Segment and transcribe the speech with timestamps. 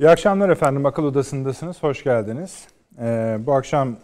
[0.00, 0.86] İyi akşamlar efendim.
[0.86, 1.82] Akıl Odası'ndasınız.
[1.82, 2.68] Hoş geldiniz.
[2.98, 3.96] Ee, bu akşam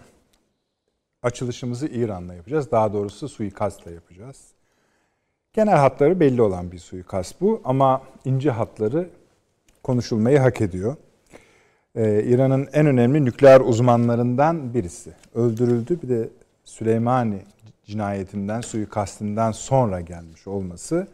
[1.23, 2.71] açılışımızı İran'la yapacağız.
[2.71, 4.48] Daha doğrusu suikastla yapacağız.
[5.53, 9.08] Genel hatları belli olan bir suikast bu ama ince hatları
[9.82, 10.96] konuşulmayı hak ediyor.
[11.95, 16.02] Ee, İran'ın en önemli nükleer uzmanlarından birisi öldürüldü.
[16.02, 16.29] Bir de
[16.64, 17.43] Süleymani
[17.84, 21.07] cinayetinden, suikastinden sonra gelmiş olması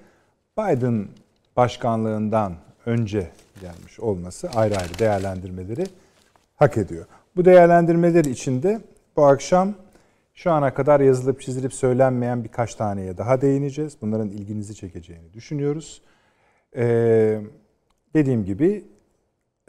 [0.59, 1.09] Biden
[1.57, 3.31] başkanlığından önce
[3.61, 5.87] gelmiş olması ayrı ayrı değerlendirmeleri
[6.57, 7.07] hak ediyor.
[7.37, 8.81] Bu değerlendirmeler içinde
[9.17, 9.75] bu akşam
[10.35, 13.97] şu ana kadar yazılıp çizilip söylenmeyen birkaç taneye daha değineceğiz.
[14.03, 16.03] Bunların ilginizi çekeceğini düşünüyoruz.
[16.77, 17.41] Ee,
[18.15, 18.85] dediğim gibi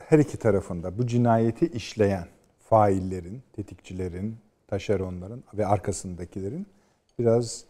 [0.02, 2.28] her iki tarafında bu cinayeti işleyen
[2.60, 6.68] faillerin, tetikçilerin, taşeronların ve arkasındakilerin
[7.20, 7.64] biraz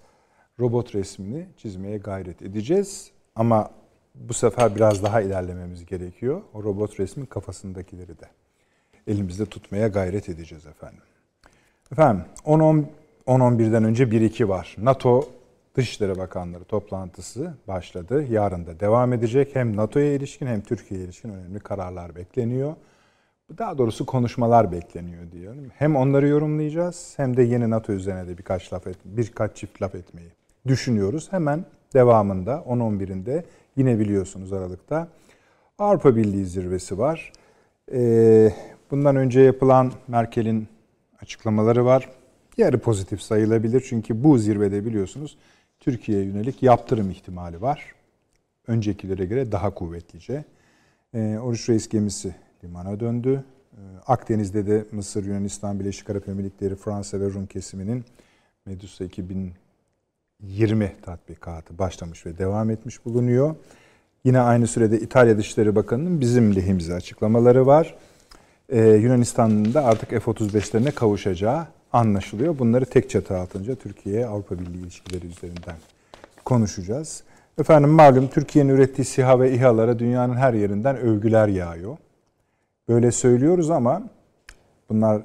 [0.60, 3.12] robot resmini çizmeye gayret edeceğiz.
[3.36, 3.72] Ama
[4.20, 6.42] bu sefer biraz daha ilerlememiz gerekiyor.
[6.54, 8.26] O robot resmin kafasındakileri de
[9.08, 11.04] elimizde tutmaya gayret edeceğiz efendim.
[11.92, 14.76] Efendim 10-11'den önce 1-2 var.
[14.78, 15.30] NATO
[15.76, 18.26] Dışişleri Bakanları toplantısı başladı.
[18.30, 19.56] Yarın da devam edecek.
[19.56, 22.76] Hem NATO'ya ilişkin hem Türkiye'ye ilişkin önemli kararlar bekleniyor.
[23.58, 25.72] Daha doğrusu konuşmalar bekleniyor diyelim.
[25.76, 29.96] Hem onları yorumlayacağız hem de yeni NATO üzerine de birkaç laf et, birkaç çift laf
[29.96, 30.30] etmeyi
[30.68, 31.28] düşünüyoruz.
[31.32, 33.44] Hemen devamında 10-11'inde
[33.78, 35.08] yine biliyorsunuz Aralık'ta
[35.80, 37.32] Avrupa Birliği zirvesi var.
[37.92, 38.54] Ee,
[38.92, 40.68] bundan önce yapılan Merkel'in
[41.22, 42.10] açıklamaları var.
[42.58, 45.38] Yarı pozitif sayılabilir çünkü bu zirvede biliyorsunuz
[45.80, 47.96] Türkiye'ye yönelik yaptırım ihtimali var.
[48.68, 50.44] Öncekilere göre daha kuvvetlice.
[51.14, 53.44] Ee, Oruç Reis gemisi limana döndü.
[53.74, 58.06] Ee, Akdeniz'de de Mısır, Yunanistan, Birleşik Arap Emirlikleri, Fransa ve Rum kesiminin
[58.66, 59.08] Medusa
[60.44, 63.56] 2020 tatbikatı başlamış ve devam etmiş bulunuyor.
[64.24, 67.96] Yine aynı sürede İtalya Dışişleri Bakanı'nın bizim lehimize açıklamaları var.
[68.70, 72.60] Ee, Yunanistan'ın da artık F-35'lerine kavuşacağı anlaşılıyor.
[72.60, 75.76] Bunları tek çatı altınca Türkiye-Avrupa Birliği ilişkileri üzerinden
[76.46, 77.24] konuşacağız.
[77.60, 81.98] Efendim malum Türkiye'nin ürettiği SİHA ve İHA'lara dünyanın her yerinden övgüler yağıyor.
[82.90, 84.04] Böyle söylüyoruz ama
[84.90, 85.22] bunlar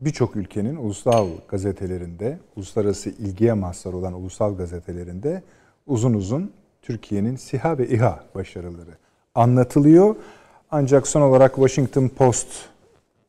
[0.00, 5.42] birçok ülkenin ulusal gazetelerinde, uluslararası ilgiye mazhar olan ulusal gazetelerinde
[5.86, 6.52] uzun uzun
[6.82, 8.96] Türkiye'nin SİHA ve İHA başarıları
[9.34, 10.16] anlatılıyor.
[10.70, 12.48] Ancak son olarak Washington Post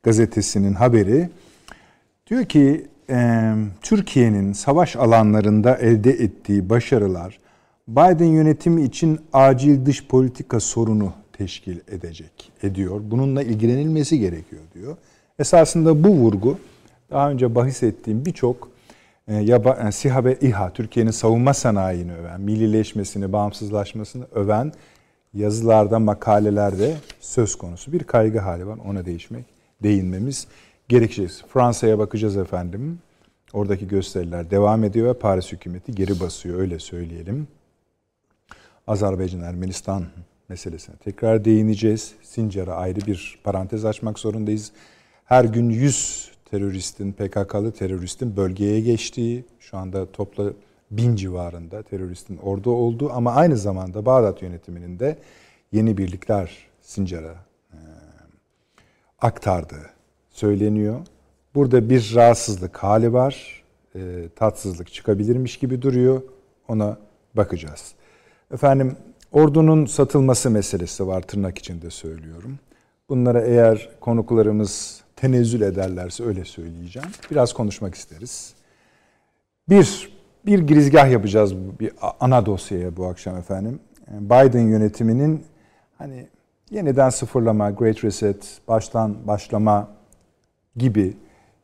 [0.04, 1.30] gazetesinin haberi
[2.28, 2.88] diyor ki
[3.82, 7.40] Türkiye'nin savaş alanlarında elde ettiği başarılar
[7.88, 13.02] Biden yönetimi için acil dış politika sorunu teşkil edecek, ediyor.
[13.04, 14.98] Bununla ilgilenilmesi gerekiyor diyor.
[15.40, 16.58] Esasında bu vurgu
[17.12, 18.70] daha önce bahis ettiğim birçok
[19.28, 24.74] e, yani SİHA ve İHA, Türkiye'nin savunma sanayini öven, millileşmesini, bağımsızlaşmasını öven
[25.34, 28.80] yazılarda, makalelerde söz konusu bir kaygı hali var.
[28.86, 29.46] Ona değişmek,
[29.84, 30.48] değinmemiz
[30.88, 31.32] gerekecek.
[31.48, 33.00] Fransa'ya bakacağız efendim.
[33.54, 37.48] Oradaki gösteriler devam ediyor ve Paris hükümeti geri basıyor öyle söyleyelim.
[38.88, 40.06] Azerbaycan, Ermenistan
[40.50, 42.14] meselesine tekrar değineceğiz.
[42.24, 44.72] Sincar'a ayrı bir parantez açmak zorundayız.
[45.28, 50.50] Her gün 100 teröristin, PKK'lı teröristin bölgeye geçtiği, şu anda topla
[50.92, 55.18] bin civarında teröristin orada olduğu ama aynı zamanda Bağdat yönetiminin de
[55.72, 57.36] yeni birlikler Sincar'a
[57.74, 57.80] e,
[59.20, 59.90] aktardığı
[60.30, 61.00] söyleniyor.
[61.56, 63.64] Burada bir rahatsızlık hali var.
[63.96, 66.22] E, tatsızlık çıkabilirmiş gibi duruyor.
[66.68, 66.98] Ona
[67.34, 67.94] bakacağız.
[68.54, 68.96] Efendim
[69.32, 72.60] ordunun satılması meselesi var tırnak içinde söylüyorum.
[73.10, 77.10] Bunlara eğer konuklarımız tenezzül ederlerse öyle söyleyeceğim.
[77.32, 78.54] Biraz konuşmak isteriz.
[79.70, 80.12] Bir,
[80.46, 83.80] bir girizgah yapacağız bir ana dosyaya bu akşam efendim.
[84.08, 85.44] Biden yönetiminin
[85.98, 86.28] hani
[86.72, 89.88] yeniden sıfırlama, Great Reset, baştan başlama
[90.76, 91.18] gibi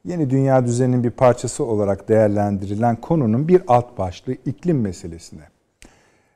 [0.06, 5.44] yeni dünya düzeninin bir parçası olarak değerlendirilen konunun bir alt başlığı iklim meselesine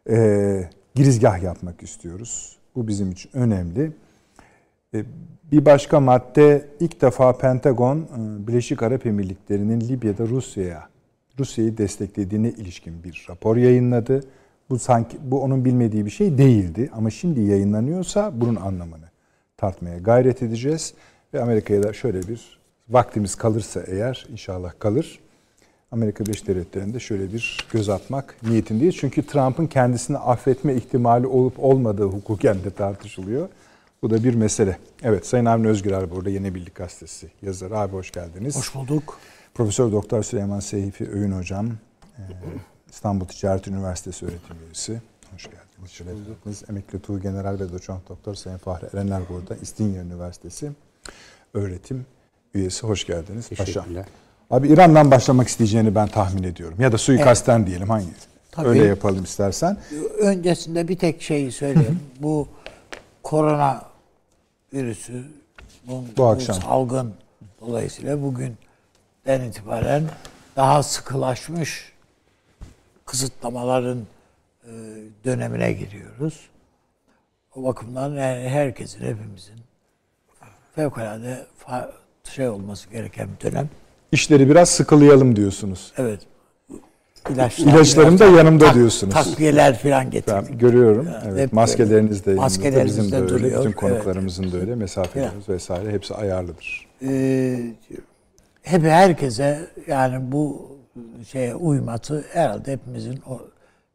[0.10, 2.58] e, girizgah yapmak istiyoruz.
[2.76, 3.92] Bu bizim için önemli.
[4.94, 5.04] E,
[5.52, 10.90] bir başka madde ilk defa Pentagon e, Birleşik Arap Emirlikleri'nin Libya'da Rusya'ya
[11.40, 14.24] Rusya'yı desteklediğine ilişkin bir rapor yayınladı.
[14.70, 19.10] Bu sanki bu onun bilmediği bir şey değildi ama şimdi yayınlanıyorsa bunun anlamını
[19.58, 20.94] tartmaya gayret edeceğiz
[21.34, 22.60] ve Amerika'ya da şöyle bir
[22.90, 25.20] vaktimiz kalırsa eğer inşallah kalır.
[25.92, 28.96] Amerika Birleşik Devletleri'nde şöyle bir göz atmak niyetindeyiz.
[28.96, 33.50] Çünkü Trump'ın kendisini affetme ihtimali olup olmadığı hukuken de tartışılıyor.
[34.02, 34.78] Bu da bir mesele.
[35.04, 37.78] Evet Sayın Avni Özgürer burada Yeni Birlik Gazetesi yazarı.
[37.78, 38.58] Abi hoş geldiniz.
[38.58, 39.20] Hoş bulduk.
[39.54, 41.70] Profesör Doktor Süleyman Seyfi Öğün Hocam,
[42.90, 45.02] İstanbul Ticaret Üniversitesi öğretim üyesi.
[45.34, 45.92] Hoş geldiniz.
[45.92, 49.56] Şerefiniz emekli Tuğ General ve Doçent Doktor Sayın Fahri Erener burada.
[49.62, 50.72] İstinye Üniversitesi
[51.54, 52.06] öğretim
[52.54, 52.88] üyesi.
[52.88, 53.86] Hoş geldiniz Paşa.
[54.50, 56.82] Abi İran'dan başlamak isteyeceğini ben tahmin ediyorum.
[56.82, 57.68] Ya da suikastten evet.
[57.68, 58.08] diyelim hangi?
[58.52, 58.68] Tabii.
[58.68, 59.78] Öyle yapalım istersen.
[60.20, 62.00] Öncesinde bir tek şeyi söyleyeyim.
[62.20, 62.48] bu
[63.28, 63.82] korona
[64.74, 65.24] virüsü
[65.88, 67.14] bu, bu, akşam salgın
[67.62, 70.04] dolayısıyla bugünden itibaren
[70.56, 71.94] daha sıkılaşmış
[73.06, 73.98] kısıtlamaların
[74.64, 74.72] e,
[75.26, 76.50] dönemine giriyoruz.
[77.56, 79.60] O bakımdan yani herkesin, hepimizin
[80.76, 81.46] fevkalade
[82.24, 83.70] şey olması gereken bir dönem.
[84.12, 85.94] İşleri biraz sıkılayalım diyorsunuz.
[85.98, 86.22] Evet.
[87.30, 89.14] İlaçlar, İlaçlarım da yanımda tak, diyorsunuz.
[89.14, 90.52] Takviyeler falan getirdik.
[90.52, 91.08] Ben görüyorum.
[91.32, 91.54] Evet.
[91.54, 92.86] Maskeleriniz de yanımda.
[92.86, 93.30] Bizim de öyle.
[93.30, 93.60] Duruyor.
[93.60, 94.54] Bütün konuklarımızın evet.
[94.54, 94.76] da öyle.
[94.76, 96.88] Mesafelerimiz vesaire hepsi ayarlıdır.
[97.04, 97.60] Ee,
[98.62, 100.72] hep herkese yani bu
[101.28, 103.42] şeye uyması herhalde hepimizin o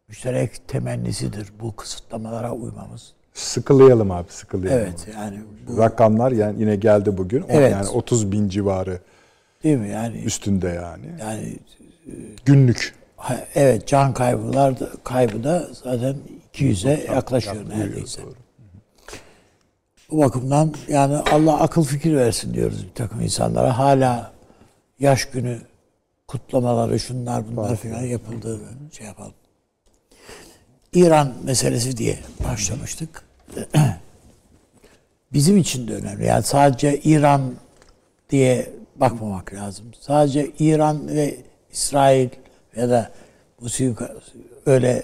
[0.08, 3.12] müşterek temennisidir bu kısıtlamalara uymamız.
[3.34, 4.82] Sıkılayalım abi sıkılayalım.
[4.82, 5.38] Evet yani.
[5.69, 7.44] Bu, Rakamlar yani yine geldi bugün.
[7.49, 7.73] Evet.
[7.73, 8.99] Yani 30 bin civarı.
[9.64, 10.23] Değil mi yani?
[10.23, 11.06] Üstünde yani.
[11.20, 11.56] Yani
[12.44, 12.94] günlük.
[13.54, 16.16] Evet can kaybılar da, kaybı da zaten
[16.54, 18.22] 200'e yaklaşıyor neredeyse.
[18.22, 18.34] Doğru.
[20.10, 23.78] Bu bakımdan yani Allah akıl fikir versin diyoruz bir takım insanlara.
[23.78, 24.32] Hala
[24.98, 25.58] yaş günü
[26.28, 29.34] kutlamaları şunlar bunlar filan yapıldığını şey yapalım.
[30.92, 33.24] İran meselesi diye başlamıştık.
[35.32, 36.26] Bizim için de önemli.
[36.26, 37.54] Yani sadece İran
[38.30, 39.86] diye bakmamak lazım.
[40.00, 41.36] Sadece İran ve
[41.72, 42.28] İsrail
[42.76, 43.12] ya da
[43.60, 44.34] bu suikast,
[44.66, 45.02] öyle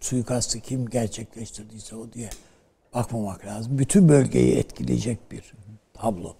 [0.00, 2.30] suikastı kim gerçekleştirdiyse o diye
[2.94, 3.78] bakmamak lazım.
[3.78, 5.52] Bütün bölgeyi etkileyecek bir
[5.94, 6.34] tablo.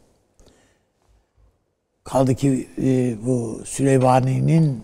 [2.04, 4.82] Kaldı ki e, bu Süleymani'nin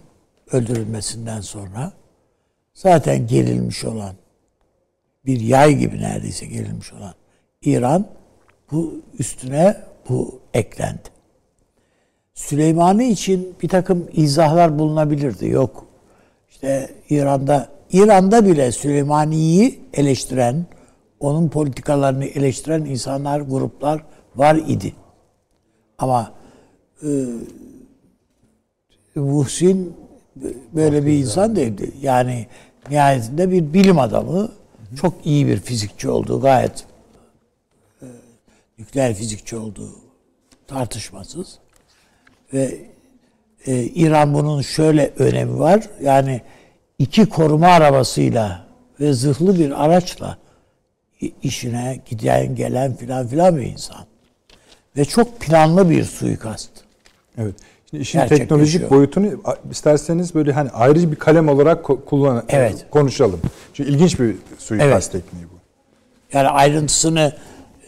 [0.52, 1.92] öldürülmesinden sonra
[2.74, 4.14] zaten gerilmiş olan
[5.26, 7.14] bir yay gibi neredeyse gerilmiş olan
[7.62, 8.06] İran
[8.70, 9.76] bu üstüne
[10.08, 11.08] bu eklendi.
[12.34, 15.48] Süleymani için bir takım izahlar bulunabilirdi.
[15.48, 15.86] Yok
[16.50, 20.66] işte İran'da İran'da bile Süleymani'yi eleştiren,
[21.20, 24.04] onun politikalarını eleştiren insanlar, gruplar
[24.36, 24.94] var idi.
[25.98, 26.32] Ama
[27.02, 27.08] e,
[29.14, 29.96] Muhsin
[30.72, 31.92] böyle bir insan değildi.
[32.00, 32.46] Yani
[32.90, 34.52] nihayetinde bir bilim adamı,
[35.00, 36.84] çok iyi bir fizikçi olduğu gayet
[38.02, 38.06] e,
[38.78, 39.90] nükleer fizikçi olduğu
[40.66, 41.61] tartışmasız.
[42.52, 42.78] Ve
[43.66, 45.88] e, İran bunun şöyle önemi var.
[46.02, 46.40] Yani
[46.98, 48.66] iki koruma arabasıyla
[49.00, 50.38] ve zırhlı bir araçla
[51.42, 54.06] işine giden gelen filan filan bir insan.
[54.96, 56.70] Ve çok planlı bir suikast.
[57.38, 57.54] Evet.
[57.90, 62.86] Şimdi işin teknolojik boyutunu isterseniz böyle hani ayrıca bir kalem olarak kullan evet.
[62.90, 63.40] konuşalım.
[63.74, 65.24] Çünkü ilginç bir suikast evet.
[65.24, 65.54] tekniği bu.
[66.32, 67.32] Yani ayrıntısını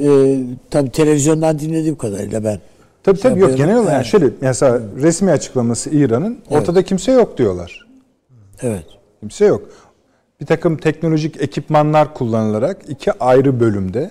[0.00, 0.36] e,
[0.70, 2.60] tabii televizyondan dinlediğim kadarıyla ben.
[3.04, 6.88] Tabii tabii yok genel olarak yani şöyle mesela resmi açıklaması İran'ın ortada evet.
[6.88, 7.86] kimse yok diyorlar.
[8.62, 8.86] Evet.
[9.20, 9.62] Kimse yok.
[10.40, 14.10] Bir takım teknolojik ekipmanlar kullanılarak iki ayrı bölümde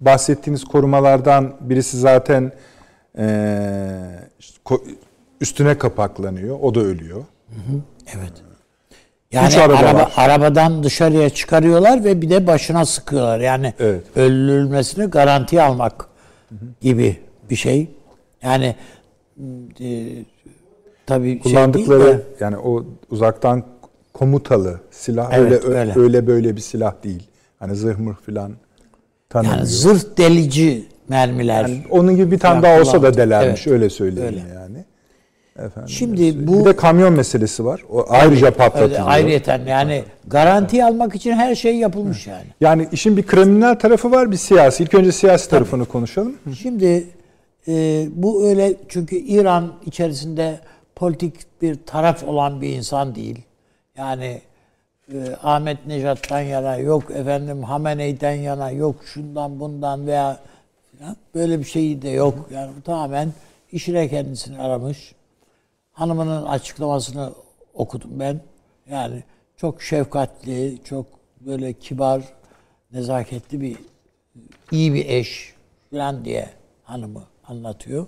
[0.00, 2.52] bahsettiğiniz korumalardan birisi zaten
[3.18, 4.00] ee,
[5.40, 6.58] üstüne kapaklanıyor.
[6.62, 7.24] O da ölüyor.
[7.48, 7.80] Hı hı.
[8.16, 8.32] Evet.
[9.32, 13.40] Yani Üç araba, araba arabadan dışarıya çıkarıyorlar ve bir de başına sıkıyorlar.
[13.40, 14.16] Yani evet.
[14.16, 16.06] öldürülmesini garanti almak
[16.48, 16.58] hı hı.
[16.80, 17.95] gibi bir şey.
[18.46, 18.74] Yani
[19.80, 20.06] e,
[21.06, 23.64] tabii şey kullandıkları şey de, yani o uzaktan
[24.12, 27.22] komutalı silah evet, öyle, öyle öyle böyle bir silah değil.
[27.58, 28.52] Hani zırh mırh filan
[29.28, 29.56] tanımıyor.
[29.56, 31.62] Yani zırh delici mermiler.
[31.62, 34.54] Yani onun gibi bir tane daha olsa da delermiş evet, öyle söyleyeyim öyle.
[34.54, 34.84] yani.
[35.58, 37.84] Efendim, Şimdi bu bir de kamyon meselesi var.
[37.90, 39.08] O ayrıca patlatılıyor.
[39.08, 42.46] Ayrıyeten yani garanti almak için her şey yapılmış yani.
[42.60, 44.82] Yani işin bir kriminal tarafı var, bir siyasi.
[44.82, 45.92] İlk önce siyasi tarafını Tabii.
[45.92, 46.34] konuşalım.
[46.58, 47.06] Şimdi
[47.68, 50.60] e, bu öyle çünkü İran içerisinde
[50.94, 53.42] politik bir taraf olan bir insan değil.
[53.96, 54.40] Yani
[55.12, 60.40] e, Ahmet Nejat'tan yana yok efendim Hameney'den yana yok şundan bundan veya
[60.98, 62.48] falan böyle bir şey de yok.
[62.50, 63.32] Yani tamamen
[63.72, 65.14] işine kendisini aramış.
[65.92, 67.32] Hanımının açıklamasını
[67.74, 68.40] okudum ben.
[68.90, 69.22] Yani
[69.56, 71.06] çok şefkatli, çok
[71.40, 72.22] böyle kibar,
[72.92, 73.76] nezaketli bir
[74.72, 75.54] iyi bir eş
[75.90, 76.50] falan diye
[76.82, 78.06] hanımı anlatıyor.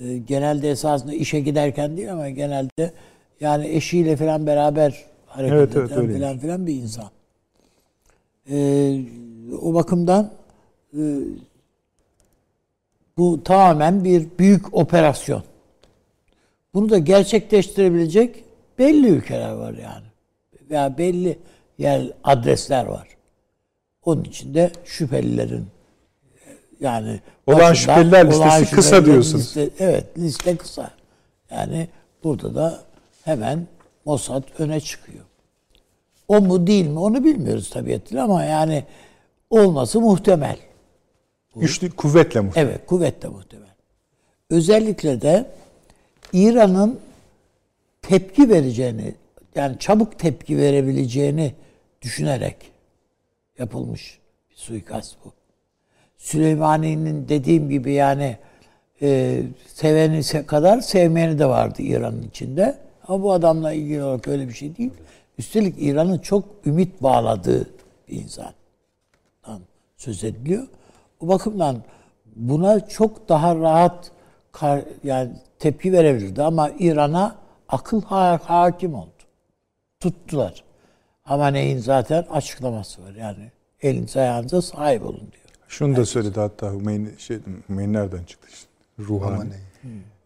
[0.00, 2.92] E, genelde esasında işe giderken değil ama genelde
[3.40, 7.10] yani eşiyle falan beraber hareket evet, eden evet, falan filan bir insan.
[8.50, 8.98] E,
[9.62, 10.32] o bakımdan
[10.98, 11.02] e,
[13.18, 15.42] bu tamamen bir büyük operasyon.
[16.74, 18.44] Bunu da gerçekleştirebilecek
[18.78, 20.06] belli ülkeler var yani.
[20.70, 21.38] Veya belli
[21.78, 23.08] yer adresler var.
[24.04, 25.66] Onun içinde şüphelilerin
[26.80, 29.56] yani Olan şüpheliler listesi kısa şüphelilerin diyorsunuz.
[29.56, 30.90] liste- evet liste kısa.
[31.50, 31.88] Yani
[32.24, 32.82] burada da
[33.24, 33.66] hemen
[34.04, 35.24] Mossad öne çıkıyor.
[36.28, 38.84] O mu değil mi onu bilmiyoruz tabiatıyla ama yani
[39.50, 40.56] olması muhtemel.
[41.56, 42.70] Güçlü kuvvetle muhtemelen.
[42.70, 43.68] Evet, kuvvetle muhtemel.
[44.50, 45.50] Özellikle de
[46.32, 47.00] İran'ın
[48.02, 49.14] tepki vereceğini,
[49.54, 51.54] yani çabuk tepki verebileceğini
[52.02, 52.56] düşünerek
[53.58, 54.18] yapılmış
[54.50, 55.32] bir suikast bu.
[56.22, 58.36] Süleymani'nin dediğim gibi yani
[59.02, 62.78] e, seveni se- kadar sevmeyeni de vardı İran'ın içinde.
[63.08, 64.90] Ama bu adamla ilgili olarak öyle bir şey değil.
[65.38, 67.70] Üstelik İran'ın çok ümit bağladığı
[68.08, 68.52] bir insan
[69.96, 70.66] söz ediliyor.
[71.20, 71.82] O bakımdan
[72.36, 74.10] buna çok daha rahat
[75.04, 77.36] yani tepki verebilirdi ama İran'a
[77.68, 79.10] akıl ha- hakim oldu.
[80.00, 80.64] Tuttular.
[81.22, 83.50] Hamaney'in zaten açıklaması var yani
[83.82, 85.41] elinize ayağınıza sahip olun diyor.
[85.72, 87.38] Şunu da söyledi hatta Hümeyni, şey,
[87.68, 88.68] Hümeyni nereden çıktı işte?
[88.98, 89.52] Ruhani.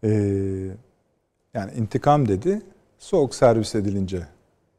[0.03, 0.09] Ee,
[1.53, 2.61] yani intikam dedi,
[2.99, 4.21] soğuk servis edilince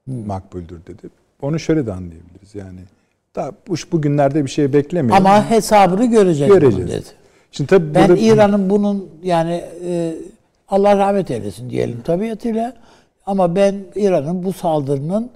[0.06, 1.10] makbuldür dedi.
[1.42, 2.80] Onu şöyle de anlayabiliriz yani.
[3.36, 5.26] Daha bu, bugünlerde bir şey beklemiyorum.
[5.26, 6.90] Ama hesabını göreceğiz, Göreceğiz.
[6.90, 7.06] dedi.
[7.52, 10.14] Şimdi tabii Ben burada İran'ın bunun yani e,
[10.68, 12.76] Allah rahmet eylesin diyelim tabiatıyla
[13.26, 15.30] ama ben İran'ın bu saldırının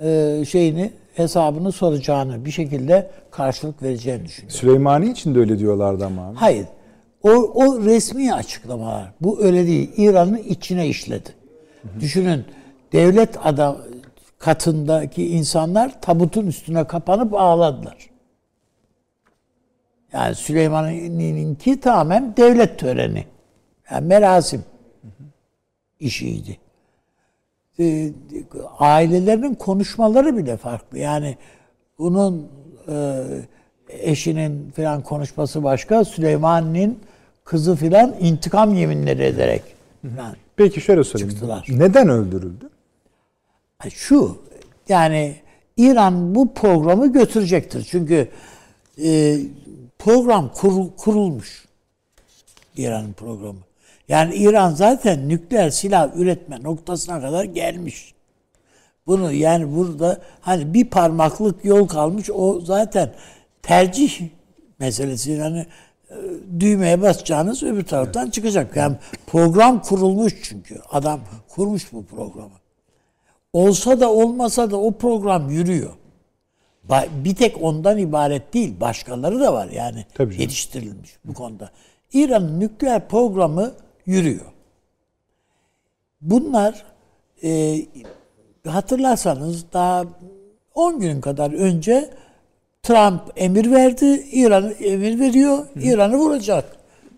[0.00, 4.58] e, şeyini hesabını soracağını bir şekilde karşılık vereceğini düşünüyorum.
[4.58, 6.28] Süleymani için de öyle diyorlardı ama.
[6.28, 6.36] abi.
[6.36, 6.66] Hayır.
[7.22, 9.12] O, o resmi açıklamalar.
[9.20, 9.90] Bu öyle değil.
[9.96, 11.30] İran'ın içine işledi.
[12.00, 12.44] Düşünün
[12.92, 13.78] devlet adam
[14.38, 17.96] katındaki insanlar tabutun üstüne kapanıp ağladılar.
[20.12, 23.24] Yani Süleyman'ınki tamamen devlet töreni.
[23.90, 24.64] Yani merasim
[26.00, 26.58] işiydi.
[27.78, 28.12] Ee,
[28.78, 30.98] ailelerinin konuşmaları bile farklı.
[30.98, 31.36] Yani
[31.98, 32.48] bunun
[32.88, 33.22] e,
[33.88, 36.98] eşinin falan konuşması başka, Süleyman'ın
[37.44, 39.62] kızı filan intikam yeminleri ederek
[40.16, 40.36] falan.
[40.56, 41.30] Peki şöyle sorayım.
[41.30, 41.66] Çıktılar.
[41.68, 42.70] Neden öldürüldü?
[43.90, 44.38] Şu
[44.88, 45.36] yani
[45.76, 47.86] İran bu programı götürecektir.
[47.90, 48.28] Çünkü
[49.04, 49.38] e,
[49.98, 51.66] program kur- kurulmuş.
[52.76, 53.58] İran'ın programı.
[54.08, 58.14] Yani İran zaten nükleer silah üretme noktasına kadar gelmiş.
[59.06, 63.12] Bunu yani burada hani bir parmaklık yol kalmış o zaten
[63.62, 64.28] tercih
[64.78, 65.66] meselesi yani
[66.10, 66.16] e,
[66.60, 68.76] düğmeye basacağınız öbür taraftan çıkacak.
[68.76, 70.80] Yani program kurulmuş çünkü.
[70.90, 72.62] Adam kurmuş bu programı.
[73.52, 75.90] Olsa da olmasa da o program yürüyor.
[77.24, 78.80] Bir tek ondan ibaret değil.
[78.80, 80.42] Başkaları da var yani Tabii canım.
[80.42, 81.70] yetiştirilmiş bu konuda.
[82.12, 83.72] İran'ın nükleer programı
[84.06, 84.46] yürüyor.
[86.20, 86.84] Bunlar
[87.44, 87.76] e,
[88.68, 90.04] hatırlarsanız daha
[90.74, 92.10] 10 gün kadar önce
[92.82, 94.04] Trump emir verdi.
[94.32, 95.66] İran emir veriyor.
[95.76, 96.76] İran'ı vuracak.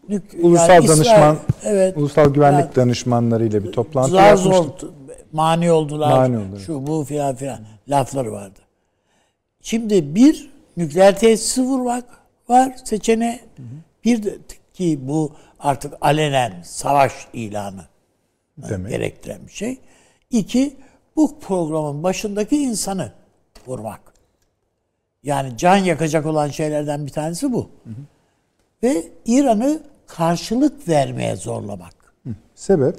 [0.09, 4.51] Nük- Ulusal yani İsrail- danışman, evet, ulusal güvenlik Yani- danışmanlarıyla bir toplantı zar yapmıştı.
[4.51, 4.89] zor
[5.33, 6.11] mani oldular.
[6.11, 6.59] Mani oldular.
[6.59, 8.61] Şu bu filan filan lafları vardı.
[9.63, 12.05] Şimdi bir nükleer tesisi vurmak
[12.49, 13.41] var seçeneği.
[14.05, 14.37] Bir de
[14.75, 15.33] ki bu
[15.65, 17.85] artık alenen savaş ilanı
[18.59, 18.93] Demek.
[18.93, 19.79] gerektiren bir şey.
[20.31, 20.77] İki,
[21.17, 23.13] bu programın başındaki insanı
[23.67, 24.01] vurmak.
[25.23, 27.71] Yani can yakacak olan şeylerden bir tanesi bu.
[28.83, 31.95] Ve İran'ı karşılık vermeye zorlamak.
[32.55, 32.99] Sebep?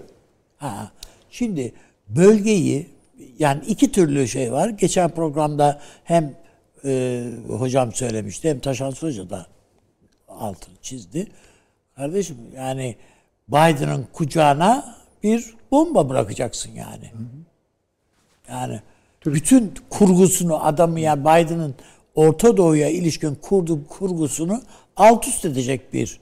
[0.58, 0.92] Ha,
[1.30, 1.74] şimdi
[2.08, 2.90] bölgeyi
[3.40, 4.70] yani iki türlü şey var.
[4.70, 6.34] Geçen programda hem
[6.86, 9.46] e, hocam söylemişti hem Taşansı Hoca da
[10.28, 11.28] altını çizdi.
[11.96, 12.96] Kardeşim yani
[13.48, 17.12] Biden'ın kucağına bir bomba bırakacaksın yani.
[18.50, 18.82] Yani
[19.26, 21.76] bütün kurgusunu adamı yani Biden'ın
[22.16, 24.62] Orta Doğu'ya ilişkin kurduğu kurgusunu
[24.96, 26.20] alt üst edecek bir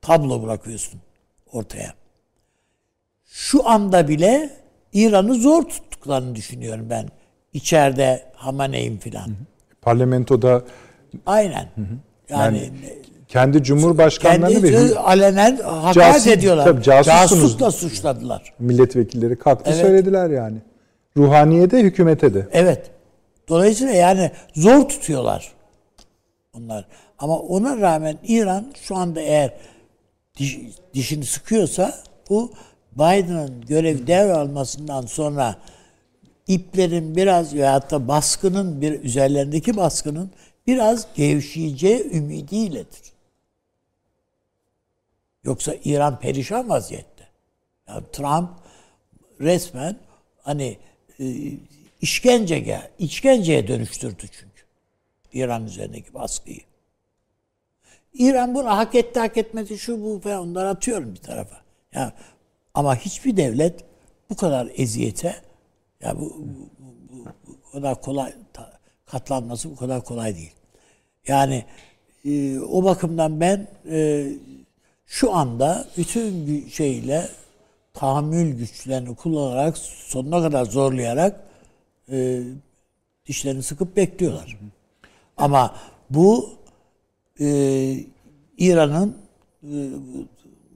[0.00, 1.00] tablo bırakıyorsun
[1.52, 1.94] ortaya
[3.24, 4.50] şu anda bile
[4.92, 7.08] İran'ı zor tuttuklarını düşünüyorum ben.
[7.52, 9.30] İçeride Hamaney'in filan.
[9.82, 10.64] Parlamentoda
[11.26, 11.68] Aynen.
[12.28, 12.70] Yani, Yani
[13.28, 16.64] kendi cumhurbaşkanlarını kendi ve alenen hakaret Casus- ediyorlar.
[16.64, 16.82] tabii.
[16.82, 18.52] Casusla suçladılar.
[18.58, 19.80] milletvekilleri kalktı Evet.
[19.80, 20.56] söylediler yani.
[21.16, 22.48] Ruhaniye de hükümete de.
[22.52, 22.90] Evet.
[23.48, 25.52] Dolayısıyla yani zor tutuyorlar
[26.56, 26.84] onlar.
[27.18, 29.52] Ama ona rağmen İran şu anda eğer
[30.38, 30.58] diş-
[30.94, 31.94] dişini sıkıyorsa
[32.30, 32.52] bu
[32.92, 35.54] Biden'ın görev devralmasından sonra
[36.46, 40.30] iplerin biraz veyahut da baskının bir üzerlerindeki baskının
[40.66, 43.00] biraz gevşeyeceği ümidiyledir.
[45.48, 47.28] Yoksa İran perişan vaziyette.
[47.88, 48.50] Yani Trump
[49.40, 49.96] resmen
[50.42, 50.78] hani
[51.20, 51.26] e,
[52.00, 54.62] işkence, işkenceye dönüştürdü çünkü.
[55.32, 56.60] İran üzerindeki baskıyı.
[58.14, 61.56] İran bunu hak etti hak etmedi şu bu falan onları atıyorum bir tarafa.
[61.94, 62.12] Ya
[62.74, 63.84] ama hiçbir devlet
[64.30, 65.36] bu kadar eziyete
[66.00, 68.32] ya bu, bu, bu, bu kadar kolay
[69.06, 70.52] katlanması bu kadar kolay değil.
[71.26, 71.64] Yani
[72.24, 74.28] e, o bakımdan ben e,
[75.08, 77.28] şu anda bütün şeyle
[77.94, 81.40] tahammül güçlerini kullanarak sonuna kadar zorlayarak
[82.12, 82.42] e,
[83.26, 84.58] dişlerini sıkıp bekliyorlar.
[85.36, 85.74] Ama
[86.10, 86.50] bu
[87.40, 87.46] e,
[88.58, 89.16] İran'ın
[89.62, 89.76] e,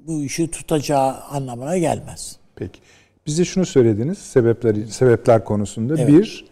[0.07, 2.37] bu işi tutacağı anlamına gelmez.
[2.57, 2.81] Peki.
[3.27, 5.95] Bize şunu söylediniz sebepler sebepler konusunda.
[5.99, 6.09] Evet.
[6.09, 6.45] Bir,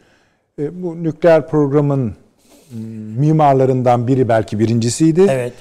[0.58, 2.16] e, bu nükleer programın
[3.16, 5.26] mimarlarından biri belki birincisiydi.
[5.30, 5.52] Evet.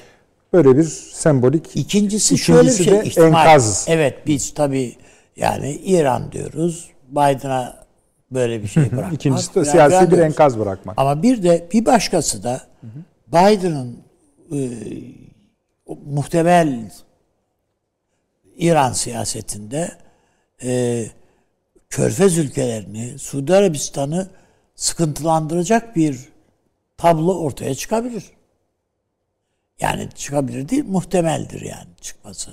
[0.52, 1.66] Böyle bir sembolik.
[1.66, 2.92] İkincisi, İkincisi şöyle bir şey.
[2.92, 3.86] De ihtimal, enkaz.
[3.88, 4.96] Evet biz tabii
[5.36, 6.90] yani İran diyoruz.
[7.08, 7.86] Biden'a
[8.30, 9.12] böyle bir şey bırakmak.
[9.12, 10.98] İkincisi de siyasi bir enkaz bırakmak.
[10.98, 12.60] Ama bir de bir başkası da
[13.28, 13.98] Biden'ın
[14.52, 14.58] e,
[16.06, 16.90] muhtemel
[18.56, 19.90] İran siyasetinde
[20.62, 21.04] e,
[21.90, 24.28] Körfez ülkelerini, Suudi Arabistan'ı
[24.74, 26.28] sıkıntılandıracak bir
[26.96, 28.24] tablo ortaya çıkabilir.
[29.80, 32.50] Yani çıkabilir değil, muhtemeldir yani çıkması.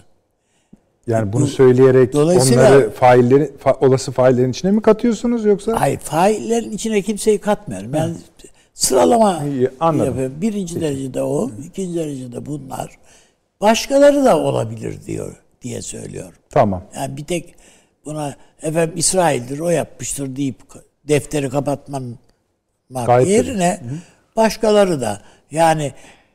[1.08, 5.82] Yani bunu Bu, söyleyerek onları faillerin fa, olası faillerin içine mi katıyorsunuz yoksa?
[5.82, 7.94] Hayır, faillerin içine kimseyi katmıyorum.
[7.94, 8.16] Ben yani
[8.74, 10.06] sıralama İyi, anladım.
[10.06, 10.42] yapıyorum.
[10.42, 10.86] Birinci Peki.
[10.86, 12.98] derecede o, ikinci derecede bunlar.
[13.62, 16.40] Başkaları da olabilir diyor diye söylüyorum.
[16.50, 16.84] Tamam.
[16.96, 17.56] Yani bir tek
[18.06, 20.58] buna efendim İsrail'dir o yapmıştır deyip
[21.08, 22.18] defteri kapatman
[23.26, 23.96] yerine Hı
[24.38, 25.92] başkaları da yani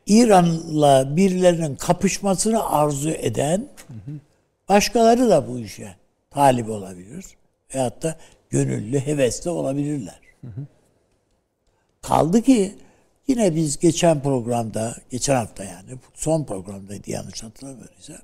[0.06, 3.68] İran'la birilerinin kapışmasını arzu eden
[4.68, 5.96] başkaları da bu işe
[6.30, 7.24] talip olabilir.
[7.74, 8.16] Veyahut da
[8.50, 10.20] gönüllü, hevesli olabilirler.
[12.02, 12.74] Kaldı ki
[13.28, 18.16] yine biz geçen programda, geçen hafta yani son programdaydı yanlış hatırlamıyorsam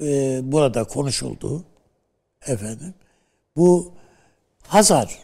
[0.00, 1.64] e, burada konuşuldu
[2.46, 2.94] efendim.
[3.56, 3.92] Bu
[4.66, 5.18] Hazar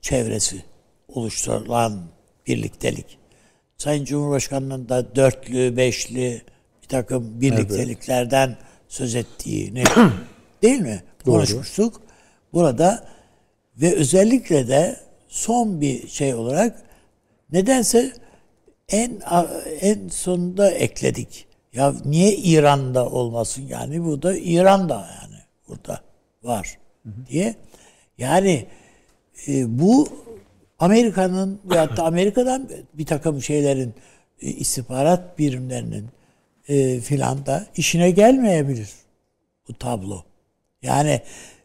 [0.00, 0.64] çevresi
[1.08, 2.02] oluşturulan
[2.46, 3.21] birliktelik.
[3.82, 6.42] Sayın Cumhurbaşkanı'nın da dörtlü, beşli
[6.82, 8.58] bir takım birlikteliklerden evet.
[8.88, 9.84] söz ettiğini
[10.62, 11.02] değil mi?
[11.26, 11.34] Doğru.
[11.34, 12.00] Konuşmuştuk.
[12.52, 13.04] Burada
[13.76, 14.96] ve özellikle de
[15.28, 16.82] son bir şey olarak
[17.52, 18.12] nedense
[18.88, 19.20] en
[19.80, 21.46] en sonunda ekledik.
[21.72, 26.00] Ya niye İran'da olmasın yani bu da İran'da yani burada
[26.42, 26.78] var
[27.30, 27.54] diye.
[28.18, 28.66] Yani
[29.48, 30.08] e, bu
[30.82, 33.94] Amerika'nın veyahut da Amerika'dan bir takım şeylerin
[34.40, 36.08] e, istihbarat birimlerinin
[36.68, 38.88] e, filan da işine gelmeyebilir
[39.68, 40.22] bu tablo.
[40.82, 41.20] Yani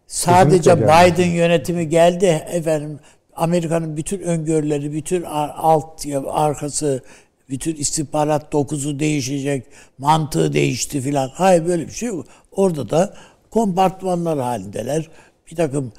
[0.07, 2.99] sadece Biden yönetimi geldi efendim
[3.35, 7.01] Amerika'nın bütün öngörüleri, bütün alt arkası,
[7.49, 9.65] bütün istihbarat dokuzu değişecek,
[9.97, 11.29] mantığı değişti filan.
[11.33, 12.25] Hayır böyle bir şey yok.
[12.51, 13.13] Orada da
[13.51, 15.09] kompartmanlar halindeler.
[15.51, 15.91] Bir takım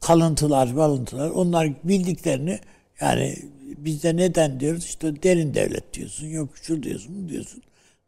[0.00, 2.60] kalıntılar, malıntılar onlar bildiklerini
[3.00, 3.36] yani
[3.76, 7.62] bizde neden diyoruz işte derin devlet diyorsun yok şu diyorsun diyorsun.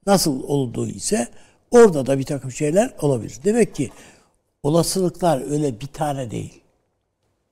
[0.06, 1.28] Nasıl olduğu ise
[1.70, 3.38] orada da bir takım şeyler olabilir.
[3.44, 3.90] Demek ki
[4.62, 6.60] olasılıklar öyle bir tane değil.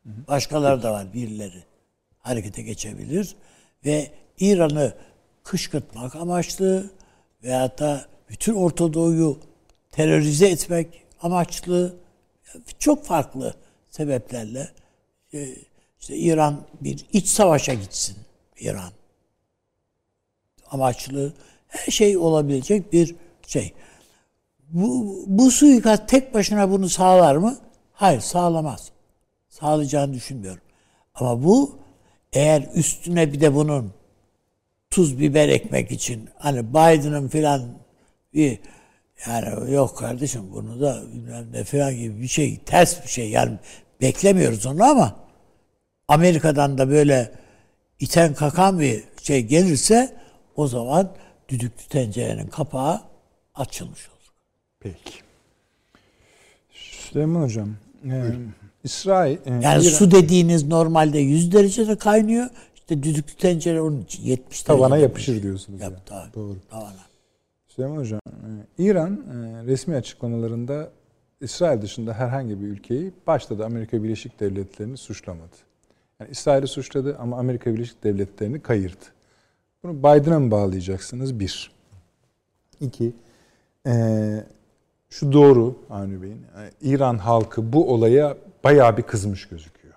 [0.05, 1.65] Başkaları da var birileri
[2.19, 3.37] harekete geçebilir
[3.85, 4.93] ve İran'ı
[5.45, 6.91] kışkırtmak amaçlı
[7.43, 9.39] veyahut da bütün Orta Doğu'yu
[9.91, 11.97] terörize etmek amaçlı
[12.79, 13.55] çok farklı
[13.97, 14.69] sebeplerle
[15.35, 15.49] e,
[16.01, 18.17] işte İran bir iç savaşa gitsin
[18.61, 18.93] İran.
[20.71, 21.33] Amaçlı
[21.69, 23.15] her şey olabilecek bir
[23.47, 23.73] şey.
[24.69, 27.59] Bu, bu suikast tek başına bunu sağlar mı?
[27.93, 28.91] Hayır sağlamaz.
[29.49, 30.63] Sağlayacağını düşünmüyorum.
[31.15, 31.79] Ama bu
[32.33, 33.93] eğer üstüne bir de bunun
[34.91, 37.63] tuz biber ekmek için hani Biden'ın filan
[38.35, 38.59] bir
[39.27, 43.59] yani yok kardeşim bunu da bilmem ne falan gibi bir şey ters bir şey yani
[44.01, 45.17] beklemiyoruz onu ama
[46.09, 47.33] Amerika'dan da böyle
[48.01, 50.17] iten kakan bir şey gelirse
[50.57, 51.11] o zaman
[51.49, 53.01] düdüklü tencerenin kapağı
[53.55, 54.33] açılmış olur.
[54.81, 55.13] Peki.
[56.71, 57.69] Süleyman Hocam,
[58.05, 58.33] e,
[58.85, 59.39] İsrail...
[59.47, 59.81] E, yani İran...
[59.81, 62.47] su dediğiniz normalde 100 derecede kaynıyor.
[62.75, 65.81] İşte düdüklü tencere onun için 70 Tavana yapışır diyorsunuz.
[65.81, 66.35] Yap, yani.
[66.35, 66.57] Doğru.
[66.71, 67.07] Tavana.
[67.69, 70.91] Süleyman Hocam, e, İran e, resmi açıklamalarında
[71.41, 75.57] İsrail dışında herhangi bir ülkeyi başta da Amerika Birleşik Devletleri'ni suçlamadı.
[76.21, 79.05] Yani İsrail'i suçladı ama Amerika Birleşik Devletleri'ni kayırdı.
[79.83, 81.41] Bunu Biden'a mı bağlayacaksınız?
[81.41, 81.71] Bir.
[82.81, 83.13] İki.
[83.87, 84.45] Ee,
[85.11, 86.43] şu doğru Avni Bey'in.
[86.57, 89.95] Yani İran halkı bu olaya bayağı bir kızmış gözüküyor.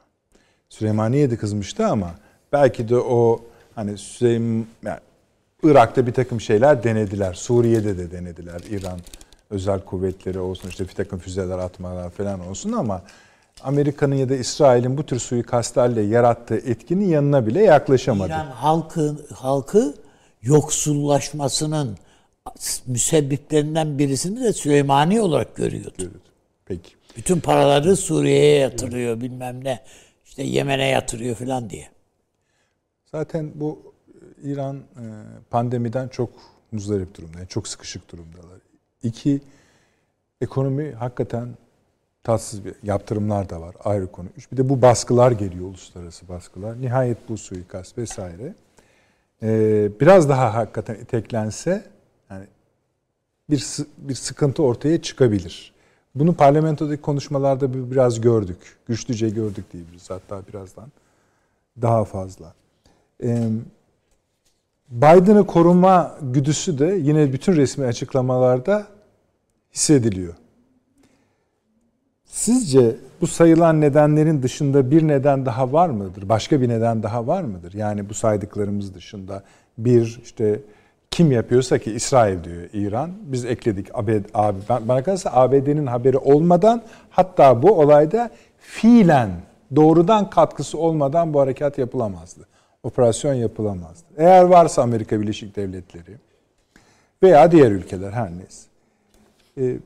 [0.69, 2.15] Süleymaniye de kızmıştı ama
[2.51, 3.41] belki de o
[3.75, 4.99] hani Süleym yani
[5.63, 7.33] Irak'ta bir takım şeyler denediler.
[7.33, 8.61] Suriye'de de denediler.
[8.69, 8.99] İran
[9.49, 13.01] özel kuvvetleri olsun işte bir takım füzeler atmalar falan olsun ama
[13.63, 18.29] Amerika'nın ya da İsrail'in bu tür suikastlerle yarattığı etkinin yanına bile yaklaşamadı.
[18.29, 19.93] İran halkı, halkı
[20.41, 21.97] yoksullaşmasının
[22.87, 26.11] müsebbiplerinden birisini de Süleymani olarak görüyordu.
[26.65, 26.91] Peki.
[27.17, 29.79] Bütün paraları Suriye'ye yatırıyor bilmem ne.
[30.25, 31.89] İşte Yemen'e yatırıyor falan diye.
[33.11, 33.93] Zaten bu
[34.43, 35.03] İran e,
[35.49, 36.29] pandemiden çok
[36.71, 37.37] muzdarip durumda.
[37.37, 38.59] Yani çok sıkışık durumdalar.
[39.03, 39.41] İki,
[40.41, 41.49] ekonomi hakikaten
[42.23, 44.27] tatsız bir yaptırımlar da var ayrı konu.
[44.37, 46.81] Üç, bir de bu baskılar geliyor uluslararası baskılar.
[46.81, 48.53] Nihayet bu suikast vesaire.
[49.43, 51.83] Ee, biraz daha hakikaten iteklense
[52.29, 52.45] yani
[53.49, 55.73] bir bir sıkıntı ortaya çıkabilir.
[56.15, 58.77] Bunu parlamentodaki konuşmalarda biraz gördük.
[58.87, 60.91] Güçlüce gördük diyebiliriz hatta birazdan
[61.81, 62.53] daha fazla.
[63.23, 63.49] Ee,
[64.91, 68.87] Biden'ı koruma güdüsü de yine bütün resmi açıklamalarda
[69.73, 70.33] hissediliyor.
[72.25, 76.29] Sizce bu sayılan nedenlerin dışında bir neden daha var mıdır?
[76.29, 77.73] Başka bir neden daha var mıdır?
[77.73, 79.43] Yani bu saydıklarımız dışında
[79.77, 80.61] bir işte
[81.11, 83.11] kim yapıyorsa ki İsrail diyor İran.
[83.21, 84.25] Biz ekledik ABD,
[84.87, 89.29] bana kalırsa ABD'nin haberi olmadan hatta bu olayda fiilen
[89.75, 92.47] doğrudan katkısı olmadan bu harekat yapılamazdı.
[92.83, 94.05] Operasyon yapılamazdı.
[94.17, 96.17] Eğer varsa Amerika Birleşik Devletleri
[97.23, 98.67] veya diğer ülkeler her neyse.
[99.57, 99.77] Ee,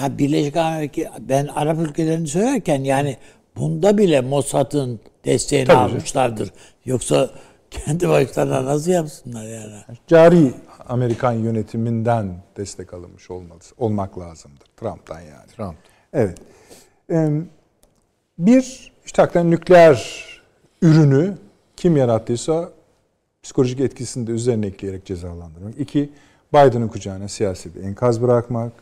[0.00, 3.16] ya Birleşik Amerika ben Arap ülkelerini söylerken yani
[3.56, 6.46] bunda bile Mossad'ın desteğini Tabii almışlardır.
[6.46, 6.60] Canım.
[6.84, 7.30] Yoksa
[7.70, 9.74] kendi başlarına nasıl yapsınlar yani?
[10.06, 10.54] Cari
[10.88, 14.66] Amerikan yönetiminden destek alınmış olmalı, olmak lazımdır.
[14.76, 15.46] Trump'tan yani.
[15.56, 15.76] Trump.
[16.12, 16.38] Evet.
[18.38, 20.24] Bir, işte hakikaten nükleer
[20.82, 21.34] ürünü
[21.78, 22.70] kim yarattıysa
[23.42, 25.80] psikolojik etkisini de üzerine ekleyerek cezalandırmak.
[25.80, 26.10] İki,
[26.52, 28.72] Biden'ın kucağına siyasi bir enkaz bırakmak.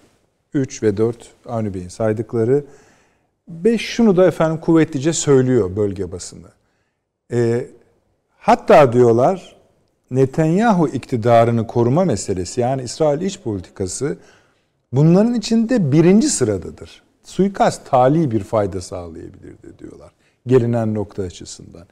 [0.55, 2.65] Üç ve dört Avni Bey'in saydıkları.
[3.49, 6.49] Beş, şunu da efendim kuvvetlice söylüyor bölge basını.
[7.33, 7.67] E,
[8.39, 9.57] hatta diyorlar
[10.11, 14.19] Netanyahu iktidarını koruma meselesi yani İsrail iç politikası
[14.93, 17.03] bunların içinde birinci sıradadır.
[17.25, 20.11] Suikast tali bir fayda sağlayabilirdi diyorlar
[20.47, 21.87] gelinen nokta açısından.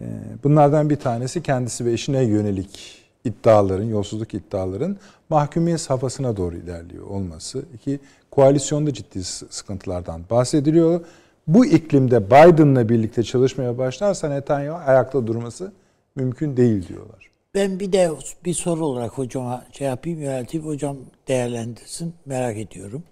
[0.00, 0.04] Ee,
[0.44, 4.96] bunlardan bir tanesi kendisi ve eşine yönelik iddiaların, yolsuzluk iddiaların
[5.28, 7.64] mahkumiyet safhasına doğru ilerliyor olması.
[7.74, 11.00] İki, koalisyonda ciddi sıkıntılardan bahsediliyor.
[11.46, 15.72] Bu iklimde Biden'la birlikte çalışmaya başlarsa Netanyahu ayakta durması
[16.16, 17.30] mümkün değil diyorlar.
[17.54, 18.10] Ben bir de
[18.44, 20.66] bir soru olarak hocama şey yapayım, yönelteyim.
[20.66, 20.96] Hocam
[21.28, 22.14] değerlendirsin.
[22.26, 23.02] Merak ediyorum.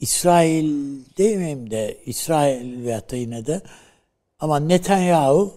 [0.00, 3.62] İsrail değil miyim de İsrail veyahut da yine de
[4.44, 5.54] ama Netanyahu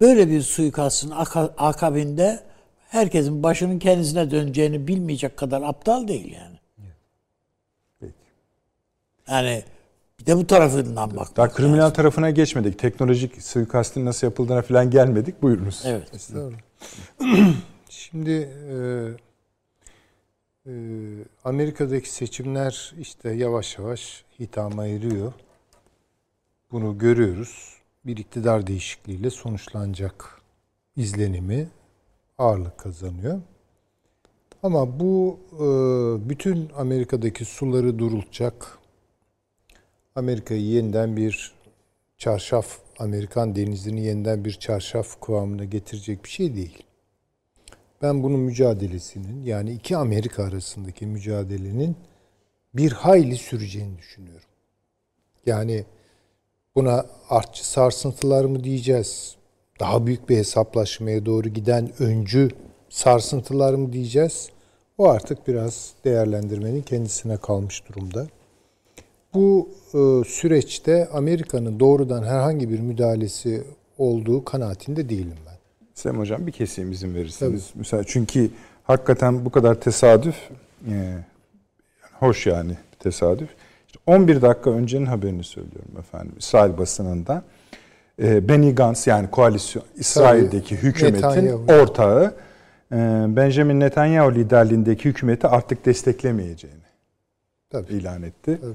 [0.00, 1.12] böyle bir suikastın
[1.58, 2.40] akabinde
[2.88, 6.58] herkesin başının kendisine döneceğini bilmeyecek kadar aptal değil yani.
[9.28, 9.64] Yani
[10.20, 11.36] bir de bu tarafından bak.
[11.36, 11.94] Daha kriminal lazım.
[11.94, 12.78] tarafına geçmedik.
[12.78, 15.42] Teknolojik suikastin nasıl yapıldığına falan gelmedik.
[15.42, 15.82] Buyurunuz.
[15.86, 16.30] Evet.
[17.88, 18.76] Şimdi e,
[20.66, 20.72] e,
[21.44, 25.32] Amerika'daki seçimler işte yavaş yavaş hitama eriyor.
[26.72, 27.73] Bunu görüyoruz
[28.06, 30.40] bir iktidar değişikliğiyle sonuçlanacak
[30.96, 31.68] izlenimi
[32.38, 33.40] ağırlık kazanıyor.
[34.62, 35.64] Ama bu e,
[36.28, 38.78] bütün Amerika'daki suları durulacak,
[40.14, 41.54] Amerika'yı yeniden bir
[42.18, 46.82] çarşaf, Amerikan denizini yeniden bir çarşaf kıvamına getirecek bir şey değil.
[48.02, 51.96] Ben bunun mücadelesinin yani iki Amerika arasındaki mücadelenin
[52.74, 54.48] bir hayli süreceğini düşünüyorum.
[55.46, 55.84] Yani
[56.76, 59.36] Buna artçı sarsıntılar mı diyeceğiz?
[59.80, 62.48] Daha büyük bir hesaplaşmaya doğru giden öncü
[62.88, 64.48] sarsıntılar mı diyeceğiz?
[64.98, 68.26] O artık biraz değerlendirmenin kendisine kalmış durumda.
[69.34, 73.64] Bu e, süreçte Amerika'nın doğrudan herhangi bir müdahalesi
[73.98, 75.58] olduğu kanaatinde değilim ben.
[75.94, 77.66] Sem Hocam bir keseyim izin verirseniz.
[77.66, 77.78] Tabii.
[77.78, 78.50] Mesela çünkü
[78.84, 80.36] hakikaten bu kadar tesadüf
[80.90, 81.18] e,
[82.20, 83.48] hoş yani tesadüf.
[84.06, 87.42] 11 dakika öncenin haberini söylüyorum efendim İsrail basınında.
[88.22, 91.64] Ee, Benny Gantz yani koalisyon İsrail'deki hükümetin Netanyahu.
[91.68, 92.34] ortağı
[92.92, 92.96] e,
[93.28, 96.78] Benjamin Netanyahu liderliğindeki hükümeti artık desteklemeyeceğini
[97.70, 97.92] Tabii.
[97.92, 98.58] ilan etti.
[98.60, 98.72] Tabii.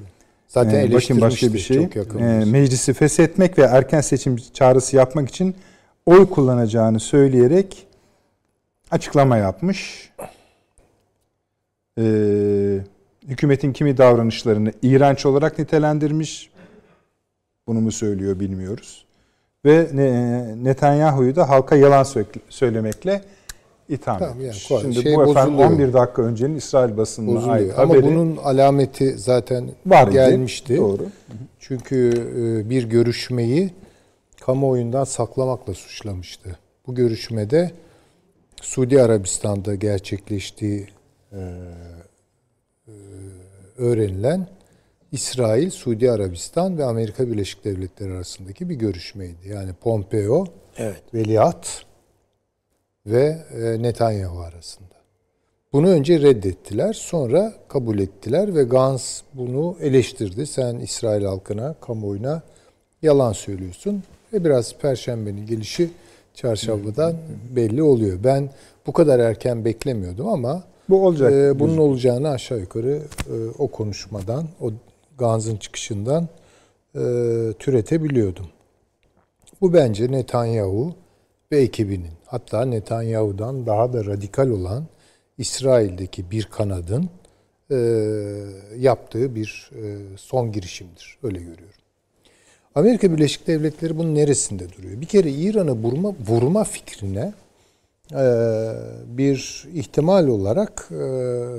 [0.47, 1.89] Zaten ee, bakın başka bir şey.
[2.19, 5.55] Ee, meclisi feshetmek ve erken seçim çağrısı yapmak için
[6.05, 7.87] oy kullanacağını söyleyerek
[8.91, 10.09] açıklama yapmış.
[11.97, 12.79] Ee,
[13.29, 16.49] hükümetin kimi davranışlarını iğrenç olarak nitelendirmiş.
[17.67, 19.05] Bunu mu söylüyor bilmiyoruz.
[19.65, 19.87] Ve
[20.63, 22.05] Netanyahu'yu da halka yalan
[22.49, 23.21] söylemekle
[23.89, 25.71] itham tamam, yani, Şimdi şey bu efendim bozuluyor.
[25.71, 28.03] 11 dakika öncenin İsrail basınına ait Ama haberi.
[28.03, 30.77] bunun alameti zaten var gelmişti.
[30.77, 31.05] Doğru.
[31.59, 33.69] Çünkü e, bir görüşmeyi
[34.41, 36.57] kamuoyundan saklamakla suçlamıştı.
[36.87, 37.71] Bu görüşmede
[38.61, 40.87] Suudi Arabistan'da gerçekleştiği
[41.31, 41.39] e,
[43.79, 44.47] öğrenilen
[45.11, 49.49] İsrail, Suudi Arabistan ve Amerika Birleşik Devletleri arasındaki bir görüşmeydi.
[49.49, 50.45] Yani Pompeo,
[50.77, 51.03] evet.
[51.13, 51.67] Veliaht
[53.05, 54.99] ve e, Netanyahu arasında.
[55.73, 60.45] Bunu önce reddettiler, sonra kabul ettiler ve Gans bunu eleştirdi.
[60.45, 62.41] Sen İsrail halkına, kamuoyuna
[63.01, 65.89] yalan söylüyorsun ve biraz Perşembenin gelişi
[66.33, 67.15] çarşambadan
[67.55, 68.19] belli oluyor.
[68.23, 68.49] Ben
[68.87, 71.33] bu kadar erken beklemiyordum ama bu olacak.
[71.33, 74.71] E, bunun olacağını aşağı yukarı e, o konuşmadan, o
[75.17, 76.27] Gans'ın çıkışından
[76.95, 77.01] e,
[77.59, 78.45] türetebiliyordum.
[79.61, 80.95] Bu bence Netanyahu
[81.51, 84.85] ve ekibinin hatta Netanyahu'dan daha da radikal olan
[85.37, 87.09] İsrail'deki bir kanadın
[87.71, 87.77] e,
[88.77, 91.17] yaptığı bir e, son girişimdir.
[91.23, 91.79] Öyle görüyorum.
[92.75, 95.01] Amerika Birleşik Devletleri bunun neresinde duruyor?
[95.01, 97.33] Bir kere İran'ı vurma, vurma fikrine
[99.17, 100.97] bir ihtimal olarak e,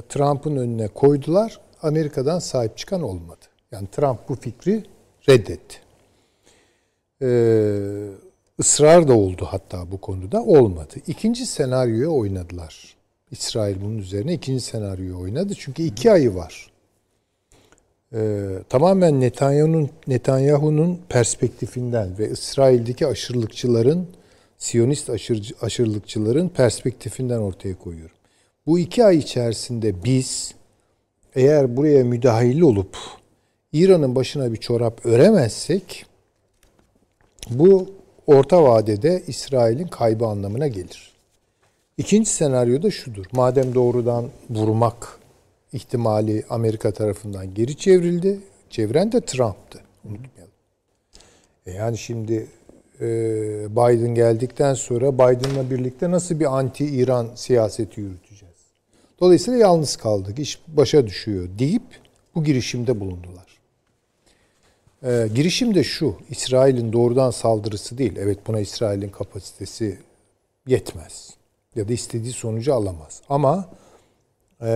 [0.09, 1.61] Trump'ın önüne koydular.
[1.83, 3.41] Amerika'dan sahip çıkan olmadı.
[3.73, 4.85] Yani Trump bu fikri
[5.29, 5.77] reddetti.
[7.23, 8.09] Ee,
[8.61, 10.95] ısrar da oldu hatta bu konuda olmadı.
[11.07, 12.95] İkinci senaryoya oynadılar.
[13.31, 15.55] İsrail bunun üzerine ikinci senaryoyu oynadı.
[15.59, 16.71] Çünkü iki ayı var.
[18.15, 24.07] Ee, tamamen Netanyahu'nun Netanyahu'nun perspektifinden ve İsrail'deki aşırılıkçıların
[24.61, 28.17] Siyonist aşırı, aşırılıkçıların perspektifinden ortaya koyuyorum.
[28.67, 30.55] Bu iki ay içerisinde biz
[31.35, 32.97] eğer buraya müdahil olup
[33.73, 36.07] İran'ın başına bir çorap öremezsek
[37.51, 37.91] bu
[38.27, 41.13] orta vadede İsrail'in kaybı anlamına gelir.
[41.99, 43.27] İkinci senaryo da şudur.
[43.33, 45.19] Madem doğrudan vurmak
[45.73, 48.41] ihtimali Amerika tarafından geri çevrildi.
[48.71, 49.81] Çeviren de Trump'tı.
[50.05, 50.53] Unutmayalım.
[51.67, 52.47] E yani şimdi
[53.71, 58.55] Biden geldikten sonra Biden'la birlikte nasıl bir anti-İran siyaseti yürüteceğiz?
[59.21, 60.39] Dolayısıyla yalnız kaldık.
[60.39, 61.83] İş başa düşüyor deyip
[62.35, 63.61] bu girişimde bulundular.
[65.05, 68.17] Ee, girişim de şu, İsrail'in doğrudan saldırısı değil.
[68.17, 69.99] Evet buna İsrail'in kapasitesi
[70.67, 71.35] yetmez.
[71.77, 73.23] Ya da istediği sonucu alamaz.
[73.29, 73.69] Ama
[74.63, 74.71] e,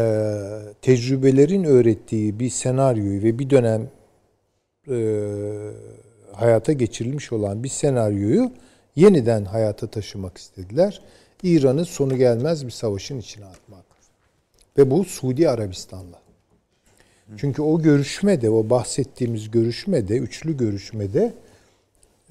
[0.82, 3.88] tecrübelerin öğrettiği bir senaryoyu ve bir dönem
[4.88, 4.96] e,
[6.36, 8.52] hayata geçirilmiş olan bir senaryoyu
[8.96, 11.00] yeniden hayata taşımak istediler.
[11.42, 13.84] İran'ı sonu gelmez bir savaşın içine atmak.
[14.78, 16.24] Ve bu Suudi Arabistan'la.
[17.36, 21.34] Çünkü o görüşmede, o bahsettiğimiz görüşmede, üçlü görüşmede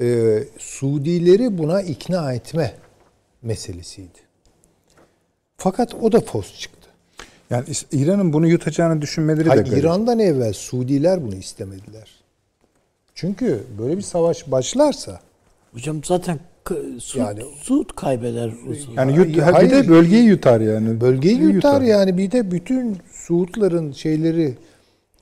[0.02, 2.74] e, Suudileri buna ikna etme
[3.42, 4.20] meselesiydi.
[5.58, 6.90] Fakat o da fos çıktı.
[7.50, 9.84] Yani İran'ın bunu yutacağını düşünmeleri Hayır, de garip.
[9.84, 12.23] İran'dan evvel Suudiler bunu istemediler.
[13.16, 15.20] Çünkü böyle bir savaş başlarsa
[15.74, 16.40] Hocam zaten
[17.00, 18.52] Suud, yani Suud kaybeder.
[18.98, 21.02] Yani yut, hayır, bir de bölgeyi yutar yani.
[21.02, 24.54] Bölgeyi yutar, yutar yani bir de bütün Suudların şeyleri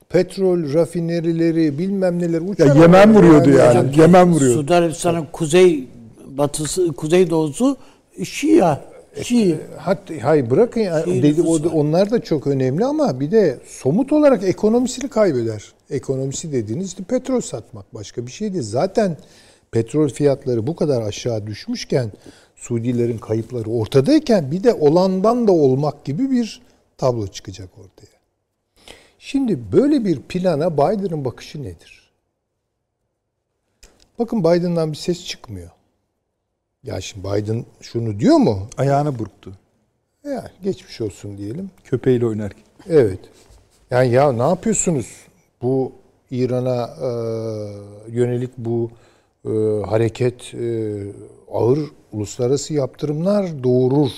[0.08, 2.66] petrol rafinerileri bilmem neler uçar.
[2.66, 3.76] Ya Yemen vuruyordu yani.
[3.76, 4.00] yani.
[4.00, 4.54] Yemen vuruyor.
[4.54, 5.88] Suudi Arabistan'ın kuzey
[6.26, 7.76] batısı kuzey doğusu
[8.24, 8.80] Şia.
[9.22, 9.58] Şii.
[9.76, 14.44] Hatta hay bırakın ya dedi o onlar da çok önemli ama bir de somut olarak
[14.44, 15.72] ekonomisini kaybeder.
[15.90, 18.64] Ekonomisi dediğiniz işte petrol satmak başka bir şey değil.
[18.64, 19.16] Zaten
[19.70, 22.12] petrol fiyatları bu kadar aşağı düşmüşken
[22.56, 26.62] Suudilerin kayıpları ortadayken bir de olandan da olmak gibi bir
[26.98, 28.18] tablo çıkacak ortaya.
[29.18, 32.10] Şimdi böyle bir plana Biden'ın bakışı nedir?
[34.18, 35.70] Bakın Biden'dan bir ses çıkmıyor.
[36.84, 38.68] Ya şimdi Biden şunu diyor mu?
[38.76, 39.52] Ayağını burktu.
[40.24, 41.70] Ya geçmiş olsun diyelim.
[41.84, 42.64] Köpeğiyle oynarken.
[42.88, 43.18] Evet.
[43.90, 45.06] Yani ya ne yapıyorsunuz?
[45.62, 45.92] Bu
[46.30, 47.08] İran'a e,
[48.12, 48.90] yönelik bu
[49.44, 49.50] e,
[49.86, 50.96] hareket e,
[51.50, 51.78] ağır
[52.12, 54.10] uluslararası yaptırımlar doğurur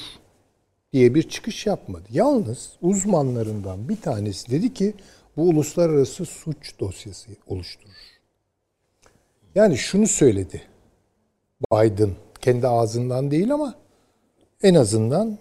[0.92, 2.04] diye bir çıkış yapmadı.
[2.10, 4.94] Yalnız uzmanlarından bir tanesi dedi ki
[5.36, 7.92] bu uluslararası suç dosyası oluşturur.
[9.54, 10.62] Yani şunu söyledi
[11.72, 12.10] Biden
[12.44, 13.74] kendi ağzından değil ama
[14.62, 15.38] en azından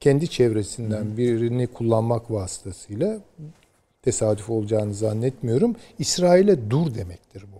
[0.00, 3.18] kendi çevresinden birini kullanmak vasıtasıyla
[4.02, 5.76] tesadüf olacağını zannetmiyorum.
[5.98, 7.58] İsrail'e dur demektir bu.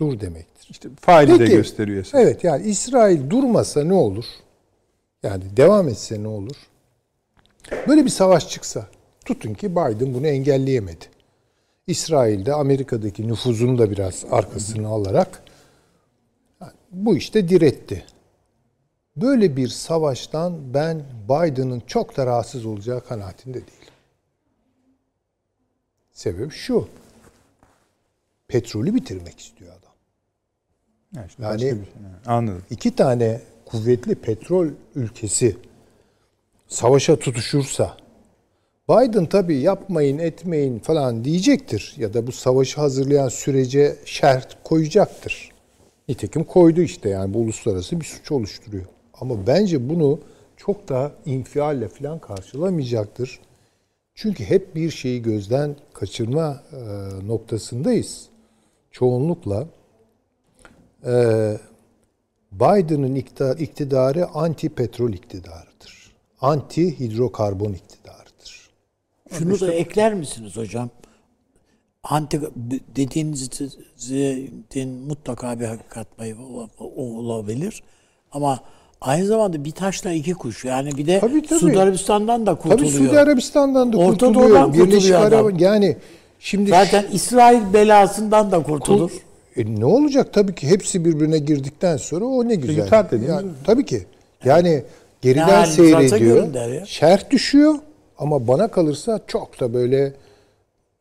[0.00, 0.68] Dur demektir.
[0.70, 2.00] İşte faili Peki, de gösteriyor.
[2.00, 2.20] Esas.
[2.20, 4.24] Evet yani İsrail durmasa ne olur?
[5.22, 6.56] Yani devam etse ne olur?
[7.88, 8.86] Böyle bir savaş çıksa
[9.24, 11.04] tutun ki Biden bunu engelleyemedi.
[11.86, 15.42] İsrail'de Amerika'daki nüfuzunu da biraz arkasına alarak
[16.90, 18.04] bu işte diretti.
[19.16, 23.92] Böyle bir savaştan ben Biden'ın çok da rahatsız olacağı kanaatinde değilim.
[26.12, 26.88] Sebep şu.
[28.48, 29.92] Petrolü bitirmek istiyor adam.
[31.16, 31.74] Yani, işte Yani- şey.
[32.26, 32.62] Anladım.
[32.70, 35.56] İki tane kuvvetli petrol ülkesi
[36.68, 37.96] savaşa tutuşursa
[38.88, 45.47] Biden tabii yapmayın etmeyin falan diyecektir ya da bu savaşı hazırlayan sürece şert koyacaktır.
[46.08, 48.84] Nitekim koydu işte yani bu uluslararası bir suç oluşturuyor.
[49.20, 50.20] Ama bence bunu
[50.56, 53.40] çok da infialle falan karşılamayacaktır.
[54.14, 56.78] Çünkü hep bir şeyi gözden kaçırma e,
[57.26, 58.28] noktasındayız.
[58.90, 59.66] Çoğunlukla
[61.06, 61.12] e,
[62.52, 66.12] Biden'ın iktidar- iktidarı anti petrol iktidarıdır.
[66.40, 68.70] Anti hidrokarbon iktidarıdır.
[69.32, 70.90] Şunu da ekler misiniz hocam?
[72.04, 72.40] Anti
[72.96, 76.36] dediğinizin mutlaka bir hakikat payı
[76.96, 77.82] olabilir.
[78.32, 78.60] Ama
[79.00, 80.64] aynı zamanda bir taşla iki kuş.
[80.64, 81.58] Yani bir de Tabii, tabii.
[81.58, 82.92] Suudi Arabistan'dan da Tabii kurtuluyor.
[82.92, 84.50] Suudi Arabistan'dan da Orta kurtuluyor.
[84.50, 85.58] Doğu'dan kurtuluyor adam.
[85.58, 85.96] Yani
[86.40, 89.10] şimdi Zaten İsrail belasından da kurtulur.
[89.56, 92.88] E ne olacak tabii ki hepsi birbirine girdikten sonra o ne güzel.
[93.28, 94.06] Yani, tabii ki.
[94.44, 94.82] Yani
[95.22, 96.54] geriden varsa seyrediyor.
[96.54, 96.86] ya.
[96.86, 97.74] Şerh düşüyor
[98.18, 100.12] ama bana kalırsa çok da böyle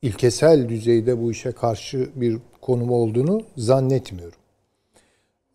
[0.02, 4.40] ilkesel düzeyde bu işe karşı bir konum olduğunu zannetmiyorum.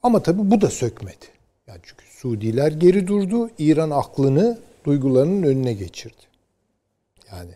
[0.02, 1.26] Ama tabii bu da sökmedi.
[1.66, 3.50] Yani çünkü Suudiler geri durdu.
[3.58, 6.22] İran aklını duygularının önüne geçirdi.
[7.32, 7.52] Yani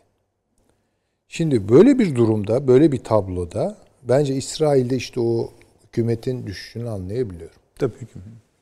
[1.28, 5.52] Şimdi böyle bir durumda, böyle bir tabloda bence İsrail'de işte o
[5.84, 7.56] hükümetin düşüşünü anlayabiliyorum.
[7.78, 8.06] Tabii ki.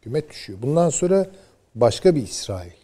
[0.01, 0.59] Hükümet düşüyor.
[0.63, 1.31] Bundan sonra
[1.75, 2.84] başka bir İsrail.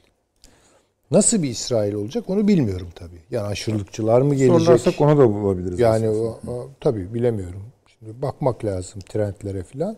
[1.10, 3.20] Nasıl bir İsrail olacak onu bilmiyorum tabii.
[3.30, 4.64] Yani aşırılıkçılar mı gelecek?
[4.66, 5.78] Sorarsak onu da bulabiliriz.
[5.80, 7.62] Yani o, o- tabii bilemiyorum.
[7.86, 9.96] Şimdi bakmak lazım trendlere filan.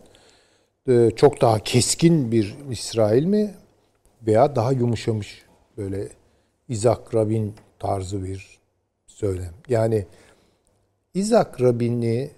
[0.89, 3.55] Ee, çok daha keskin bir İsrail mi
[4.27, 5.43] veya daha yumuşamış
[5.77, 6.09] böyle
[6.69, 8.59] Isaac Rabin tarzı bir
[9.07, 9.53] söylem.
[9.69, 10.07] Yani
[11.15, 12.31] Isaac Rabin'i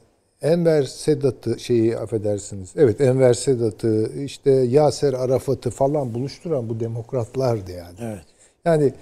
[0.43, 2.73] Enver Sedat'ı şeyi affedersiniz.
[2.77, 7.97] Evet Enver Sedat'ı işte Yaser Arafat'ı falan buluşturan bu demokratlardı yani.
[8.01, 8.25] Evet.
[8.65, 8.93] Yani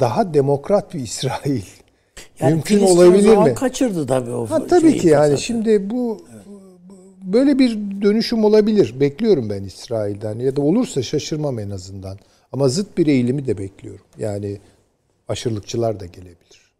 [0.00, 1.62] daha demokrat bir İsrail
[2.40, 3.54] Yani mümkün Filistin olabilir mi?
[3.54, 5.42] kaçırdı tabii o Ha, tabii ki yani fırsatı.
[5.42, 6.22] şimdi bu bu-
[7.32, 9.00] böyle bir dönüşüm olabilir.
[9.00, 12.18] Bekliyorum ben İsrail'den ya da olursa şaşırmam en azından.
[12.52, 14.04] Ama zıt bir eğilimi de bekliyorum.
[14.18, 14.58] Yani
[15.28, 16.70] aşırılıkçılar da gelebilir.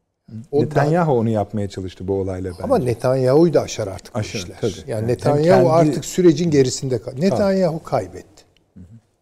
[0.52, 2.62] O da- Netanyahu onu yapmaya çalıştı bu olayla bence.
[2.62, 4.56] ama Netanyahu'yu da aşar artık Aşar, bu işler.
[4.60, 4.72] tabii.
[4.90, 7.12] Yani Yani Netanyahu kendi- artık sürecin gerisinde kal.
[7.18, 8.44] Netanyahu kaybetti.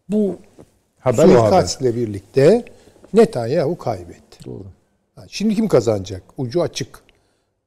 [0.09, 0.35] Bu
[0.99, 1.39] haber o haber.
[1.39, 2.65] suikastle birlikte
[3.13, 4.45] Netanyahu kaybetti.
[4.45, 4.65] Doğru.
[5.27, 6.23] Şimdi kim kazanacak?
[6.37, 7.03] Ucu açık.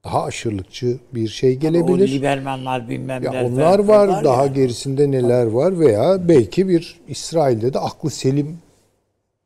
[0.04, 2.08] Daha aşırılıkçı bir şey O gelebilir.
[2.08, 4.24] Libermanlar bilmem Ya onlar var, ya.
[4.24, 8.58] daha gerisinde neler var veya belki bir İsrail'de de aklı selim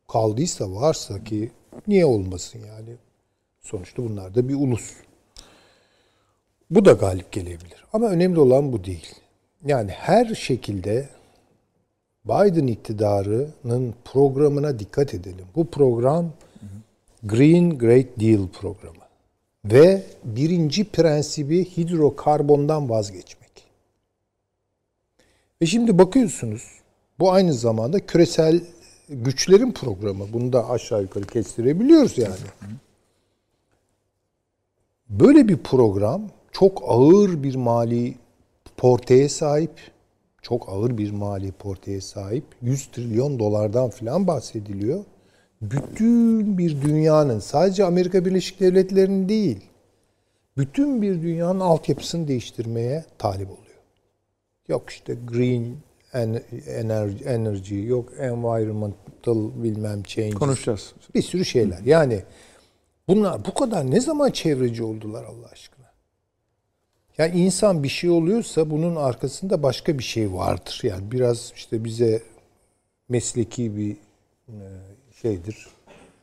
[0.09, 1.51] kaldıysa varsa ki
[1.89, 2.97] niye olmasın yani?
[3.61, 4.93] Sonuçta bunlar da bir ulus.
[6.71, 7.85] Bu da galip gelebilir.
[7.93, 9.15] Ama önemli olan bu değil.
[9.67, 11.09] Yani her şekilde
[12.27, 15.47] Biden iktidarının programına dikkat edelim.
[15.57, 16.33] Bu program
[17.23, 18.97] Green Great Deal programı.
[19.65, 23.47] Ve birinci prensibi hidrokarbondan vazgeçmek.
[25.63, 26.63] Ve şimdi bakıyorsunuz
[27.19, 28.61] bu aynı zamanda küresel
[29.09, 30.33] güçlerin programı.
[30.33, 32.35] Bunu da aşağı yukarı kestirebiliyoruz yani.
[35.09, 38.15] Böyle bir program çok ağır bir mali
[38.77, 39.96] porteye sahip.
[40.47, 42.45] Çok ağır bir mali porteye sahip.
[42.63, 45.05] 100 trilyon dolardan falan bahsediliyor.
[45.63, 49.61] Bütün bir dünyanın sadece Amerika Birleşik Devletleri'nin değil,
[50.57, 53.81] bütün bir dünyanın altyapısını değiştirmeye talip oluyor.
[54.69, 55.77] Yok işte green
[56.13, 60.31] en- energy, energy yok environmental bilmem change.
[60.31, 60.95] Konuşacağız.
[61.15, 61.81] Bir sürü şeyler.
[61.85, 62.23] Yani
[63.09, 65.76] bunlar bu kadar ne zaman çevreci oldular Allah aşkına?
[67.19, 70.81] Yani insan bir şey oluyorsa bunun arkasında başka bir şey vardır.
[70.83, 72.23] Yani biraz işte bize
[73.09, 73.97] mesleki bir
[74.49, 74.57] e,
[75.23, 75.67] şeydir.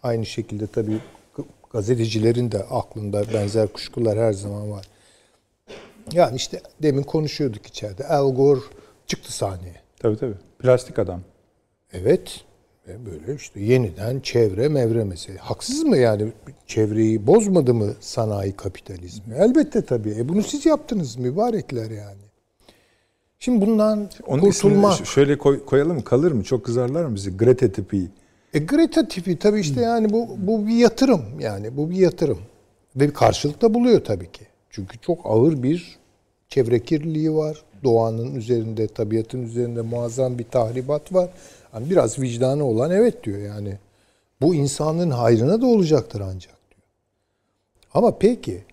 [0.03, 0.99] Aynı şekilde tabii
[1.73, 4.85] gazetecilerin de aklında benzer kuşkular her zaman var.
[6.11, 8.07] Yani işte demin konuşuyorduk içeride.
[8.07, 8.59] Al Gore
[9.07, 9.81] çıktı sahneye.
[9.99, 10.35] Tabii tabii.
[10.59, 11.21] Plastik adam.
[11.93, 12.45] Evet.
[12.87, 15.39] Ve böyle işte yeniden çevre mevre meselesi.
[15.43, 16.31] Haksız mı yani?
[16.67, 19.35] Çevreyi bozmadı mı sanayi kapitalizmi?
[19.35, 20.09] Elbette tabii.
[20.17, 22.21] E bunu siz yaptınız mübarekler yani.
[23.39, 24.91] Şimdi bundan Onun kurtulma.
[24.91, 26.01] şöyle koy- koyalım?
[26.01, 26.43] Kalır mı?
[26.43, 27.37] Çok kızarlar mı bizi?
[27.37, 28.07] Greta tipi.
[28.53, 32.39] E Greta tipi tabii işte yani bu bu bir yatırım yani bu bir yatırım
[32.95, 34.43] ve bir karşılık da buluyor tabii ki.
[34.69, 35.97] Çünkü çok ağır bir
[36.49, 37.63] çevre kirliliği var.
[37.83, 41.29] Doğanın üzerinde, tabiatın üzerinde muazzam bir tahribat var.
[41.73, 43.77] Yani biraz vicdanı olan evet diyor yani.
[44.41, 46.87] Bu insanlığın hayrına da olacaktır ancak diyor.
[47.93, 48.63] Ama peki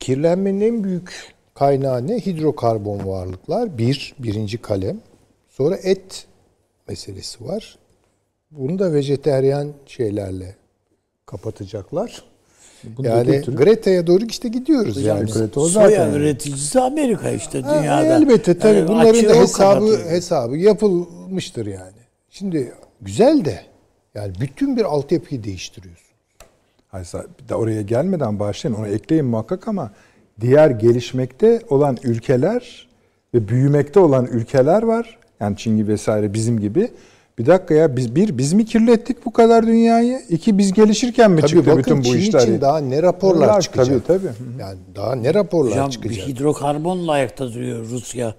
[0.00, 2.20] kirlenmenin en büyük kaynağı ne?
[2.20, 3.78] Hidrokarbon varlıklar.
[3.78, 5.00] Bir, birinci kalem.
[5.48, 6.26] Sonra et
[6.88, 7.78] meselesi var.
[8.50, 10.56] Bunu da vejeteryan şeylerle
[11.26, 12.24] kapatacaklar.
[12.84, 13.40] Bunu yani.
[13.40, 15.30] Greta'ya doğru işte gidiyoruz yani.
[15.32, 16.12] Greta o Soya zaten.
[16.12, 18.06] üreticisi Amerika işte Ha, dünyada.
[18.16, 21.92] elbette tabii Yani bunların da hesabı hesabı yapılmıştır yani.
[22.30, 23.60] Şimdi güzel de
[24.14, 26.06] yani bütün bir altyapıyı değiştiriyorsun.
[26.88, 27.08] Hayır,
[27.42, 28.76] bir de oraya gelmeden başlayın.
[28.76, 29.90] Onu ekleyin muhakkak ama
[30.40, 32.88] diğer gelişmekte olan ülkeler
[33.34, 35.18] ve büyümekte olan ülkeler var.
[35.40, 36.90] Yani Çin gibi vesaire bizim gibi.
[37.38, 40.20] Bir dakika ya biz bir biz mi kirlettik bu kadar dünyayı?
[40.28, 42.40] İki biz gelişirken mi Tabii çıktı bakın bütün bu Çin işler?
[42.40, 44.06] için daha ne raporlar Tabii, çıkacak.
[44.06, 44.26] tabii.
[44.60, 46.28] Yani daha ne raporlar Hocam bir çıkacak.
[46.28, 48.34] hidrokarbonla ayakta duruyor Rusya.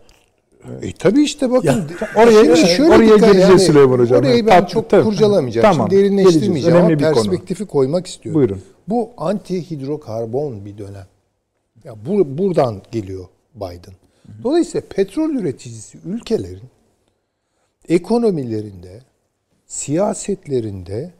[0.81, 1.83] E tabii işte bakın.
[2.15, 4.19] oraya- Şimdi şöyle oraya geleceğiz Süleyman Hocam.
[4.19, 5.03] Orayı ben Tabii, çok tabii.
[5.03, 5.63] kurcalamayacağım.
[5.71, 7.13] Tamam, Şimdi derinleştirmeyeceğim Önemli bir konu.
[7.13, 8.39] perspektifi koymak istiyorum.
[8.39, 8.61] Buyurun.
[8.87, 11.05] Bu anti hidrokarbon bir dönem.
[11.83, 13.25] Ya bu, buradan geliyor
[13.55, 13.93] Biden.
[14.43, 16.61] Dolayısıyla petrol üreticisi ülkelerin
[17.89, 18.99] ekonomilerinde,
[19.65, 21.11] siyasetlerinde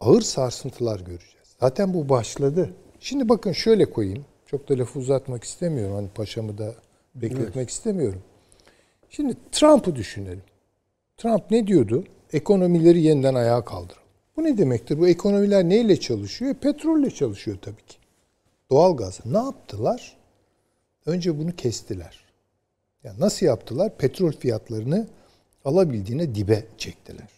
[0.00, 1.56] ağır sarsıntılar göreceğiz.
[1.60, 2.70] Zaten bu başladı.
[3.00, 4.24] Şimdi bakın şöyle koyayım.
[4.46, 5.94] Çok da lafı uzatmak istemiyorum.
[5.94, 6.74] Hani paşamı da
[7.14, 8.22] bekletmek istemiyorum.
[9.10, 10.42] Şimdi Trump'ı düşünelim.
[11.16, 12.04] Trump ne diyordu?
[12.32, 14.06] Ekonomileri yeniden ayağa kaldıralım.
[14.36, 14.98] Bu ne demektir?
[14.98, 16.54] Bu ekonomiler neyle çalışıyor?
[16.54, 17.96] Petrolle çalışıyor tabii ki.
[18.70, 19.20] Doğalgaz.
[19.24, 20.16] Ne yaptılar?
[21.06, 22.24] Önce bunu kestiler.
[23.04, 23.98] Yani nasıl yaptılar?
[23.98, 25.06] Petrol fiyatlarını
[25.66, 27.28] alabildiğine dibe çektiler.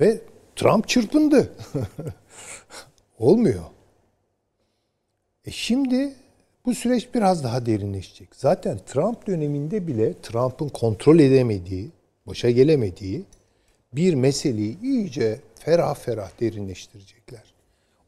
[0.00, 0.20] Ve
[0.56, 1.52] Trump çırpındı.
[3.18, 3.64] Olmuyor.
[5.44, 6.14] E şimdi
[6.64, 8.28] bu süreç biraz daha derinleşecek.
[8.36, 11.90] Zaten Trump döneminde bile Trump'ın kontrol edemediği,
[12.26, 13.24] başa gelemediği
[13.92, 17.54] bir meseleyi iyice ferah ferah derinleştirecekler.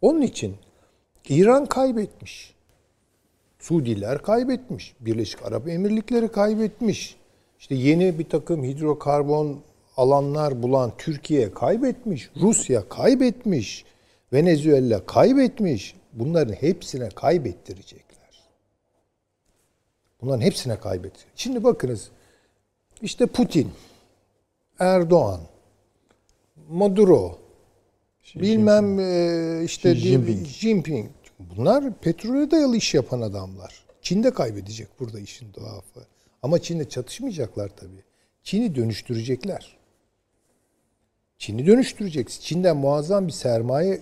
[0.01, 0.57] Onun için
[1.29, 2.55] İran kaybetmiş.
[3.59, 4.95] Suudiler kaybetmiş.
[5.01, 7.17] Birleşik Arap Emirlikleri kaybetmiş.
[7.63, 9.61] İşte yeni bir takım hidrokarbon
[9.97, 12.31] alanlar bulan Türkiye kaybetmiş.
[12.41, 13.85] Rusya kaybetmiş.
[14.33, 15.95] Venezuela kaybetmiş.
[16.13, 18.43] Bunların hepsine kaybettirecekler.
[20.23, 21.27] Bunların hepsine kaybedecek.
[21.37, 22.11] Şimdi bakınız.
[23.03, 23.71] İşte Putin,
[24.79, 25.41] Erdoğan,
[26.71, 27.39] Maduro,
[28.35, 30.47] bilmem e, işte Xi Jinping.
[30.47, 31.11] Xi Jinping.
[31.39, 33.85] Bunlar petrole dayalı iş yapan adamlar.
[34.03, 36.01] Çin de kaybedecek burada işin tuhafı.
[36.43, 38.03] Ama Çin'le çatışmayacaklar tabii.
[38.43, 39.77] Çin'i dönüştürecekler.
[41.39, 42.31] Çin'i dönüştürecek.
[42.31, 44.01] Çin'den muazzam bir sermaye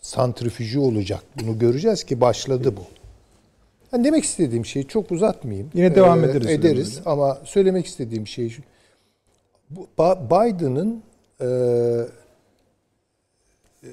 [0.00, 1.22] santrifüjü olacak.
[1.42, 2.82] Bunu göreceğiz ki başladı bu.
[3.92, 5.70] Yani demek istediğim şey çok uzatmayayım.
[5.74, 6.46] Yine devam Ee, ederiz.
[6.46, 7.12] Ederiz Hocam.
[7.12, 8.62] ama söylemek istediğim şey şu.
[9.98, 11.02] Biden'ın
[11.40, 11.46] e,
[13.82, 13.88] e,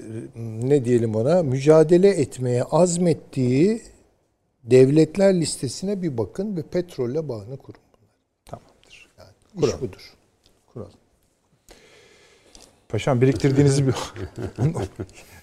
[0.61, 3.81] ne diyelim ona mücadele etmeye azmettiği
[4.63, 7.79] devletler listesine bir bakın ve petrolle bağını kurun.
[8.45, 9.09] Tamamdır.
[9.17, 9.29] Yani
[9.67, 10.13] iş budur.
[10.73, 10.91] Kuralım.
[12.89, 13.95] Paşam biriktirdiğinizi bir...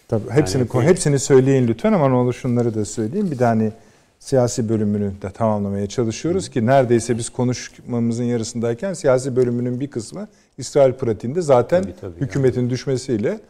[0.08, 3.30] Tabii hepsini Yani- hepsini söyleyin lütfen ama ne olur şunları da söyleyeyim.
[3.30, 3.72] Bir de hani
[4.18, 10.92] siyasi bölümünü de tamamlamaya çalışıyoruz ki neredeyse biz konuşmamızın yarısındayken siyasi bölümünün bir kısmı İsrail
[10.92, 13.40] pratiğinde zaten Tabii, tabii, hükümetin düşmesiyle e,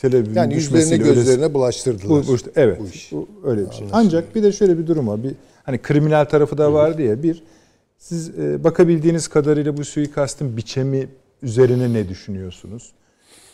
[0.00, 2.08] Tel Aviv'in Yani yüzlerine öyle- gözlerine bulaştırdılar.
[2.24, 2.80] bu, bu işte, evet.
[2.80, 3.12] bu Bu iş.
[3.44, 3.86] öyle bir şey.
[3.92, 5.22] Ancak bir de şöyle bir durum var.
[5.22, 5.34] Bir
[5.64, 7.42] hani kriminal tarafı da var diye bir
[7.98, 11.08] siz e, bakabildiğiniz kadarıyla bu suikastın biçemi
[11.42, 12.92] üzerine ne düşünüyorsunuz?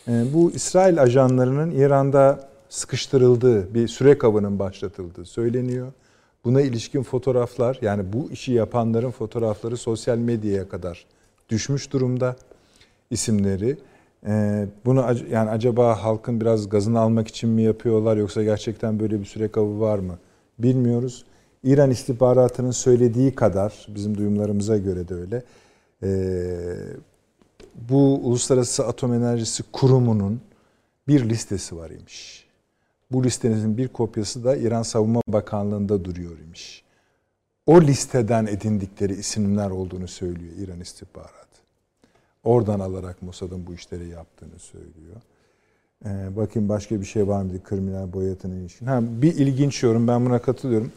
[0.07, 5.91] E, bu İsrail ajanlarının İran'da sıkıştırıldığı bir sürek avının başlatıldığı söyleniyor.
[6.45, 11.05] Buna ilişkin fotoğraflar yani bu işi yapanların fotoğrafları sosyal medyaya kadar
[11.49, 12.35] düşmüş durumda
[13.09, 13.77] isimleri.
[14.27, 19.25] Ee, bunu yani acaba halkın biraz gazını almak için mi yapıyorlar yoksa gerçekten böyle bir
[19.25, 20.17] sürek avı var mı
[20.59, 21.25] bilmiyoruz.
[21.63, 25.43] İran istihbaratının söylediği kadar bizim duyumlarımıza göre de öyle.
[26.03, 26.87] ee,
[27.89, 30.41] bu Uluslararası Atom Enerjisi Kurumu'nun
[31.07, 32.45] bir listesi var imiş.
[33.11, 36.83] Bu listenin bir kopyası da İran Savunma Bakanlığı'nda duruyor imiş.
[37.65, 41.44] O listeden edindikleri isimler olduğunu söylüyor İran istihbaratı.
[42.45, 45.21] Oradan alarak Mossad'ın bu işleri yaptığını söylüyor.
[46.05, 47.63] Ee, bakayım başka bir şey var mı?
[47.63, 48.85] Kriminal boyatına ilişkin.
[48.85, 50.91] Ha, bir ilginç yorum ben buna katılıyorum.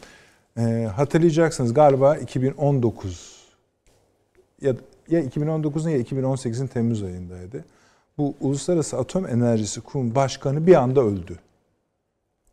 [0.57, 3.45] Ee, hatırlayacaksınız galiba 2019
[4.61, 4.75] ya,
[5.09, 7.65] ya 2019'un ya 2018'in Temmuz ayındaydı.
[8.17, 11.39] Bu Uluslararası Atom Enerjisi Kurum Başkanı bir anda öldü.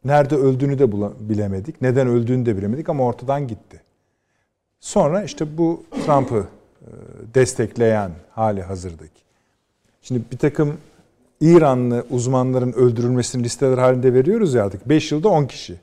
[0.05, 0.93] Nerede öldüğünü de
[1.29, 1.83] bilemedik.
[1.83, 3.81] Neden öldüğünü de bilemedik ama ortadan gitti.
[4.81, 6.47] Sonra işte bu Trump'ı
[7.35, 9.21] destekleyen hali hazırdaki.
[10.03, 10.77] Şimdi bir takım
[11.41, 14.89] İranlı uzmanların öldürülmesini listeler halinde veriyoruz ya artık.
[14.89, 15.75] 5 yılda 10 kişi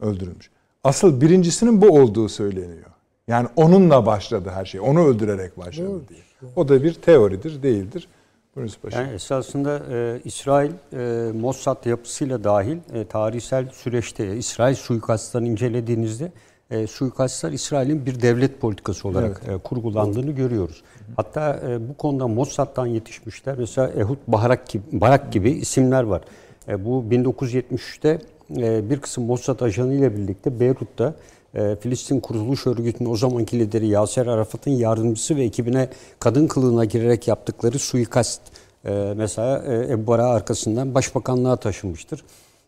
[0.00, 0.50] öldürülmüş.
[0.84, 2.90] Asıl birincisinin bu olduğu söyleniyor.
[3.28, 4.80] Yani onunla başladı her şey.
[4.80, 6.20] Onu öldürerek başladı diye.
[6.56, 8.08] O da bir teoridir, değildir.
[8.56, 9.02] Buyurun Paşa.
[9.02, 16.32] Yani esasında e, İsrail e, Mossad yapısıyla dahil e, tarihsel süreçte İsrail suikastlarını incelediğinizde
[16.70, 20.82] e, suikastlar İsrail'in bir devlet politikası olarak e, kurgulandığını görüyoruz.
[21.16, 23.58] Hatta e, bu konuda Mossad'dan yetişmişler.
[23.58, 26.22] Mesela Ehud Barak gibi, Barak gibi isimler var.
[26.68, 28.18] E, bu 1973'te
[28.56, 31.14] e, bir kısım Mossad ajanı ile birlikte Beyrut'ta
[31.54, 35.88] e, Filistin Kuruluş Örgütü'nün o zamanki lideri Yaser Arafat'ın yardımcısı ve ekibine
[36.18, 38.40] kadın kılığına girerek yaptıkları suikast
[38.84, 42.24] e, mesela e, Ebu Barak arkasından başbakanlığa taşınmıştır.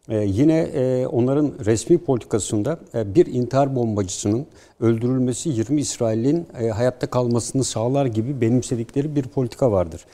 [0.09, 4.47] E, yine e, onların resmi politikasında e, bir intihar bombacısının
[4.81, 10.05] öldürülmesi 20 İsrail'in e, hayatta kalmasını sağlar gibi benimsedikleri bir politika vardır.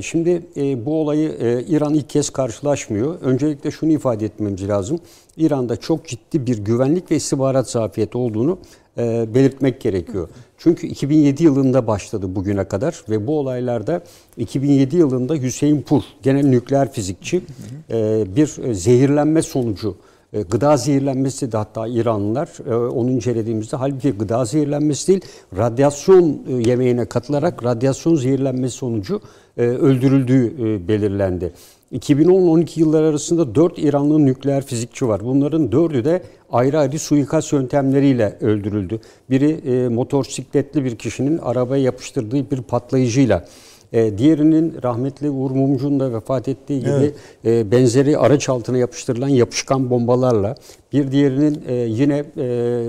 [0.00, 0.42] Şimdi
[0.86, 1.28] bu olayı
[1.68, 3.20] İran ilk kez karşılaşmıyor.
[3.20, 5.00] Öncelikle şunu ifade etmemiz lazım.
[5.36, 8.58] İran'da çok ciddi bir güvenlik ve istihbarat zafiyeti olduğunu
[8.98, 10.28] e, belirtmek gerekiyor.
[10.58, 14.00] Çünkü 2007 yılında başladı bugüne kadar ve bu olaylarda
[14.36, 17.42] 2007 yılında Hüseyin Pur, gene nükleer fizikçi,
[17.90, 19.96] e, bir e, zehirlenme sonucu
[20.32, 25.20] e, Gıda zehirlenmesi de hatta İranlılar e, onu incelediğimizde halbuki gıda zehirlenmesi değil
[25.56, 29.20] radyasyon yemeğine katılarak radyasyon zehirlenmesi sonucu
[29.56, 31.52] öldürüldüğü belirlendi.
[31.92, 35.24] 2010-12 yıllar arasında 4 İranlı nükleer fizikçi var.
[35.24, 36.22] Bunların 4'ü de
[36.52, 39.00] ayrı ayrı suikast yöntemleriyle öldürüldü.
[39.30, 43.44] Biri e, motosikletli bir kişinin arabaya yapıştırdığı bir patlayıcıyla.
[43.92, 47.14] E, diğerinin rahmetli Uğur Mumcu'nun da vefat ettiği gibi Evet.
[47.44, 50.54] e, benzeri araç altına yapıştırılan yapışkan bombalarla.
[50.92, 52.86] Bir diğerinin e, yine e,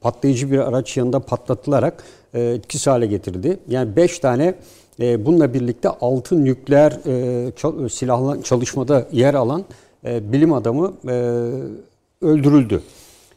[0.00, 3.58] patlayıcı bir araç yanında patlatılarak e, etkisiz hale getirildi.
[3.68, 4.54] Yani 5 tane
[5.00, 6.92] bununla birlikte 6 nükleer
[7.86, 9.64] e, silahlı çalışmada yer alan
[10.04, 11.12] e, bilim adamı e,
[12.22, 12.82] öldürüldü.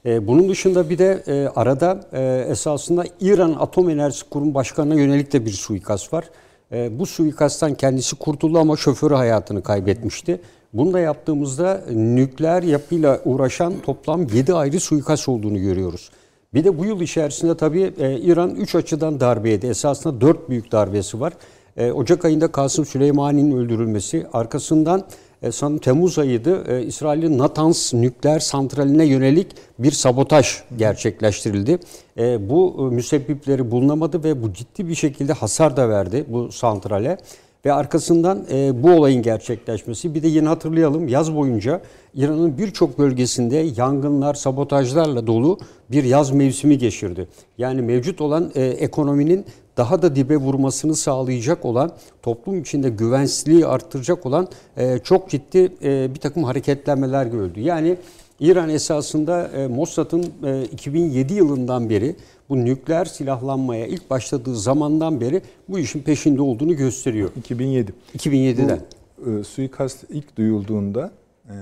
[0.05, 5.33] E, bunun dışında bir de e, arada e, esasında İran Atom Enerjisi Kurum Başkanı'na yönelik
[5.33, 6.29] de bir suikast var.
[6.71, 10.41] E, bu suikasttan kendisi kurtuldu ama şoförü hayatını kaybetmişti.
[10.73, 16.09] Bunu da yaptığımızda nükleer yapıyla uğraşan toplam 7 ayrı suikast olduğunu görüyoruz.
[16.53, 19.67] Bir de bu yıl içerisinde tabii e, İran 3 açıdan darbe yedi.
[19.67, 21.33] Esasında 4 büyük darbesi var.
[21.77, 25.03] E, Ocak ayında Kasım Süleymani'nin öldürülmesi, arkasından
[25.41, 26.63] e, sanırım Temmuz ayıydı.
[26.71, 29.47] E, İsrail'in Natanz nükleer santraline yönelik
[29.79, 31.79] bir sabotaj gerçekleştirildi.
[32.17, 37.17] E, bu e, müsebbipleri bulunamadı ve bu ciddi bir şekilde hasar da verdi bu santrale.
[37.65, 40.15] Ve arkasından e, bu olayın gerçekleşmesi.
[40.15, 41.81] Bir de yine hatırlayalım yaz boyunca
[42.15, 45.59] İran'ın birçok bölgesinde yangınlar, sabotajlarla dolu
[45.91, 47.27] bir yaz mevsimi geçirdi.
[47.57, 49.45] Yani mevcut olan e, ekonominin
[49.77, 51.91] daha da dibe vurmasını sağlayacak olan,
[52.21, 54.47] toplum içinde güvensizliği arttıracak olan
[54.77, 57.59] e, çok ciddi e, bir takım hareketlenmeler gördü.
[57.59, 57.97] Yani
[58.39, 62.15] İran esasında e, Mossad'ın e, 2007 yılından beri
[62.49, 67.29] bu nükleer silahlanmaya ilk başladığı zamandan beri bu işin peşinde olduğunu gösteriyor.
[67.35, 67.93] 2007.
[68.17, 68.81] 2007'den.
[69.25, 71.11] Bu e, suikast ilk duyulduğunda
[71.49, 71.53] e,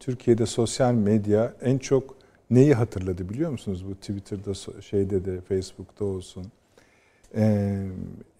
[0.00, 2.16] Türkiye'de sosyal medya en çok
[2.50, 3.84] neyi hatırladı biliyor musunuz?
[3.88, 6.46] Bu Twitter'da şeyde de Facebook'ta olsun.
[7.36, 7.76] E,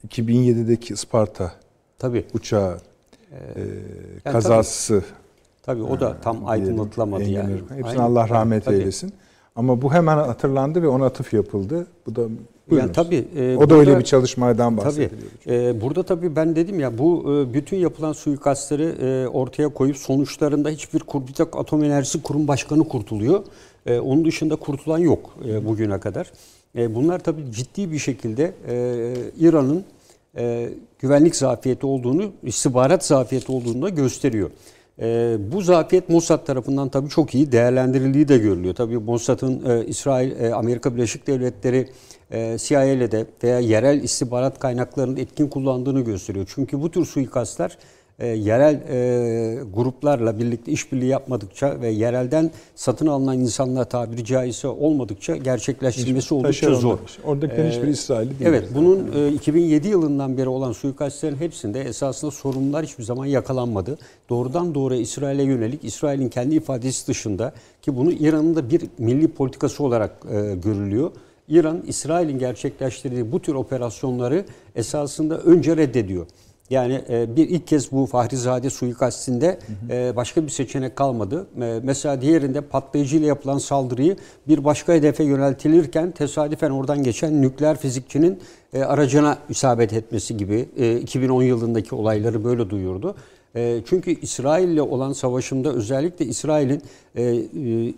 [0.09, 1.53] 2007'deki Isparta
[1.99, 2.25] Tabii.
[2.35, 2.77] uçağı
[3.33, 3.37] e,
[4.25, 4.33] tabii.
[4.33, 5.05] kazası
[5.63, 7.53] Tabii o da tam aydınlatılamadı yani.
[7.55, 8.01] Hepsine Aynen.
[8.01, 8.77] Allah rahmet Tabii.
[8.77, 9.13] eylesin.
[9.57, 11.87] Ama bu hemen hatırlandı ve ona atıf yapıldı.
[12.07, 12.23] Bu da
[12.71, 12.93] buyurunuz.
[12.95, 14.87] tabii, e, o da burada- öyle bir çalışmadan Tabii.
[14.87, 15.31] bahsediliyor.
[15.47, 20.69] Ee, burada tabii ben dedim ya bu e, bütün yapılan suikastları e, ortaya koyup sonuçlarında
[20.69, 23.45] hiçbir kur, bir tek Atom Enerjisi Kurum Başkanı kurtuluyor.
[23.87, 26.33] E, onun dışında kurtulan yok e, bugüne kadar.
[26.79, 29.85] E, bunlar tabii ciddi bir şekilde e, İran'ın
[30.37, 34.51] e, güvenlik zafiyeti olduğunu, istihbarat zafiyeti olduğunu da gösteriyor.
[35.01, 38.75] E, bu zafiyet Mossad tarafından tabii çok iyi değerlendirildiği de görülüyor.
[38.75, 41.89] Tabii Mossad'ın e, İsrail, e, Amerika Birleşik Devletleri
[42.31, 46.47] e, CIA ile de veya yerel istihbarat kaynaklarının etkin kullandığını gösteriyor.
[46.55, 47.79] Çünkü bu tür suikastlar
[48.19, 55.37] e, yerel e, gruplarla birlikte işbirliği yapmadıkça ve yerelden satın alınan insanlar tabiri caizse olmadıkça
[55.37, 56.81] gerçekleştirilmesi oldukça Taşeronlar.
[56.81, 56.99] zor.
[57.25, 58.51] Oradakilerin Ee, hiçbiri İsrailli değil.
[58.51, 63.99] Evet, bunun e, 2007 yılından beri olan suikastlerin hepsinde esasında sorunlar hiçbir zaman yakalanmadı.
[64.29, 67.53] Doğrudan doğruya İsrail'e yönelik, İsrail'in kendi ifadesi dışında
[67.83, 71.11] ki bunu İran'ın da bir milli politikası olarak e, görülüyor.
[71.49, 74.45] İran, İsrail'in gerçekleştirdiği bu tür operasyonları
[74.77, 76.27] esasında önce reddediyor.
[76.71, 79.59] Yani e, bir ilk kez bu Fahrizade suikastinde
[79.91, 81.47] e, başka bir seçenek kalmadı.
[81.63, 84.17] E, mesela diğerinde patlayıcıyla yapılan saldırıyı
[84.49, 88.39] bir başka hedefe yöneltilirken tesadüfen oradan geçen nükleer fizikçinin
[88.73, 93.15] e, aracına isabet etmesi gibi e, 2010 yılındaki olayları böyle duyurdu.
[93.57, 96.83] E, çünkü İsrail ile olan savaşımda özellikle İsrail'in
[97.15, 97.43] e, e,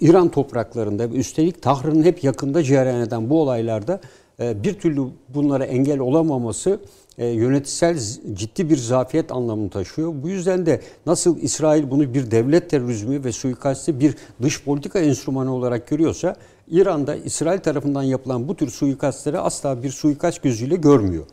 [0.01, 4.01] İran topraklarında üstelik Tahran'ın hep yakında cereyan eden bu olaylarda
[4.41, 6.81] e, bir türlü bunlara engel olamaması
[7.19, 7.99] e, yönetsel
[8.33, 10.15] ciddi bir zafiyet anlamını taşıyor.
[10.23, 15.55] Bu yüzden de nasıl İsrail bunu bir devlet terörizmi ve suikasti bir dış politika enstrümanı
[15.55, 16.37] olarak görüyorsa
[16.71, 21.25] İran'da İsrail tarafından yapılan bu tür suikastları asla bir suikast gözüyle görmüyor.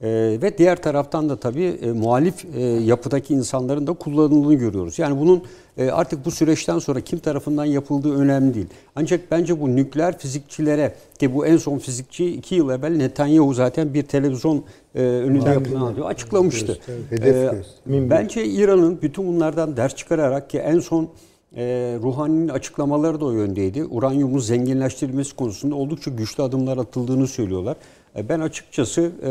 [0.00, 4.98] E, ve diğer taraftan da tabii e, muhalif e, yapıdaki insanların da kullanıldığını görüyoruz.
[4.98, 5.42] Yani bunun
[5.78, 8.66] e, artık bu süreçten sonra kim tarafından yapıldığı önemli değil.
[8.96, 13.94] Ancak bence bu nükleer fizikçilere ki bu en son fizikçi iki yıl evvel Netanyahu zaten
[13.94, 16.78] bir televizyon e, önünde yapılan açıklamıştı.
[17.10, 21.08] Hedef E, bence İran'ın bütün bunlardan ders çıkararak ki en son
[21.56, 21.62] e,
[22.02, 23.84] Ruhani'nin açıklamaları da o yöndeydi.
[23.84, 27.76] Uranyumun zenginleştirilmesi konusunda oldukça güçlü adımlar atıldığını söylüyorlar.
[28.16, 29.28] E, ben açıkçası e,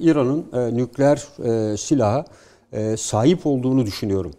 [0.00, 1.16] İran'ın e, nükleer
[1.76, 2.24] silaha
[2.96, 4.32] sahip olduğunu düşünüyorum.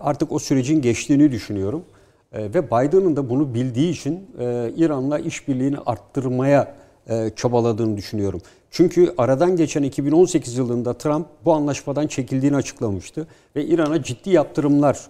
[0.00, 1.84] Artık o sürecin geçtiğini düşünüyorum.
[2.32, 4.30] Ve Biden'ın da bunu bildiği için
[4.76, 6.74] İran'la işbirliğini arttırmaya
[7.36, 8.40] çabaladığını düşünüyorum.
[8.70, 13.26] Çünkü aradan geçen 2018 yılında Trump bu anlaşmadan çekildiğini açıklamıştı
[13.56, 15.00] ve İran'a ciddi yaptırımlar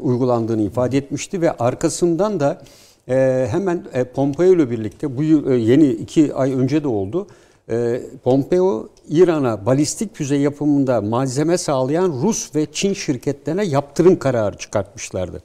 [0.00, 2.62] uygulandığını ifade etmişti ve arkasından da
[3.08, 7.26] e, hemen e, Pompeo ile birlikte bu yıl, e, yeni iki ay önce de oldu.
[7.70, 15.42] E, Pompeo İran'a balistik füze yapımında malzeme sağlayan Rus ve Çin şirketlerine yaptırım kararı çıkartmışlardı.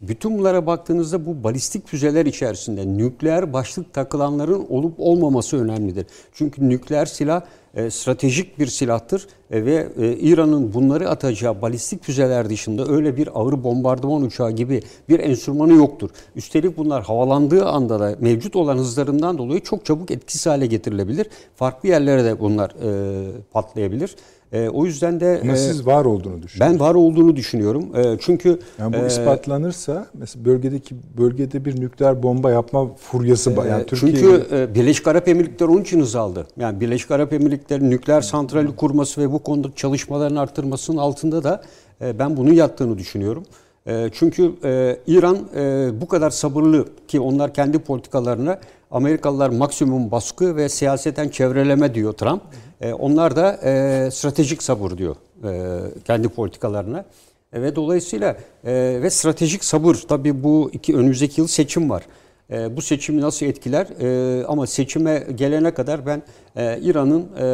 [0.00, 6.06] Bütün bunlara baktığınızda bu balistik füzeler içerisinde nükleer başlık takılanların olup olmaması önemlidir.
[6.32, 7.42] Çünkü nükleer silah
[7.74, 13.40] e, stratejik bir silahtır e, ve e, İran'ın bunları atacağı balistik füzeler dışında öyle bir
[13.40, 16.10] ağır bombardıman uçağı gibi bir enstrümanı yoktur.
[16.36, 21.26] Üstelik bunlar havalandığı anda da mevcut olan hızlarından dolayı çok çabuk etkisiz hale getirilebilir.
[21.56, 24.16] Farklı yerlere de bunlar e, patlayabilir.
[24.52, 26.80] E, o yüzden de Ama e, siz var olduğunu düşünüyorsunuz.
[26.80, 27.96] ben var olduğunu düşünüyorum.
[27.96, 33.66] E, çünkü Yani bu e, ispatlanırsa mesela bölgedeki bölgede bir nükleer bomba yapma furyası var.
[33.66, 36.46] Yani Türkiye Çünkü e, Birleşik Arap Emirlikleri onun için hız aldı.
[36.56, 41.62] Yani Birleşik Arap Emirlikleri nükleer santrali kurması ve bu konuda çalışmaların arttırmasının altında da
[42.00, 43.44] e, ben bunun yattığını düşünüyorum.
[43.86, 48.58] E, Çünkü e, İran e, bu kadar sabırlı ki onlar kendi politikalarına
[48.90, 52.42] Amerikalılar maksimum baskı ve siyaseten çevreleme diyor Trump.
[52.80, 57.04] E, Onlar da e, stratejik sabır diyor e, kendi politikalarına.
[57.52, 58.72] E, Ve dolayısıyla e,
[59.02, 62.02] ve stratejik sabır tabii bu iki önümüzdeki yıl seçim var.
[62.50, 63.86] E, bu seçimi nasıl etkiler?
[64.00, 66.22] E, ama seçime gelene kadar ben
[66.56, 67.44] e, İran'ın e,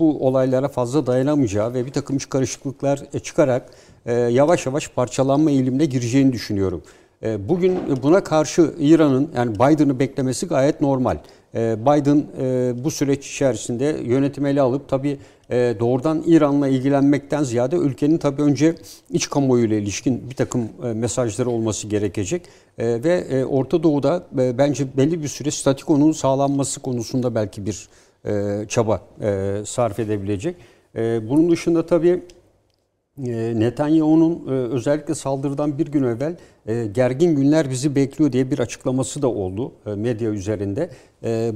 [0.00, 3.70] bu olaylara fazla dayanamayacağı ve bir takım karışıklıklar e, çıkarak
[4.06, 6.82] e, yavaş yavaş parçalanma eğilimine gireceğini düşünüyorum.
[7.22, 11.18] E, bugün buna karşı İran'ın yani Biden'ı beklemesi gayet normal.
[11.54, 15.18] E, Biden e, bu süreç içerisinde yönetim ele alıp tabii
[15.50, 18.74] doğrudan İran'la ilgilenmekten ziyade ülkenin tabii önce
[19.10, 22.42] iç kamuoyuyla ilişkin bir takım mesajları olması gerekecek.
[22.78, 27.88] Ve Orta Doğu'da bence belli bir süre statikonun sağlanması konusunda belki bir
[28.68, 29.02] çaba
[29.64, 30.56] sarf edebilecek.
[30.96, 32.22] Bunun dışında tabii
[33.18, 36.36] Netanyahu'nun e, özellikle saldırıdan bir gün evvel
[36.66, 40.90] e, gergin günler bizi bekliyor diye bir açıklaması da oldu e, medya üzerinde.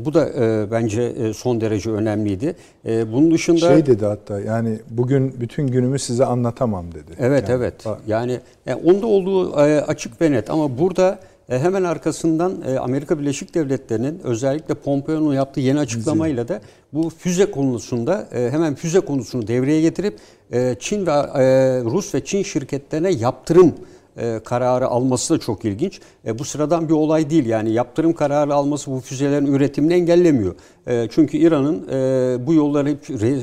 [0.05, 0.29] Bu da
[0.71, 2.57] bence son derece önemliydi.
[2.85, 3.59] Bunun dışında...
[3.59, 7.13] şey dedi hatta yani bugün bütün günümü size anlatamam dedi.
[7.19, 7.75] Evet Yani evet.
[7.87, 13.19] bak- Yani e, onda olduğu açık ve net ama burada e, hemen arkasından e, Amerika
[13.19, 16.61] Birleşik Devletleri'nin özellikle Pompeo'nun yaptığı yeni açıklamayla da
[16.93, 20.19] bu füze konusunda e, hemen füze konusunu devreye getirip
[20.53, 21.45] e, Çin ve e,
[21.85, 23.75] Rus ve Çin şirketlerine yaptırım
[24.17, 26.01] e, kararı alması da çok ilginç.
[26.27, 27.47] E, bu sıradan bir olay değil.
[27.47, 30.55] Yani yaptırım kararı alması bu füzelerin üretimini engellemiyor.
[30.87, 32.89] E, çünkü İran'ın e, bu yolları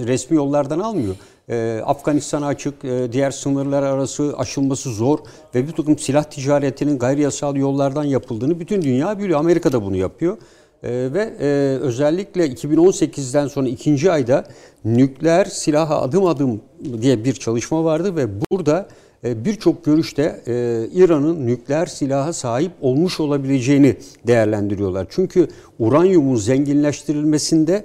[0.08, 1.16] resmi yollardan almıyor.
[1.50, 5.20] E, Afganistan'a açık, diğer sınırlar arası aşılması zor
[5.56, 9.40] ve bir takım silah ticaretinin gayri yasal yollardan yapıldığını bütün dünya biliyor.
[9.40, 10.38] Amerika da bunu yapıyor.
[10.84, 11.48] E, ve e,
[11.82, 14.44] özellikle 2018'den sonra ikinci ayda
[14.86, 16.62] nükleer silaha adım adım
[17.02, 18.88] diye bir çalışma vardı ve burada
[19.24, 20.54] e, birçok görüşte e,
[20.94, 25.08] İran'ın nükleer silaha sahip olmuş olabileceğini değerlendiriyorlar.
[25.10, 25.48] Çünkü
[25.80, 27.84] uranyumun zenginleştirilmesinde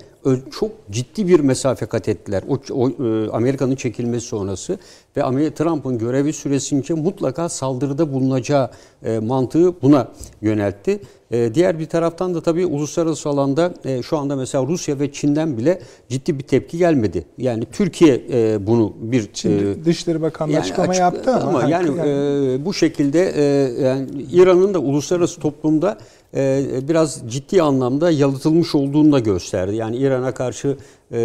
[0.50, 2.42] çok ciddi bir mesafe kat ettiler.
[2.48, 4.78] O, o, e, Amerika'nın çekilmesi sonrası
[5.16, 8.70] ve Trump'ın görevi süresince mutlaka saldırıda bulunacağı
[9.04, 10.08] e, mantığı buna
[10.42, 11.00] yöneltti.
[11.30, 15.58] E, diğer bir taraftan da tabii uluslararası alanda e, şu anda mesela Rusya ve Çin'den
[15.58, 17.24] bile ciddi bir tepki gelmedi.
[17.38, 21.88] Yani Türkiye e, bunu bir Çin e, Dışişleri Bakanlığı yani açıklama açık- yaptı ama, yani,
[21.88, 23.42] e, bu şekilde e,
[23.82, 25.96] yani İran'ın da uluslararası toplumda e,
[26.88, 29.76] biraz ciddi anlamda yalıtılmış olduğunu da gösterdi.
[29.76, 30.68] Yani İran'a karşı
[31.12, 31.18] e,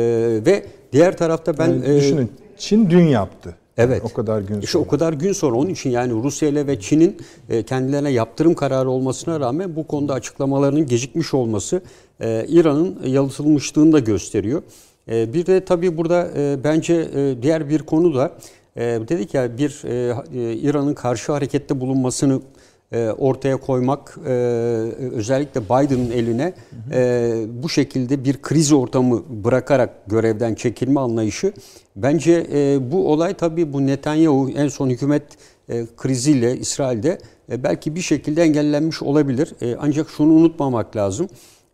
[0.46, 3.56] ve diğer tarafta ben yani e, düşünün Çin dün yaptı.
[3.78, 4.02] Evet.
[4.06, 4.84] O kadar gün işte sonra.
[4.84, 7.18] o kadar gün sonra onun için yani Rusya ile ve Çin'in
[7.50, 11.82] e, kendilerine yaptırım kararı olmasına rağmen bu konuda açıklamalarının gecikmiş olması
[12.20, 14.64] e, İran'ın yalıtılmışlığını da gösteriyor.
[15.12, 18.32] E, bir de tabii burada e, bence e, diğer bir konu da
[18.76, 22.61] e, dedik ya bir e, e, İran'ın karşı harekette bulunmasını e,
[22.98, 24.32] ortaya koymak e,
[25.12, 26.54] özellikle Biden'ın eline
[26.94, 27.34] e,
[27.64, 31.54] bu şekilde bir kriz ortamı bırakarak görevden çekilme anlayışı
[31.96, 35.24] bence e, bu olay tabii bu Netanyahu en son hükümet
[35.70, 37.18] e, kriziyle İsrail'de
[37.52, 39.54] e, belki bir şekilde engellenmiş olabilir.
[39.62, 41.28] E, ancak şunu unutmamak lazım.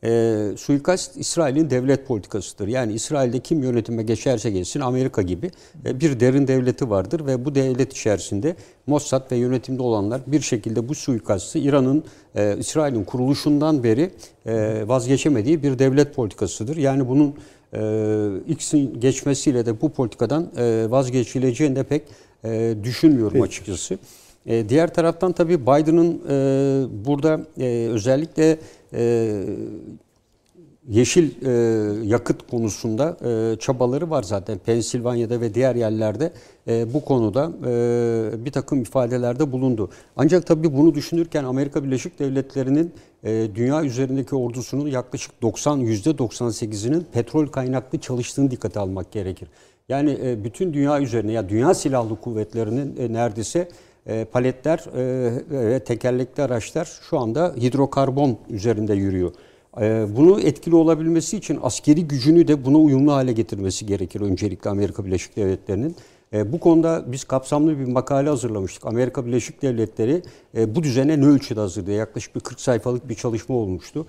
[0.03, 2.67] E, suikast İsrail'in devlet politikasıdır.
[2.67, 5.51] Yani İsrail'de kim yönetime geçerse geçsin Amerika gibi
[5.85, 8.55] e, bir derin devleti vardır ve bu devlet içerisinde
[8.87, 12.03] Mossad ve yönetimde olanlar bir şekilde bu suikastı İran'ın
[12.35, 14.11] e, İsrail'in kuruluşundan beri
[14.45, 16.77] e, vazgeçemediği bir devlet politikasıdır.
[16.77, 17.35] Yani bunun
[17.73, 22.03] e, X'in geçmesiyle de bu politikadan e, vazgeçileceğini de pek
[22.43, 23.97] e, düşünmüyorum açıkçası.
[24.47, 28.57] E, diğer taraftan tabii Biden'ın e, burada e, özellikle
[28.93, 29.43] e,
[30.87, 31.51] yeşil e,
[32.07, 34.57] yakıt konusunda e, çabaları var zaten.
[34.57, 36.33] Pensilvanya'da ve diğer yerlerde
[36.67, 39.89] e, bu konuda e, bir takım ifadelerde bulundu.
[40.15, 47.47] Ancak tabii bunu düşünürken Amerika Birleşik Devletleri'nin e, dünya üzerindeki ordusunun yaklaşık 90 %98'inin petrol
[47.47, 49.49] kaynaklı çalıştığını dikkate almak gerekir.
[49.89, 53.67] Yani e, bütün dünya üzerine ya dünya silahlı kuvvetlerinin e, neredeyse
[54.07, 59.31] e, paletler e, ve tekerlekli araçlar şu anda hidrokarbon üzerinde yürüyor.
[59.81, 65.05] E, Bunu etkili olabilmesi için askeri gücünü de buna uyumlu hale getirmesi gerekir öncelikle Amerika
[65.05, 65.95] Birleşik Devletleri'nin.
[66.45, 68.85] Bu konuda biz kapsamlı bir makale hazırlamıştık.
[68.85, 70.21] Amerika Birleşik Devletleri
[70.75, 71.91] bu düzene ne ölçüde hazırdı?
[71.91, 74.05] Yaklaşık bir 40 sayfalık bir çalışma olmuştu.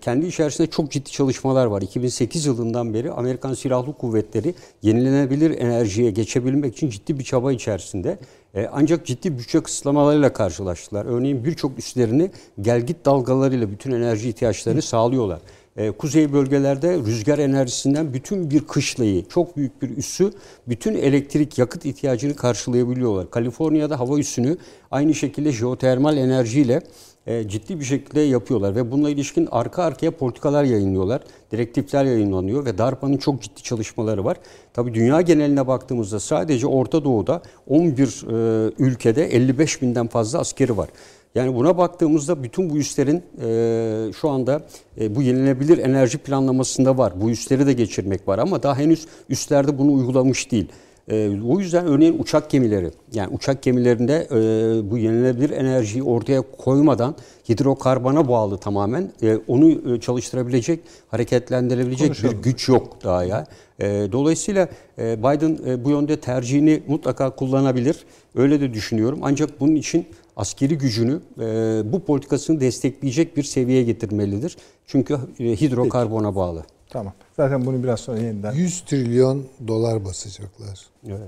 [0.00, 1.82] Kendi içerisinde çok ciddi çalışmalar var.
[1.82, 8.18] 2008 yılından beri Amerikan Silahlı Kuvvetleri yenilenebilir enerjiye geçebilmek için ciddi bir çaba içerisinde.
[8.54, 11.06] E, Ancak ciddi bütçe kısıtlamalarıyla karşılaştılar.
[11.06, 12.30] Örneğin birçok üslerini
[12.60, 15.40] gelgit dalgalarıyla bütün enerji ihtiyaçlarını sağlıyorlar.
[15.76, 20.32] E, Kuzey bölgelerde rüzgar enerjisinden bütün bir kışlayı, çok büyük bir üssü,
[20.68, 23.30] bütün elektrik yakıt ihtiyacını karşılayabiliyorlar.
[23.30, 24.56] Kaliforniya'da hava üssünü
[24.90, 26.82] aynı şekilde jeotermal enerjiyle
[27.26, 31.22] ciddi bir şekilde yapıyorlar ve bununla ilişkin arka arkaya politikalar yayınlıyorlar.
[31.52, 34.36] Direktifler yayınlanıyor ve DARPA'nın çok ciddi çalışmaları var.
[34.72, 40.88] Tabi dünya geneline baktığımızda sadece Orta Doğu'da 11 e, ülkede 55 binden fazla askeri var.
[41.34, 44.62] Yani buna baktığımızda bütün bu üslerin e, şu anda
[45.00, 47.12] e, bu yenilebilir enerji planlamasında var.
[47.20, 50.68] Bu üsleri de geçirmek var ama daha henüz üstlerde bunu uygulamış değil.
[51.10, 57.14] E, o yüzden örneğin uçak gemileri, yani uçak gemilerinde e, bu yenilenebilir enerjiyi ortaya koymadan
[57.48, 63.46] hidrokarbona bağlı tamamen e, onu e, çalıştırabilecek, hareketlendirebilecek bir güç yok daha ya.
[63.78, 68.04] E, dolayısıyla e, Biden e, bu yönde tercihini mutlaka kullanabilir.
[68.34, 69.18] Öyle de düşünüyorum.
[69.22, 71.46] Ancak bunun için askeri gücünü e,
[71.92, 74.56] bu politikasını destekleyecek bir seviyeye getirmelidir.
[74.86, 76.64] Çünkü e, hidrokarbona bağlı.
[76.90, 77.12] Tamam.
[77.36, 80.86] Zaten bunu biraz sonra yeniden 100 trilyon dolar basacaklar.
[81.08, 81.18] Evet.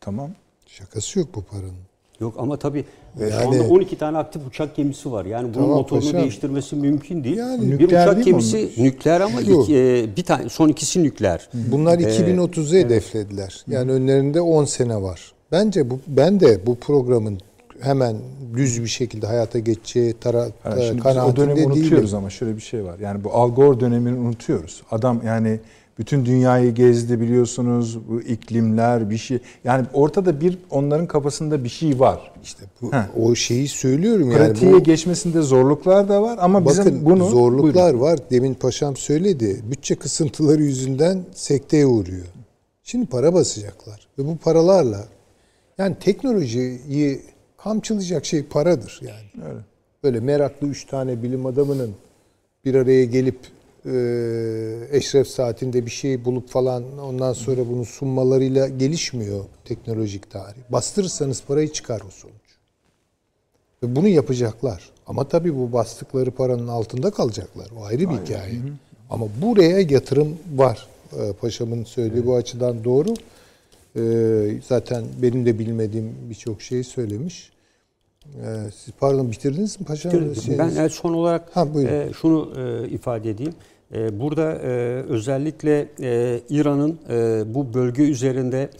[0.00, 0.30] tamam.
[0.66, 1.74] Şakası yok bu paranın.
[2.20, 2.84] Yok ama tabii
[3.20, 5.24] e, şu Yani- anda 12 tane aktif uçak gemisi var.
[5.24, 6.20] Yani bunun Tamam motorunu paşam.
[6.20, 7.36] değiştirmesi mümkün değil.
[7.36, 9.62] Yani bir nükleer uçak değil mi gemisi nükleer ama Şu.
[9.62, 11.48] iki, e, bir tane son ikisi nükleer.
[11.54, 13.64] Bunlar 2030'u hedeflediler.
[13.68, 15.32] Yani önlerinde 10 sene var.
[15.52, 17.40] Bence bu ben de bu programın
[17.82, 18.16] hemen
[18.54, 22.56] düz bir şekilde hayata geçeceği tara, Yani şimdi biz o kanaatinde dönemi unutuyoruz ama şöyle
[22.56, 22.98] bir şey var.
[22.98, 24.82] Yani bu Al Gore dönemini unutuyoruz.
[24.90, 25.60] Adam yani
[25.98, 27.98] bütün dünyayı gezdi biliyorsunuz.
[28.08, 29.38] Bu iklimler bir şey.
[29.64, 32.32] Yani ortada bir onların kafasında bir şey var.
[32.42, 33.16] İşte bu, Heh.
[33.20, 34.38] o şeyi söylüyorum yani.
[34.38, 38.00] Pratiğe bu, geçmesinde zorluklar da var ama bakın bizim bunu zorluklar Buyurun.
[38.00, 38.18] var.
[38.30, 39.60] Demin paşam söyledi.
[39.70, 42.26] Bütçe kısıntıları yüzünden sekteye uğruyor.
[42.82, 44.08] Şimdi para basacaklar.
[44.18, 45.04] Ve bu paralarla
[45.78, 47.20] yani teknolojiyi
[47.64, 49.46] kamçılayacak şey paradır yani.
[49.48, 49.60] Öyle.
[50.04, 51.94] Böyle meraklı üç tane bilim adamının
[52.64, 53.38] bir araya gelip
[53.86, 60.60] e, eşref saatinde bir şey bulup falan ondan sonra bunu sunmalarıyla gelişmiyor teknolojik tarih.
[60.68, 62.34] Bastırırsanız parayı çıkar o sonuç.
[63.82, 64.90] Ve bunu yapacaklar.
[65.06, 67.66] Ama tabii bu bastıkları paranın altında kalacaklar.
[67.78, 68.54] O ayrı bir hikaye.
[69.10, 70.86] Ama buraya yatırım var.
[71.12, 73.14] Ee, Paşamın söylediği bu açıdan doğru.
[73.96, 77.52] Ee, zaten benim de bilmediğim birçok şeyi söylemiş.
[78.26, 78.30] Ee,
[78.76, 80.12] siz pardon bitirdiniz mi paşam?
[80.34, 81.92] Şey- Ben son olarak Ha, buyurun.
[81.92, 83.54] e, şunu e, ifade edeyim.
[83.94, 84.58] E, burada
[85.08, 85.88] özellikle
[86.50, 86.98] İran'ın
[87.54, 88.70] bu bölge üzerinde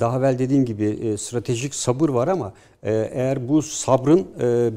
[0.00, 4.26] daha evvel dediğim gibi stratejik sabır var ama eğer bu sabrın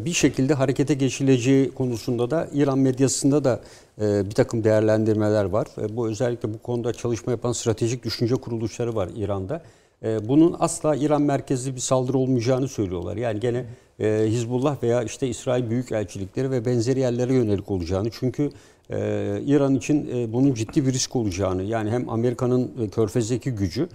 [0.05, 3.59] bir şekilde harekete geçileceği konusunda da İran medyasında da
[3.99, 5.67] bir takım değerlendirmeler var.
[5.81, 9.61] E, bu özellikle bu konuda çalışma yapan stratejik düşünce kuruluşları var İran'da.
[10.03, 13.17] E, bunun asla İran merkezli bir saldırı olmayacağını söylüyorlar.
[13.17, 13.65] Yani gene
[13.99, 18.09] e, Hizbullah veya işte İsrail Büyükelçilikleri ve benzeri yerlere yönelik olacağını.
[18.11, 18.51] Çünkü
[18.89, 18.97] e,
[19.45, 23.89] İran için e, bunun ciddi bir risk olacağını yani hem Amerika'nın körfezdeki gücü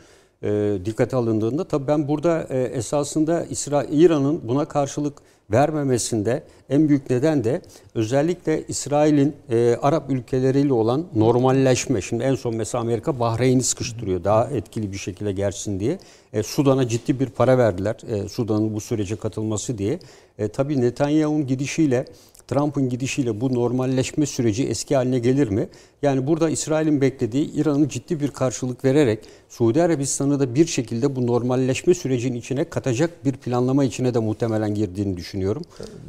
[0.44, 5.18] e, dikkate alındığında tabii ben burada e, esasında İsrail İran'ın buna karşılık
[5.50, 7.62] vermemesinde en büyük neden de
[7.94, 12.00] özellikle İsrail'in e, Arap ülkeleriyle olan normalleşme.
[12.00, 15.98] Şimdi en son mesela Amerika Bahreyn'i sıkıştırıyor daha etkili bir şekilde gelsin diye.
[16.32, 17.96] E, Sudan'a ciddi bir para verdiler.
[18.08, 19.98] E, Sudan'ın bu sürece katılması diye.
[20.38, 22.04] E, tabii Netanyahu'nun gidişiyle
[22.48, 25.68] Trump'ın gidişiyle bu normalleşme süreci eski haline gelir mi?
[26.02, 29.18] Yani burada İsrail'in beklediği İran'ın ciddi bir karşılık vererek
[29.48, 34.74] Suudi Arabistan'ı da bir şekilde bu normalleşme sürecinin içine katacak bir planlama içine de muhtemelen
[34.74, 35.62] girdiğini düşünüyorum.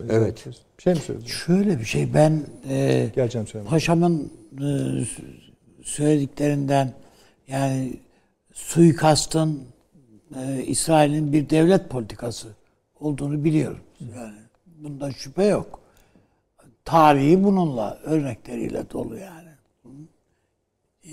[0.10, 0.46] Evet.
[0.78, 1.26] Bir şey mi söyledin?
[1.26, 4.32] Şöyle bir şey ben e, Geleceğim paşamın
[4.62, 4.68] e,
[5.84, 6.94] söylediklerinden
[7.48, 8.00] yani
[8.54, 9.64] suikastın
[10.36, 12.48] e, İsrail'in bir devlet politikası
[13.00, 13.80] olduğunu biliyorum.
[14.16, 14.36] Yani
[14.78, 15.85] bunda şüphe yok.
[16.86, 19.50] Tarihi bununla örnekleriyle dolu yani.
[21.06, 21.12] E,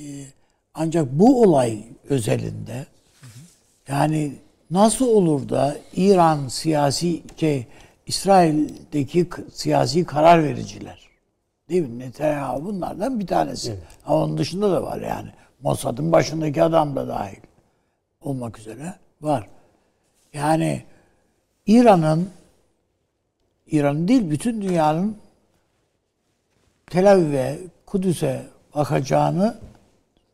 [0.74, 2.86] ancak bu olay özelinde
[3.88, 4.32] yani
[4.70, 7.66] nasıl olur da İran siyasi şey
[8.06, 11.08] İsrail'deki siyasi karar vericiler
[11.68, 11.98] değil mi?
[11.98, 13.76] Netanyahu bunlardan bir tanesi.
[14.06, 15.28] Ama onun dışında da var yani.
[15.62, 17.40] Mossad'ın başındaki adam da dahil
[18.20, 19.48] olmak üzere var.
[20.32, 20.82] Yani
[21.66, 22.30] İran'ın
[23.66, 25.16] İran değil bütün dünyanın
[26.92, 28.42] Tel Aviv'e, Kudüs'e
[28.74, 29.58] bakacağını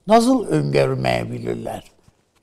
[0.06, 1.84] nasıl öngörmeyebilirler?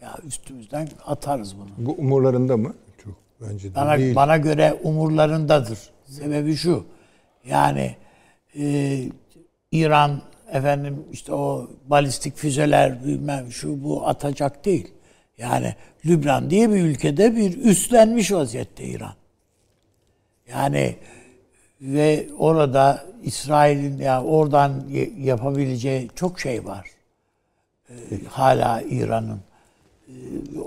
[0.02, 1.70] Ya üstümüzden atarız bunu.
[1.78, 2.74] Bu umurlarında mı?
[3.04, 4.16] Çok bence de Bana, değil.
[4.16, 5.80] bana göre umurlarındadır.
[6.06, 6.86] Sebebi şu.
[7.46, 7.96] Yani
[8.60, 9.04] e,
[9.72, 14.94] İran efendim işte o balistik füzeler bilmem şu bu atacak değil.
[15.38, 19.14] Yani Lübnan diye bir ülkede bir üstlenmiş vaziyette İran.
[20.50, 20.96] Yani
[21.94, 26.90] ve orada İsrail'in ya oradan y- yapabileceği çok şey var.
[27.90, 27.94] Ee,
[28.30, 29.40] hala İran'ın.
[30.08, 30.12] Ee,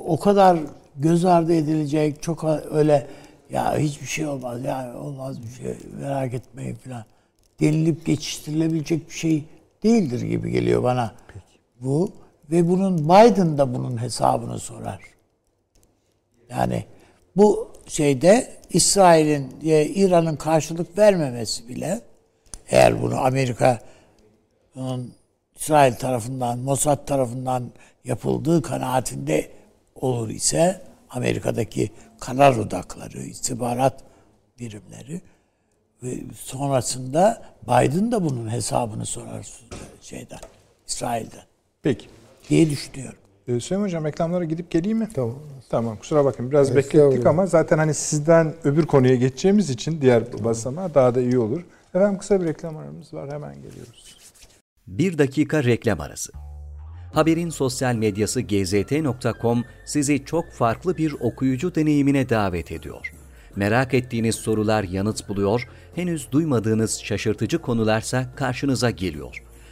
[0.06, 0.58] o kadar
[0.96, 3.06] göz ardı edilecek çok öyle
[3.50, 7.04] ya hiçbir şey olmaz yani olmaz bir şey merak etmeyin falan
[7.60, 9.44] denilip geçiştirilebilecek bir şey
[9.82, 11.14] değildir gibi geliyor bana
[11.80, 12.12] bu
[12.50, 15.00] ve bunun Biden da bunun hesabını sorar.
[16.50, 16.84] Yani
[17.38, 22.00] bu şeyde İsrail'in e, İran'ın karşılık vermemesi bile
[22.68, 23.78] eğer bunu Amerika
[25.56, 27.70] İsrail tarafından, Mossad tarafından
[28.04, 29.50] yapıldığı kanaatinde
[29.94, 30.80] olur ise
[31.10, 34.02] Amerika'daki karar odakları, istihbarat
[34.58, 35.20] birimleri
[36.02, 39.46] ve sonrasında Biden da bunun hesabını sorar
[40.02, 40.40] şeyden,
[40.86, 41.44] İsrail'den
[41.82, 42.06] Peki.
[42.48, 43.18] diye düşünüyorum.
[43.48, 45.08] Ee, Süleyman Hocam reklamlara gidip geleyim mi?
[45.14, 45.38] Tamam.
[45.70, 50.94] Tamam kusura bakın biraz beklettik ama zaten hani sizden öbür konuya geçeceğimiz için diğer basamağa
[50.94, 51.64] daha da iyi olur.
[51.94, 54.18] Efendim kısa bir reklam aramız var hemen geliyoruz.
[54.86, 56.32] Bir dakika reklam arası.
[57.12, 63.12] Haberin sosyal medyası gzt.com sizi çok farklı bir okuyucu deneyimine davet ediyor.
[63.56, 69.42] Merak ettiğiniz sorular yanıt buluyor, henüz duymadığınız şaşırtıcı konularsa karşınıza geliyor.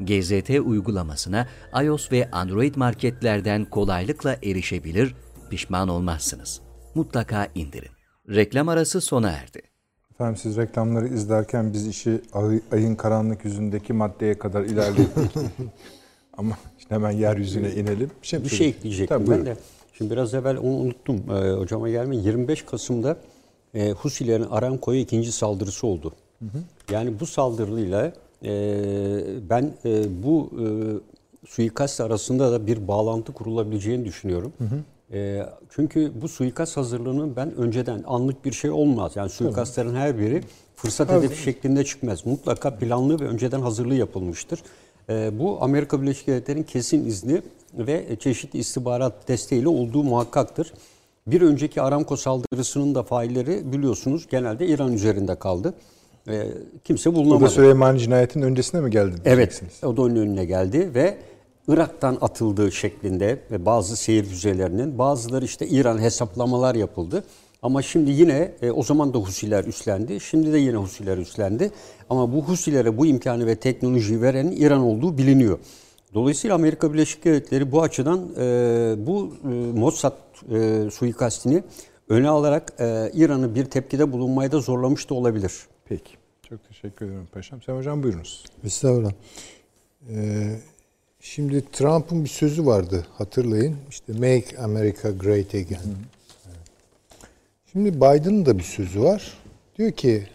[0.00, 1.46] GZT uygulamasına
[1.82, 5.14] iOS ve Android marketlerden kolaylıkla erişebilir,
[5.50, 6.60] pişman olmazsınız.
[6.94, 7.90] Mutlaka indirin.
[8.28, 9.62] Reklam arası sona erdi.
[10.14, 15.32] Efendim siz reklamları izlerken biz işi ay- ayın karanlık yüzündeki maddeye kadar ilerlettik.
[16.36, 18.10] ama işte hemen yeryüzüne inelim.
[18.22, 18.74] Bir şey söyleyeyim.
[18.78, 19.46] ekleyecektim Tabii, ben buyurun.
[19.46, 19.56] de.
[19.98, 22.16] Şimdi biraz evvel onu unuttum e, hocama gelme.
[22.16, 23.16] 25 Kasım'da
[23.74, 26.12] e, Husilerin Aramco'ya ikinci saldırısı oldu.
[26.90, 28.12] Yani bu saldırıyla
[29.50, 30.66] ben e, bu e,
[31.46, 34.52] suikast arasında da bir bağlantı kurulabileceğini düşünüyorum.
[35.12, 39.12] E, çünkü bu suikast hazırlığının ben önceden anlık bir şey olmaz.
[39.16, 40.42] Yani suikastların her biri
[40.76, 42.26] fırsat hedefi şeklinde çıkmaz.
[42.26, 44.62] Mutlaka planlı ve önceden hazırlığı yapılmıştır.
[45.08, 47.42] E, bu Amerika Birleşik Devletleri'nin kesin izni
[47.74, 50.72] ve çeşitli istihbarat desteğiyle olduğu muhakkaktır.
[51.26, 55.74] Bir önceki Aramco saldırısının da failleri biliyorsunuz genelde İran üzerinde kaldı.
[56.28, 56.48] E,
[56.84, 57.40] kimse bulunamadı.
[57.40, 59.16] Bu da Süleyman cinayetin öncesine mi geldi?
[59.24, 61.16] Evet, o da onun önüne geldi ve
[61.68, 67.24] Irak'tan atıldığı şeklinde ve bazı seyir füzelerinin bazıları işte İran hesaplamalar yapıldı.
[67.62, 70.20] Ama şimdi yine e, o zaman da Husiler üstlendi.
[70.20, 71.70] Şimdi de yine Husiler üstlendi.
[72.10, 75.58] Ama bu Husilere bu imkanı ve teknolojiyi verenin İran olduğu biliniyor.
[76.14, 79.48] Dolayısıyla Amerika Birleşik Devletleri bu açıdan e, bu e,
[79.78, 80.16] Mossad
[80.52, 81.62] e, suikastini
[82.08, 85.52] öne alarak e, İran'ı bir tepkide bulunmaya da zorlamış da olabilir.
[85.84, 86.15] Peki.
[86.82, 87.62] Teşekkür ederim paşam.
[87.62, 88.44] Sen hocam buyurunuz.
[88.64, 89.12] Estağfurullah.
[90.10, 90.60] Ee,
[91.20, 93.76] şimdi Trump'ın bir sözü vardı hatırlayın.
[93.90, 95.96] İşte Make America Great Again.
[97.72, 99.38] Şimdi Biden'ın da bir sözü var.
[99.78, 100.28] Diyor ki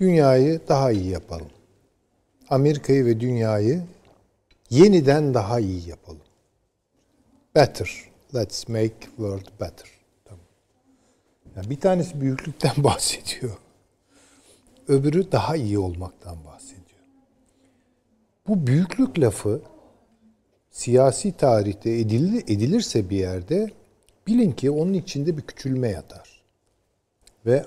[0.00, 1.50] dünyayı daha iyi yapalım.
[2.48, 3.82] Amerika'yı ve dünyayı
[4.70, 6.22] yeniden daha iyi yapalım.
[7.54, 7.90] Better.
[8.34, 9.90] Let's make world better.
[10.24, 10.44] Tamam.
[11.56, 13.56] Yani bir tanesi büyüklükten bahsediyor.
[14.88, 17.00] Öbürü daha iyi olmaktan bahsediyor.
[18.48, 19.60] Bu büyüklük lafı
[20.70, 23.70] siyasi tarihte edilir, edilirse bir yerde
[24.26, 26.42] bilin ki onun içinde bir küçülme yatar.
[27.46, 27.64] Ve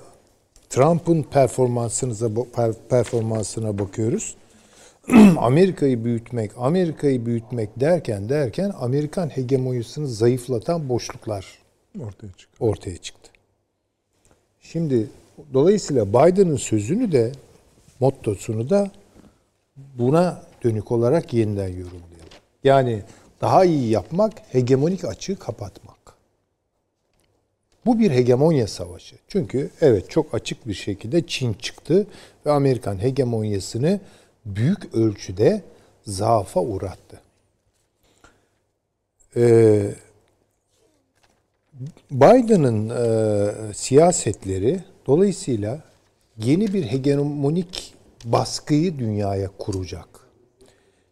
[0.70, 2.30] Trump'ın performansınıza
[2.88, 4.36] performansına bakıyoruz.
[5.38, 11.58] Amerika'yı büyütmek, Amerika'yı büyütmek derken derken Amerikan hegemonyasını zayıflatan boşluklar
[12.00, 12.50] Ortaya çık.
[12.60, 13.30] ortaya çıktı.
[14.60, 15.08] Şimdi
[15.54, 17.32] dolayısıyla Biden'ın sözünü de
[18.00, 18.90] mottosunu da
[19.98, 22.10] buna dönük olarak yeniden yorumlayalım.
[22.64, 23.02] Yani
[23.40, 25.96] daha iyi yapmak, hegemonik açığı kapatmak.
[27.86, 29.16] Bu bir hegemonya savaşı.
[29.28, 32.06] Çünkü evet çok açık bir şekilde Çin çıktı
[32.46, 34.00] ve Amerikan hegemonyasını
[34.46, 35.62] büyük ölçüde
[36.06, 37.20] zaafa uğrattı.
[39.36, 39.90] Ee,
[42.10, 45.82] Biden'ın e, siyasetleri dolayısıyla
[46.38, 47.94] yeni bir hegemonik
[48.24, 50.08] baskıyı dünyaya kuracak.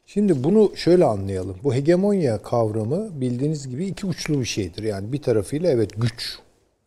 [0.07, 1.57] Şimdi bunu şöyle anlayalım.
[1.65, 4.83] Bu hegemonya kavramı bildiğiniz gibi iki uçlu bir şeydir.
[4.83, 6.39] Yani bir tarafıyla evet güç.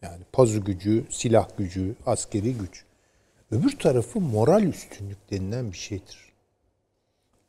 [0.02, 2.84] Yani pazu gücü, silah gücü, askeri güç.
[3.52, 6.32] Öbür tarafı moral üstünlük denilen bir şeydir.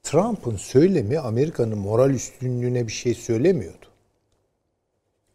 [0.02, 3.86] Trump'ın söylemi Amerika'nın moral üstünlüğüne bir şey söylemiyordu.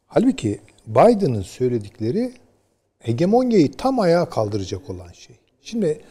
[0.07, 2.33] Halbuki Biden'ın söyledikleri
[2.99, 5.35] hegemonyayı tam ayağa kaldıracak olan şey.
[5.61, 6.01] Şimdi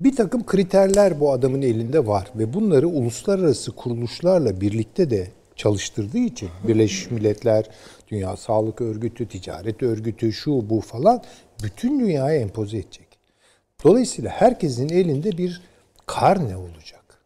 [0.00, 6.48] bir takım kriterler bu adamın elinde var ve bunları uluslararası kuruluşlarla birlikte de çalıştırdığı için
[6.68, 7.70] Birleşmiş Milletler,
[8.08, 11.22] Dünya Sağlık Örgütü, Ticaret Örgütü, şu bu falan
[11.62, 13.08] bütün dünyaya empoze edecek.
[13.84, 15.62] Dolayısıyla herkesin elinde bir
[16.06, 17.22] karne olacak.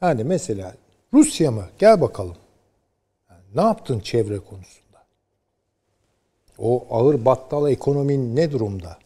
[0.00, 0.74] Yani mesela
[1.14, 1.64] Rusya mı?
[1.78, 2.36] Gel bakalım.
[3.30, 4.81] Yani ne yaptın çevre konusunda?
[6.62, 8.98] O ağır battal ekonomin ne durumda?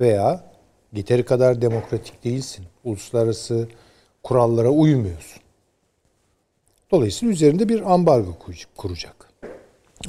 [0.00, 0.44] Veya
[0.92, 2.64] yeteri kadar demokratik değilsin.
[2.84, 3.68] Uluslararası
[4.22, 5.42] kurallara uymuyorsun.
[6.90, 8.36] Dolayısıyla üzerinde bir ambargo
[8.76, 9.28] kuracak.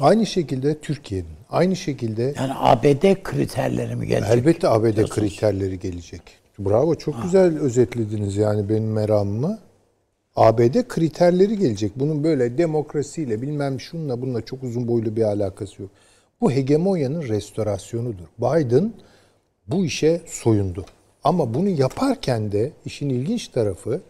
[0.00, 2.34] Aynı şekilde Türkiye'nin, aynı şekilde...
[2.36, 4.30] Yani ABD kriterleri mi gelecek?
[4.30, 5.14] Elbette ABD Nasıl?
[5.14, 6.22] kriterleri gelecek.
[6.58, 7.20] Bravo, çok ha.
[7.22, 9.58] güzel özetlediniz yani benim meramımı.
[10.36, 11.92] ABD kriterleri gelecek.
[11.96, 15.90] Bunun böyle demokrasiyle bilmem şunla bununla çok uzun boylu bir alakası yok.
[16.40, 18.26] Bu hegemonyanın restorasyonudur.
[18.38, 18.92] Biden
[19.68, 20.84] bu işe soyundu.
[21.24, 24.00] Ama bunu yaparken de işin ilginç tarafı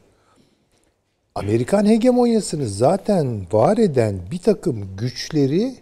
[1.35, 5.75] Amerikan hegemonyasını zaten var eden bir takım güçleri e,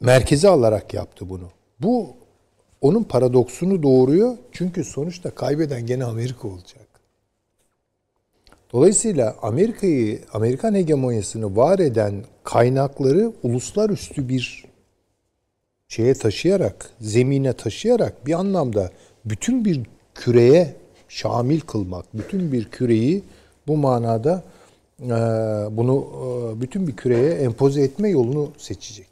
[0.00, 1.50] merkeze alarak yaptı bunu.
[1.80, 2.06] Bu
[2.80, 4.36] onun paradoksunu doğuruyor.
[4.52, 6.86] Çünkü sonuçta kaybeden gene Amerika olacak.
[8.72, 14.71] Dolayısıyla Amerika'yı, Amerikan hegemonyasını var eden kaynakları uluslararası bir
[15.92, 18.90] şeye taşıyarak, zemine taşıyarak bir anlamda
[19.24, 19.80] bütün bir
[20.14, 20.74] küreye
[21.08, 23.22] şamil kılmak, bütün bir küreyi
[23.66, 24.42] bu manada
[25.00, 25.10] e,
[25.70, 26.06] bunu
[26.56, 29.08] e, bütün bir küreye empoze etme yolunu seçecek.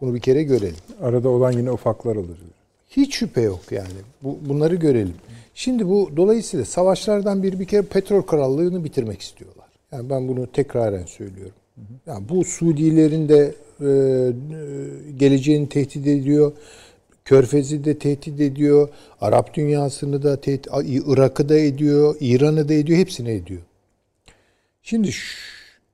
[0.00, 0.76] Bunu bir kere görelim.
[1.02, 2.36] Arada olan yine ufaklar olur.
[2.90, 3.98] Hiç şüphe yok yani.
[4.22, 5.14] Bu, bunları görelim.
[5.54, 9.66] Şimdi bu dolayısıyla savaşlardan biri bir kere petrol krallığını bitirmek istiyorlar.
[9.92, 11.54] Yani ben bunu tekraren söylüyorum.
[12.06, 13.54] Yani bu Suudilerin de
[15.16, 16.52] geleceğini tehdit ediyor.
[17.24, 18.88] Körfez'i de tehdit ediyor.
[19.20, 23.60] Arap dünyasını da tehdit, Irak'ı da ediyor, İran'ı da ediyor, hepsini ediyor.
[24.82, 25.10] Şimdi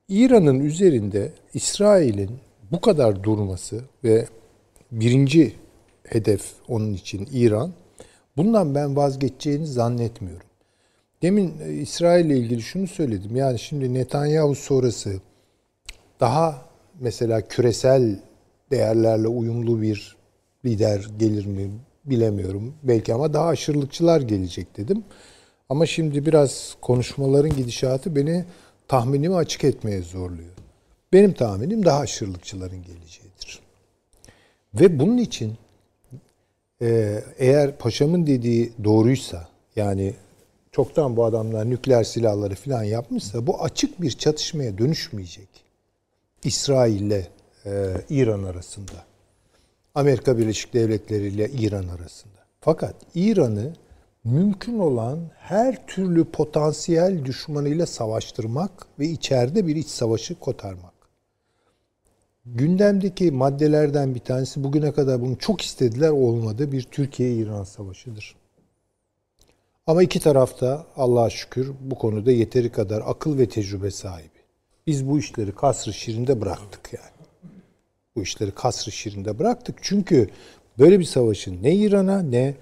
[0.09, 2.31] İran'ın üzerinde İsrail'in
[2.71, 4.27] bu kadar durması ve
[4.91, 5.53] birinci
[6.03, 7.73] hedef onun için İran.
[8.37, 10.47] Bundan ben vazgeçeceğini zannetmiyorum.
[11.21, 13.35] Demin e, İsrail ile ilgili şunu söyledim.
[13.35, 15.13] Yani şimdi Netanyahu sonrası
[16.19, 16.65] daha
[17.01, 18.19] mesela küresel
[18.71, 20.15] değerlerle uyumlu bir
[20.65, 21.71] lider gelir mi
[22.05, 22.73] bilemiyorum.
[22.83, 25.03] Belki ama daha aşırılıkçılar gelecek dedim.
[25.69, 28.45] Ama şimdi biraz konuşmaların gidişatı beni
[28.87, 30.51] tahminimi açık etmeye zorluyor.
[31.13, 33.59] Benim tahminim daha aşırılıkçıların geleceğidir.
[34.73, 35.53] Ve bunun için
[36.81, 40.13] e, eğer paşamın dediği doğruysa yani
[40.71, 45.70] çoktan bu adamlar nükleer silahları falan yapmışsa bu açık bir çatışmaya dönüşmeyecek.
[46.43, 47.27] İsrail ile
[47.65, 49.05] e, İran arasında.
[49.95, 52.41] Amerika Birleşik Devletleri ile İran arasında.
[52.61, 53.73] Fakat İran'ı
[54.23, 60.93] mümkün olan her türlü potansiyel düşmanıyla savaştırmak ve içeride bir iç savaşı kotarmak.
[62.45, 68.35] Gündemdeki maddelerden bir tanesi bugüne kadar bunu çok istediler olmadı bir Türkiye-İran savaşıdır.
[69.87, 74.40] Ama iki tarafta Allah'a şükür bu konuda yeteri kadar akıl ve tecrübe sahibi.
[74.87, 77.27] Biz bu işleri kasrı şirinde bıraktık yani.
[78.15, 79.75] Bu işleri kasrı şirinde bıraktık.
[79.81, 80.29] Çünkü
[80.79, 82.55] böyle bir savaşın ne İran'a ne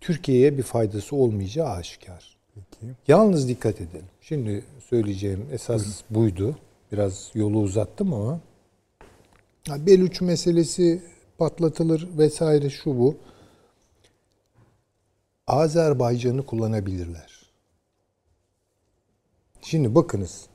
[0.00, 2.36] Türkiye'ye bir faydası olmayacağı aşikar.
[2.54, 2.92] Peki.
[3.08, 4.06] Yalnız dikkat edelim.
[4.20, 6.36] Şimdi söyleyeceğim esas Buyurun.
[6.36, 6.58] buydu.
[6.92, 8.40] Biraz yolu uzattım ama
[9.68, 11.02] Beluç meselesi
[11.38, 13.16] patlatılır vesaire şu bu.
[15.46, 17.46] Azerbaycan'ı kullanabilirler.
[19.62, 20.46] Şimdi bakınız.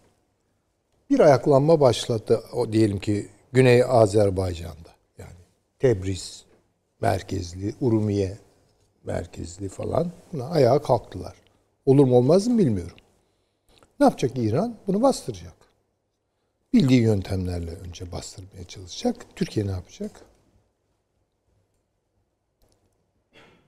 [1.11, 4.89] Bir ayaklanma başladı o diyelim ki Güney Azerbaycan'da.
[5.17, 5.35] Yani
[5.79, 6.45] Tebriz
[7.01, 8.37] merkezli, Urumiye
[9.03, 11.35] merkezli falan buna ayağa kalktılar.
[11.85, 12.97] Olur mu olmaz mı bilmiyorum.
[13.99, 14.75] Ne yapacak İran?
[14.87, 15.53] Bunu bastıracak.
[16.73, 19.25] Bildiği yöntemlerle önce bastırmaya çalışacak.
[19.35, 20.11] Türkiye ne yapacak?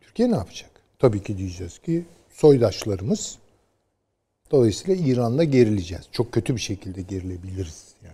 [0.02, 0.72] Türkiye ne yapacak?
[1.00, 3.38] Tabii ki diyeceğiz ki soydaşlarımız
[4.54, 6.04] dolayısıyla İran'la gerileceğiz.
[6.12, 8.14] Çok kötü bir şekilde gerilebiliriz yani.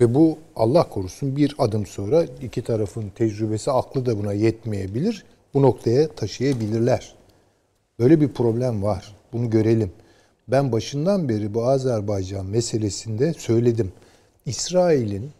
[0.00, 5.24] Ve bu Allah korusun bir adım sonra iki tarafın tecrübesi, aklı da buna yetmeyebilir.
[5.54, 7.14] Bu noktaya taşıyabilirler.
[7.98, 9.16] Böyle bir problem var.
[9.32, 9.92] Bunu görelim.
[10.48, 13.92] Ben başından beri bu Azerbaycan meselesinde söyledim.
[14.46, 15.30] İsrail'in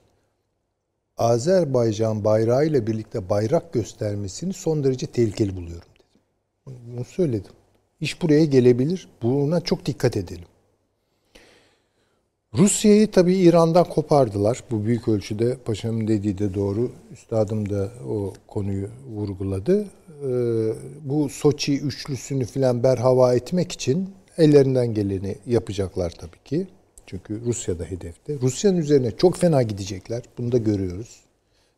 [1.16, 6.80] Azerbaycan bayrağı ile birlikte bayrak göstermesini son derece tehlikeli buluyorum dedim.
[6.92, 7.52] Bunu söyledim.
[8.00, 9.08] İş buraya gelebilir.
[9.22, 10.44] Buna çok dikkat edelim.
[12.58, 14.64] Rusya'yı tabii İran'dan kopardılar.
[14.70, 16.90] Bu büyük ölçüde paşamın dediği de doğru.
[17.12, 19.82] Üstadım da o konuyu vurguladı.
[19.82, 20.72] Ee,
[21.04, 26.66] bu Soçi üçlüsünü filan berhava etmek için ellerinden geleni yapacaklar tabii ki.
[27.06, 28.38] Çünkü Rusya da hedefte.
[28.42, 30.22] Rusya'nın üzerine çok fena gidecekler.
[30.38, 31.20] Bunu da görüyoruz.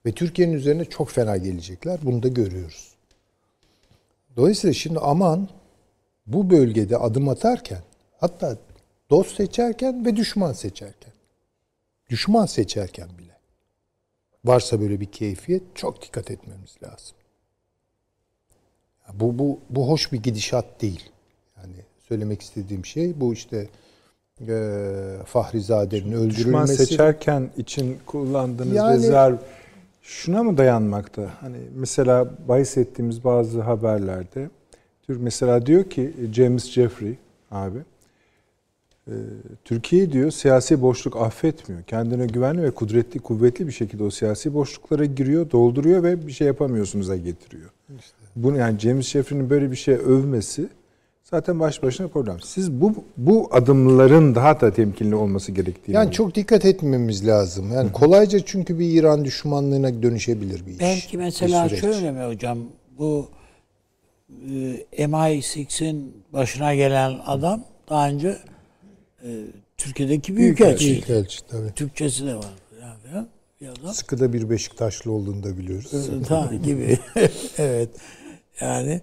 [0.07, 1.99] Ve Türkiye'nin üzerine çok fena gelecekler.
[2.03, 2.89] Bunu da görüyoruz.
[4.37, 5.49] Dolayısıyla şimdi aman
[6.27, 7.83] bu bölgede adım atarken
[8.19, 8.57] hatta
[9.11, 11.13] dost seçerken ve düşman seçerken
[12.11, 13.37] düşman seçerken bile
[14.45, 17.17] varsa böyle bir keyfiyet çok dikkat etmemiz lazım.
[19.15, 21.11] Bu bu bu hoş bir gidişat değil.
[21.57, 21.75] Yani
[22.09, 23.69] söylemek istediğim şey bu işte
[24.49, 26.39] e, Fahrizade'nin öldürülmesi.
[26.39, 29.37] Düşman seçerken için kullandığınız yani, rezerv
[30.03, 31.31] şuna mı dayanmakta?
[31.41, 34.51] Hani mesela bahis ettiğimiz bazı haberlerde
[35.07, 37.15] Türk mesela diyor ki James Jeffrey
[37.51, 37.79] abi
[39.09, 39.15] e,
[39.65, 41.83] Türkiye diyor siyasi boşluk affetmiyor.
[41.83, 46.47] Kendine güvenli ve kudretli, kuvvetli bir şekilde o siyasi boşluklara giriyor, dolduruyor ve bir şey
[46.47, 47.71] yapamıyorsunuz'a getiriyor.
[47.99, 48.17] İşte.
[48.37, 50.69] Bunu yani James Jeffrey'nin böyle bir şey övmesi
[51.25, 52.41] zaten baş başına problem.
[52.41, 55.97] Siz bu bu adımların daha da temkinli olması gerektiğini.
[55.97, 57.73] Yani çok dikkat etmemiz lazım.
[57.73, 60.81] Yani kolayca çünkü bir İran düşmanlığına dönüşebilir bir iş.
[60.81, 62.59] Belki mesela şöyle mi hocam
[62.99, 63.36] bu e,
[64.93, 68.39] MI6'in başına gelen adam daha önce
[69.23, 69.29] e,
[69.77, 70.87] Türkiye'deki büyükelçi.
[70.87, 71.73] Büyükelçi tabii.
[71.75, 72.55] Türkçesi de var.
[72.81, 73.27] Yani,
[73.61, 73.95] bir adam.
[73.95, 75.91] Sıkıda bir Beşiktaşlı olduğunu da biliyoruz.
[76.29, 76.99] Ta gibi.
[77.59, 77.91] evet.
[78.61, 79.01] Yani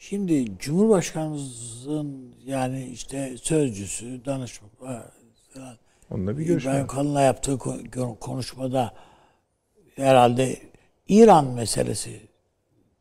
[0.00, 5.02] Şimdi Cumhurbaşkanımızın yani işte sözcüsü, danışma falan.
[6.10, 6.70] Onunla bir görüşme.
[6.70, 7.58] İbrahim Kalın'la yaptığı
[8.20, 8.94] konuşmada
[9.96, 10.56] herhalde
[11.08, 12.28] İran meselesidir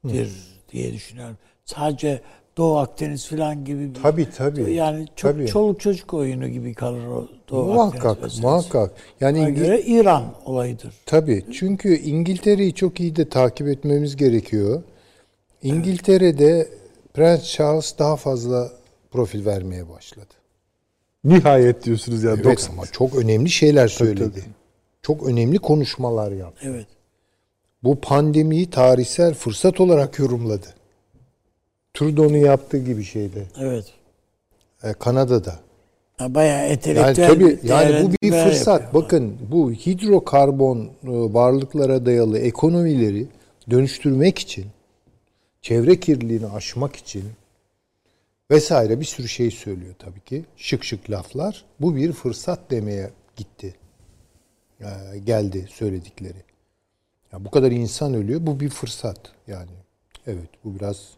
[0.01, 0.58] Hı.
[0.71, 1.37] Diye düşünüyorum.
[1.65, 2.21] Sadece
[2.57, 4.73] Doğu Akdeniz falan gibi bir tabii tabii.
[4.73, 5.47] Yani çok tabii.
[5.47, 8.41] çoluk çocuk oyunu gibi kalır o Doğu muhakkak, Akdeniz meselesi.
[8.41, 8.91] Muhakkak.
[9.21, 10.93] Yani Ona göre İran olayıdır.
[11.05, 11.45] Tabii.
[11.53, 14.83] Çünkü İngiltere'yi çok iyi de takip etmemiz gerekiyor.
[15.63, 16.69] İngiltere'de
[17.13, 18.71] Prens Charles daha fazla
[19.11, 20.33] profil vermeye başladı.
[21.23, 22.31] Nihayet diyorsunuz ya.
[22.31, 22.73] Evet 90.
[22.73, 24.19] ama çok önemli şeyler söyledi.
[24.19, 24.53] Tabii, tabii.
[25.01, 26.67] Çok önemli konuşmalar yaptı.
[26.69, 26.87] Evet.
[27.83, 30.67] Bu pandemiyi tarihsel fırsat olarak yorumladı.
[31.93, 33.43] Trudeau'nun yaptığı gibi şeyde.
[33.59, 33.85] Evet.
[34.83, 35.59] E, Kanada'da.
[36.17, 38.81] Ha, Bayağı Yani entelektüel tabii yani bu bir fırsat.
[38.81, 39.03] yapıyor.
[39.03, 43.27] Bakın bu hidrokarbon e, varlıklara dayalı ekonomileri
[43.69, 44.65] dönüştürmek için,
[45.61, 47.23] çevre kirliliğini aşmak için
[48.51, 50.45] vesaire bir sürü şey söylüyor tabii ki.
[50.57, 51.65] Şık şık laflar.
[51.81, 53.75] Bu bir fırsat demeye gitti.
[54.81, 54.87] E,
[55.25, 56.48] geldi söyledikleri.
[57.33, 58.39] Ya bu kadar insan ölüyor.
[58.43, 59.71] Bu bir fırsat yani.
[60.27, 61.09] Evet bu biraz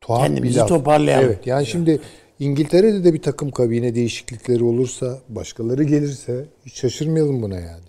[0.00, 0.68] tuhaf Kendimizi bir laf.
[0.68, 1.26] toparlayalım.
[1.26, 2.00] Evet yani şimdi
[2.38, 7.84] İngiltere'de de bir takım kabine değişiklikleri olursa, başkaları gelirse hiç şaşırmayalım buna yani.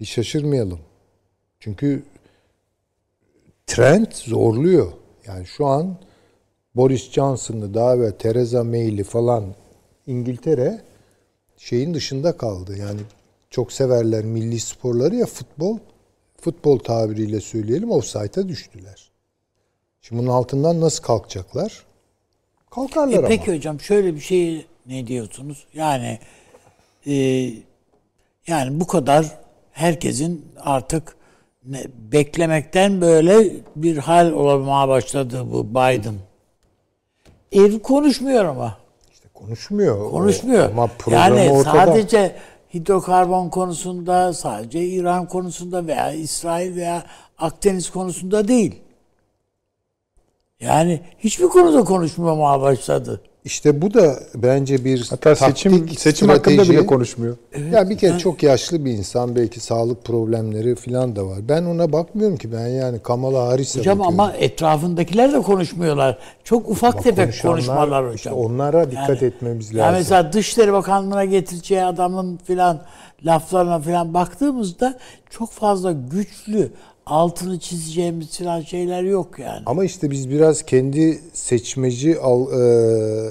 [0.00, 0.80] Hiç şaşırmayalım.
[1.60, 2.02] Çünkü
[3.66, 4.92] trend zorluyor.
[5.26, 5.96] Yani şu an
[6.76, 9.44] Boris Johnson'lı daha ve Theresa May'li falan
[10.06, 10.80] İngiltere
[11.56, 12.76] şeyin dışında kaldı.
[12.76, 13.00] Yani
[13.50, 15.78] çok severler milli sporları ya futbol.
[16.40, 19.10] Futbol tabiriyle söyleyelim offside'a düştüler.
[20.02, 21.84] Şimdi bunun altından nasıl kalkacaklar?
[22.70, 23.28] Kalkarlar E ama.
[23.28, 25.66] peki hocam şöyle bir şey ne diyorsunuz?
[25.74, 26.18] Yani
[27.06, 27.14] e,
[28.46, 29.26] yani bu kadar
[29.72, 31.16] herkesin artık
[31.66, 36.14] ne, beklemekten böyle bir hal olmaya başladı bu Biden.
[37.52, 38.78] Ev konuşmuyor ama.
[39.12, 40.10] İşte konuşmuyor.
[40.10, 40.68] Konuşmuyor.
[40.68, 41.72] O- ama programı yani ortada.
[41.86, 42.36] sadece
[42.74, 47.04] hidrokarbon konusunda, sadece İran konusunda veya İsrail veya
[47.38, 48.82] Akdeniz konusunda değil.
[50.60, 53.22] Yani hiçbir konuda konuşmamaya başladı.
[53.44, 56.72] İşte bu da bence bir Hatta seçim taktik, seçim hakkında strateji.
[56.72, 57.36] bile konuşmuyor.
[57.72, 61.38] Ya bir kere çok yaşlı bir insan belki sağlık problemleri falan da var.
[61.48, 64.20] Ben ona bakmıyorum ki ben yani Kamala Harris'e Hocam bakıyorum.
[64.20, 66.18] ama etrafındakiler de konuşmuyorlar.
[66.44, 68.14] Çok ufak Ama tefek konuşmalar hocam.
[68.16, 69.94] işte onlara dikkat etmemiz Yani lazım.
[69.98, 72.80] mesela Dışişleri Bakanlığı'na getireceği adamın filan
[73.26, 74.98] laflarına filan baktığımızda
[75.30, 76.70] çok fazla güçlü
[77.10, 79.62] altını çizeceğimiz filan şeyler yok yani.
[79.66, 83.30] Ama işte biz biraz kendi seçmeci al, e,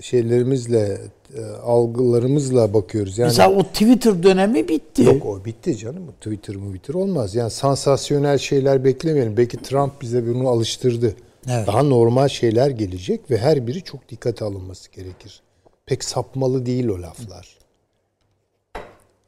[0.00, 0.98] şeylerimizle,
[1.36, 3.18] e, algılarımızla bakıyoruz.
[3.18, 5.02] Yani Mesela o Twitter dönemi bitti.
[5.02, 6.12] Yok o bitti canım.
[6.20, 7.34] Twitter mı Twitter olmaz.
[7.34, 9.36] Yani sansasyonel şeyler beklemeyelim.
[9.36, 11.16] Belki Trump bize bunu alıştırdı.
[11.50, 11.66] Evet.
[11.66, 15.42] Daha normal şeyler gelecek ve her biri çok dikkate alınması gerekir.
[15.86, 17.58] Pek sapmalı değil o laflar.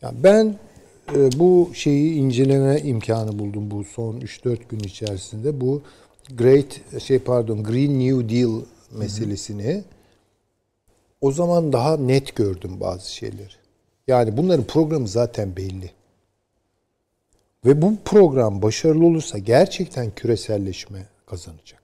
[0.02, 0.58] Ya ben
[1.12, 5.60] bu şeyi inceleme imkanı buldum bu son 3-4 gün içerisinde.
[5.60, 5.82] Bu
[6.30, 8.60] Great şey pardon Green New Deal
[8.92, 9.84] meselesini
[11.20, 13.52] o zaman daha net gördüm bazı şeyleri.
[14.06, 15.90] Yani bunların programı zaten belli.
[17.64, 21.82] Ve bu program başarılı olursa gerçekten küreselleşme kazanacak.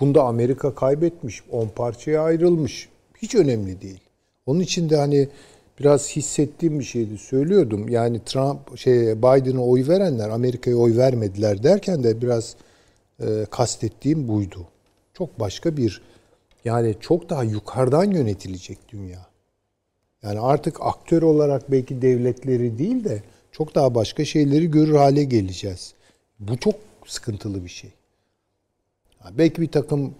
[0.00, 2.88] Bunda Amerika kaybetmiş, 10 parçaya ayrılmış.
[3.22, 4.00] Hiç önemli değil.
[4.46, 5.28] Onun için de hani
[5.80, 7.88] biraz hissettiğim bir şeydi söylüyordum.
[7.88, 12.56] Yani Trump şey Biden'a oy verenler Amerika'ya oy vermediler derken de biraz
[13.20, 14.66] e, kastettiğim buydu.
[15.14, 16.02] Çok başka bir
[16.64, 19.26] yani çok daha yukarıdan yönetilecek dünya.
[20.22, 23.22] Yani artık aktör olarak belki devletleri değil de
[23.52, 25.94] çok daha başka şeyleri görür hale geleceğiz.
[26.38, 26.74] Bu çok
[27.06, 27.90] sıkıntılı bir şey.
[29.38, 30.14] Belki bir takım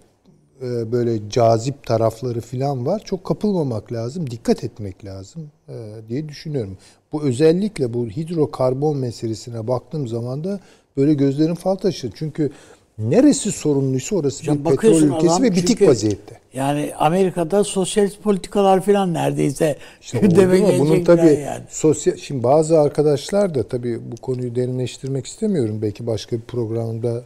[0.61, 3.01] böyle cazip tarafları falan var.
[3.05, 5.73] Çok kapılmamak lazım, dikkat etmek lazım e,
[6.09, 6.77] diye düşünüyorum.
[7.11, 10.59] Bu özellikle bu hidrokarbon meselesine baktığım zaman da
[10.97, 12.13] böyle gözlerim fal taşıdı.
[12.17, 12.51] Çünkü
[12.99, 16.39] neresi sorumluysa orası Hocam bir petrol ülkesi adam ve bitik çünkü vaziyette.
[16.53, 20.67] Yani Amerika'da sosyalist politikalar filan neredeyse İşte gündeme mu?
[20.79, 21.63] Bunun gelecekler tabii yani.
[21.69, 25.79] sosyal şimdi bazı arkadaşlar da tabii bu konuyu derinleştirmek istemiyorum.
[25.81, 27.23] Belki başka bir programda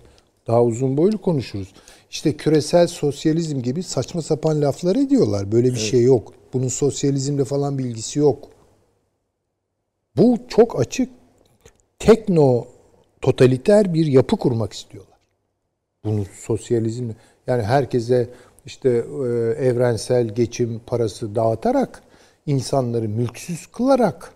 [0.48, 1.68] daha uzun boylu konuşuruz.
[2.14, 5.52] İşte küresel sosyalizm gibi saçma sapan laflar ediyorlar.
[5.52, 6.34] Böyle bir şey yok.
[6.54, 8.50] Bunun sosyalizmle falan bilgisi yok.
[10.18, 11.10] Bu çok açık
[12.00, 12.68] tekno
[13.22, 15.18] totaliter bir yapı kurmak istiyorlar.
[16.06, 17.10] Bunu sosyalizm
[17.48, 18.30] yani herkese
[18.66, 19.28] işte e,
[19.66, 22.04] evrensel geçim parası dağıtarak
[22.46, 24.34] insanları mülksüz kılarak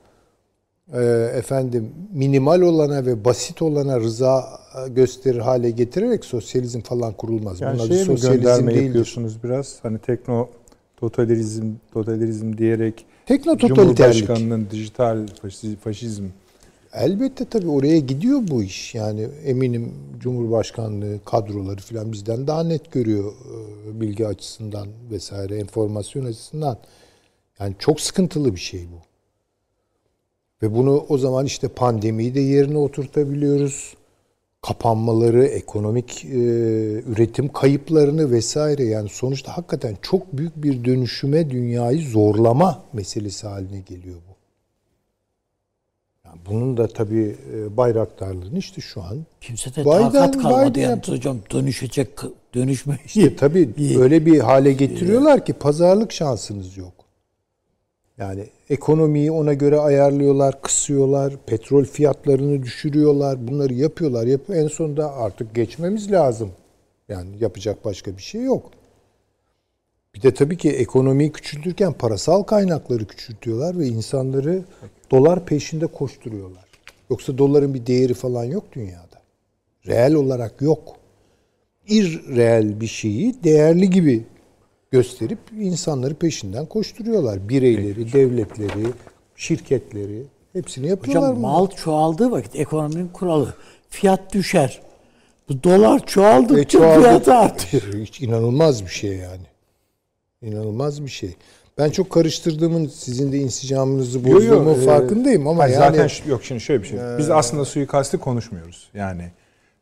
[1.34, 7.62] efendim minimal olana ve basit olana rıza e, gösterir hale getirerek sosyalizm falan kurulmaz.
[7.62, 8.86] Yani Bunun adı sosyalizm gönderme değildir.
[8.86, 9.80] yapıyorsunuz biraz?
[9.84, 10.50] Hani tekno
[10.98, 13.98] totalitarizm, totalitarizm diyerek Tekno totaliterlik.
[13.98, 16.24] Cumhurbaşkanının dijital faşi- faşizm
[16.94, 18.96] Elbette tabii oraya gidiyor bu iş.
[18.96, 23.32] Yani eminim Cumhurbaşkanlığı kadroları falan bizden daha net görüyor
[23.88, 26.78] e, bilgi açısından vesaire, enformasyon açısından.
[27.60, 29.07] Yani çok sıkıntılı bir şey bu.
[30.62, 33.94] Ve bunu o zaman işte pandemiyi de yerine oturtabiliyoruz.
[34.62, 36.38] Kapanmaları, ekonomik e,
[37.02, 44.16] üretim kayıplarını vesaire yani sonuçta hakikaten çok büyük bir dönüşüme dünyayı zorlama meselesi haline geliyor
[44.16, 44.38] bu.
[46.26, 50.90] Yani bunun da tabii e, bayraktarlığını işte şu an Kimse de Biden- takat kalmadı Biden
[50.90, 52.10] yani hocam dönüşecek
[52.56, 53.00] dönüşme.
[53.06, 56.94] İşte tabii öyle bir hale getiriyorlar ki pazarlık şansınız yok.
[58.18, 64.27] Yani ekonomiyi ona göre ayarlıyorlar, kısıyorlar, petrol fiyatlarını düşürüyorlar, bunları yapıyorlar.
[64.27, 66.52] Yap en sonunda artık geçmemiz lazım.
[67.10, 68.72] Yani yapacak başka bir şey yok.
[70.15, 74.64] Bir de tabii ki ekonomiyi küçültürken parasal kaynakları küçültüyorlar ve insanları
[75.11, 76.65] dolar peşinde koşturuyorlar.
[77.10, 79.22] Yoksa doların bir değeri falan yok dünyada.
[79.88, 80.98] Reel olarak yok
[81.88, 84.23] irreel bir şeyi değerli gibi
[84.92, 87.50] gösterip insanları peşinden koşturuyorlar.
[87.50, 88.88] Bireyleri, devletleri,
[89.36, 90.24] şirketleri
[90.54, 91.24] hepsini yapıyorlar.
[91.30, 91.48] Hocam bunu.
[91.52, 93.54] mal çoğaldığı vakit ekonominin kuralı
[93.90, 94.82] fiyat düşer.
[95.50, 97.02] Bu dolar çoğaldıkça E, çoğaldı.
[97.02, 97.84] fiyatı artıyor.
[97.94, 99.46] Hiç inanılmaz bir şey yani.
[100.42, 101.36] İnanılmaz bir şey.
[101.78, 106.84] Ben çok karıştırdığımın sizin de insicamınızı bozduğumun e, farkındayım ama yani zaten yok şimdi şöyle
[106.84, 107.00] bir şey.
[107.18, 108.90] Biz aslında suikasti konuşmuyoruz.
[108.94, 109.32] Yani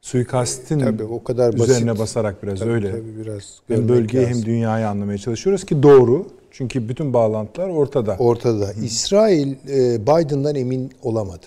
[0.06, 1.70] suikastin Tabii o kadar basit.
[1.70, 2.92] üzerine basarak biraz Tabii, öyle.
[2.92, 4.38] tabii biraz hem bölgeyi lazım.
[4.38, 6.28] hem dünyayı anlamaya çalışıyoruz ki doğru.
[6.52, 8.16] Çünkü bütün bağlantılar ortada.
[8.20, 8.74] ortada.
[8.74, 11.46] İsrail e, Biden'dan emin olamadı.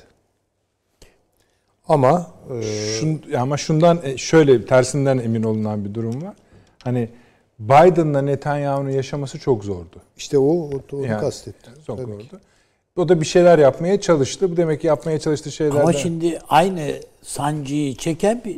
[1.89, 2.31] Ama
[2.61, 2.63] e,
[3.01, 6.35] Şun, ama şundan e, şöyle tersinden emin olunan bir durum var.
[6.85, 7.09] Hani
[7.59, 10.03] Biden'la Netanyahu'nun yaşaması çok zordu.
[10.17, 11.73] işte o, o onu Yani, kastettim.
[11.87, 12.23] Çok Tabii zordu.
[12.29, 12.37] ki.
[12.97, 14.51] O da bir şeyler yapmaya çalıştı.
[14.53, 18.57] Bu demek ki yapmaya çalıştığı şeyler Ama şimdi aynı sancıyı çeken bir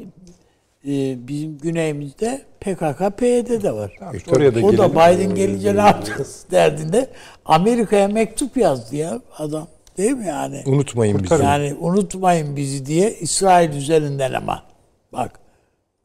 [0.85, 3.93] e, bizim güneyimizde PKK, PYD de var.
[3.99, 4.91] Tamam, işte oraya da o da.
[4.91, 7.11] Biden gelince ne yapacağız derdinde
[7.45, 9.69] Amerika'ya mektup yazdı ya adam.
[9.97, 10.63] Değil mi yani?
[10.67, 11.35] Unutmayın bizi.
[11.35, 14.63] Yani unutmayın bizi diye İsrail üzerinden ama.
[15.13, 15.41] Bak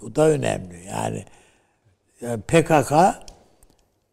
[0.02, 0.86] bu da önemli.
[0.88, 1.26] Yani,
[2.22, 2.94] yani PKK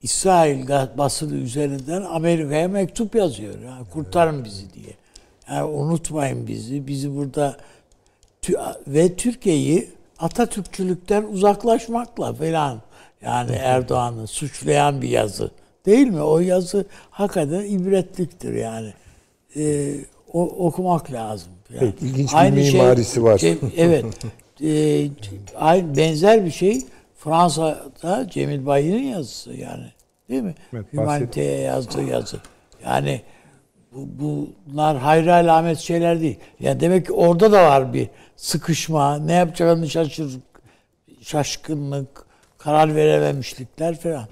[0.02, 3.55] İsrail basını üzerinden Amerika'ya mektup yazıyor.
[3.60, 4.94] Yani kurtarın bizi diye.
[5.48, 6.86] Yani unutmayın bizi.
[6.86, 7.56] Bizi burada
[8.86, 12.81] ve Türkiye'yi Atatürkçülükten uzaklaşmakla falan
[13.23, 15.51] yani Erdoğan'ı suçlayan bir yazı.
[15.86, 16.23] Değil mi?
[16.23, 18.93] O yazı hakikaten ibretliktir yani.
[19.56, 19.94] Ee,
[20.32, 21.52] o, okumak lazım.
[21.74, 23.39] Yani Peki, ilginç bir mimarisi var.
[23.39, 24.05] Cem- evet.
[24.64, 25.09] Ee,
[25.56, 26.82] aynı benzer bir şey
[27.19, 29.93] Fransa'da Cemil Bayır'ın yazısı yani.
[30.28, 30.55] Değil mi?
[30.74, 32.36] Evet, Humanite'ye yazdığı yazı.
[32.85, 33.23] Yani
[33.94, 36.39] bu, bunlar hayra alamet şeyler değil.
[36.60, 40.39] Yani demek ki orada da var bir sıkışma, ne yapacağını şaşır,
[41.23, 42.27] şaşkınlık,
[42.59, 44.27] karar verememişlikler falan.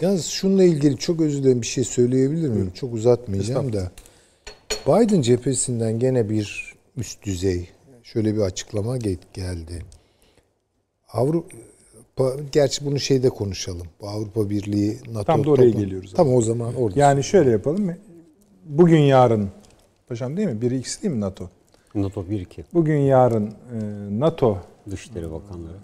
[0.00, 2.72] Yalnız şununla ilgili çok özür dilerim bir şey söyleyebilir miyim?
[2.74, 3.90] Çok uzatmayacağım da.
[4.86, 7.68] Biden cephesinden gene bir üst düzey
[8.02, 9.82] şöyle bir açıklama ge- geldi.
[11.12, 13.86] Avrupa gerçi bunu şeyde konuşalım.
[14.00, 17.00] Bu Avrupa Birliği NATO Tam da oraya toplam- geliyoruz Tamam o zaman orada.
[17.00, 17.96] Yani şöyle yapalım mı?
[18.68, 19.50] Bugün yarın
[20.08, 20.60] paşam değil mi?
[20.60, 21.48] Biri ikisi değil mi NATO?
[21.94, 23.50] NATO 1-2 Bugün yarın e,
[24.20, 24.58] NATO
[24.90, 25.76] Dışişleri Bakanları.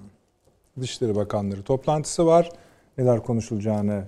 [0.81, 2.51] Dışişleri Bakanları toplantısı var.
[2.99, 4.05] Neler konuşulacağını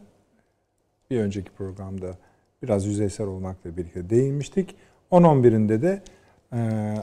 [1.10, 2.06] bir önceki programda
[2.62, 4.76] biraz yüzeysel olmakla birlikte değinmiştik.
[5.12, 6.02] 10-11'inde de
[6.52, 6.58] e,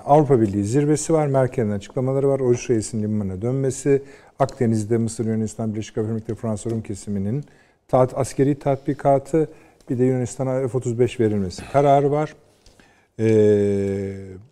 [0.06, 1.28] Avrupa Birliği zirvesi var.
[1.28, 2.40] Merkel'in açıklamaları var.
[2.40, 4.04] Oruç Reis'in limanına dönmesi,
[4.40, 7.44] Akdeniz'de Mısır, Yunanistan, Birleşik Arap Emirlikleri, Fransa, Rum kesiminin
[7.88, 9.50] tat, askeri tatbikatı
[9.90, 12.36] bir de Yunanistan'a F-35 verilmesi kararı var.
[13.20, 13.26] E,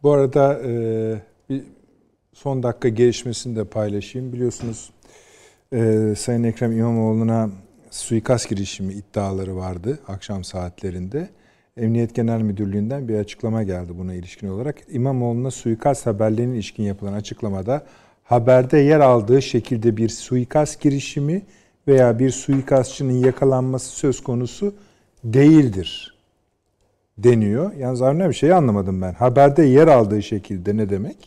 [0.03, 0.71] bu arada e,
[1.49, 1.63] bir
[2.33, 4.33] son dakika gelişmesini de paylaşayım.
[4.33, 4.91] Biliyorsunuz
[5.73, 7.49] e, Sayın Ekrem İmamoğlu'na
[7.91, 11.29] suikast girişimi iddiaları vardı akşam saatlerinde.
[11.77, 14.75] Emniyet Genel Müdürlüğü'nden bir açıklama geldi buna ilişkin olarak.
[14.89, 17.83] İmamoğlu'na suikast haberlerine ilişkin yapılan açıklamada
[18.23, 21.41] haberde yer aldığı şekilde bir suikast girişimi
[21.87, 24.73] veya bir suikastçının yakalanması söz konusu
[25.23, 26.15] değildir
[27.17, 27.73] deniyor.
[27.73, 29.13] Yalnız Avni bir şey anlamadım ben.
[29.13, 31.17] Haberde yer aldığı şekilde ne demek?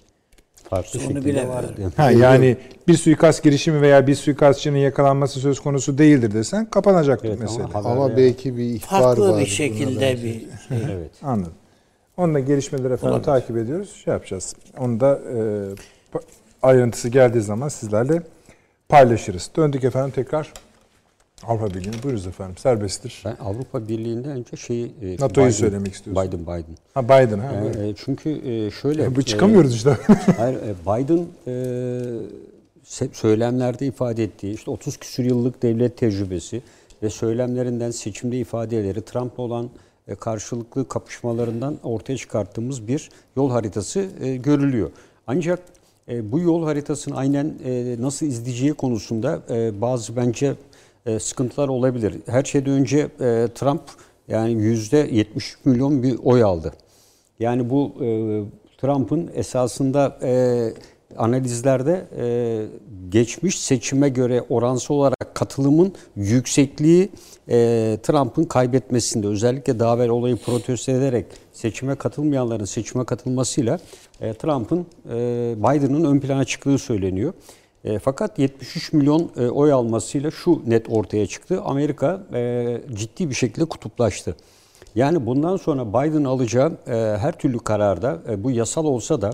[0.71, 1.55] Farklı Onu şekilde bilemiyorum.
[1.55, 1.93] vardı.
[1.97, 2.57] Ha, yani
[2.89, 7.79] bir suikast girişimi veya bir suikastçının yakalanması söz konusu değildir desen kapanacaktır Evet, ama mesele.
[7.89, 8.17] Ama ya.
[8.17, 9.41] belki bir ihbar Farklı var.
[9.41, 10.45] bir şekilde bir
[10.91, 11.11] Evet.
[11.23, 11.53] Anladım.
[12.17, 13.25] Onunla gelişmeleri efendim Olabilir.
[13.25, 13.93] takip ediyoruz.
[14.05, 14.55] Şey yapacağız.
[14.79, 15.39] Onu da e,
[16.63, 18.23] ayrıntısı geldiği zaman sizlerle
[18.89, 19.51] paylaşırız.
[19.57, 20.53] Döndük efendim tekrar
[21.47, 22.03] Avrupa Birliği'ne.
[22.03, 22.57] Buyuruz efendim.
[22.57, 23.23] Serbesttir.
[23.25, 24.87] Ben Avrupa Birliği'nde önce şeyi...
[25.03, 26.29] e, NATO'yu Biden- söylemek istiyorsun.
[26.29, 26.77] Biden, Biden.
[26.95, 27.63] Ha Biden ha.
[27.63, 27.81] Buyurun.
[27.81, 29.17] e, çünkü e, şöyle...
[29.17, 29.91] Bu çıkamıyoruz işte.
[29.91, 31.53] e, hayır, e, Biden e,
[33.13, 36.63] söylemlerde ifade ettiği işte 30 küsur yıllık devlet tecrübesi
[37.03, 39.71] ve söylemlerinden seçimde ifadeleri Trump'la olan
[40.09, 44.91] e, karşılıklı kapışmalarından ortaya çıkarttığımız bir yol haritası e, görülüyor.
[45.27, 45.59] Ancak
[46.09, 50.55] e, bu yol haritasını aynen e, nasıl izleyeceği konusunda e, bazı bence
[51.07, 52.15] e, sıkıntılar olabilir.
[52.27, 53.83] Her şeyden önce e, Trump
[54.29, 56.73] yani yüzde 70 milyon bir oy aldı.
[57.41, 58.07] Yani bu e,
[58.79, 60.19] Trump'ın esasında
[61.17, 62.07] analizlerde
[63.09, 67.09] geçmiş seçime göre oransal olarak katılımın yüksekliği
[68.03, 73.79] Trump'ın kaybetmesinde özellikle daha evvel olayı protesto ederek seçime katılmayanların seçime katılmasıyla
[74.21, 77.33] Trump'ın e, Biden'ın ön plana çıktığı söyleniyor.
[77.85, 81.63] E, fakat 73 milyon e, oy almasıyla şu net ortaya çıktı.
[81.65, 84.37] Amerika e, ciddi bir şekilde kutuplaştı.
[84.95, 89.31] Yani bundan sonra Biden alacağı e, her türlü kararda e, bu yasal olsa da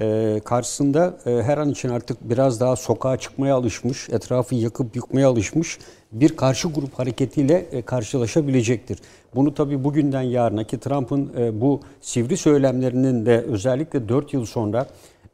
[0.00, 5.28] e, karşısında e, her an için artık biraz daha sokağa çıkmaya alışmış, etrafı yakıp yıkmaya
[5.28, 5.78] alışmış
[6.12, 8.98] bir karşı grup hareketiyle e, karşılaşabilecektir.
[9.34, 14.86] Bunu tabii bugünden yarına ki Trump'ın e, bu sivri söylemlerinin de özellikle 4 yıl sonra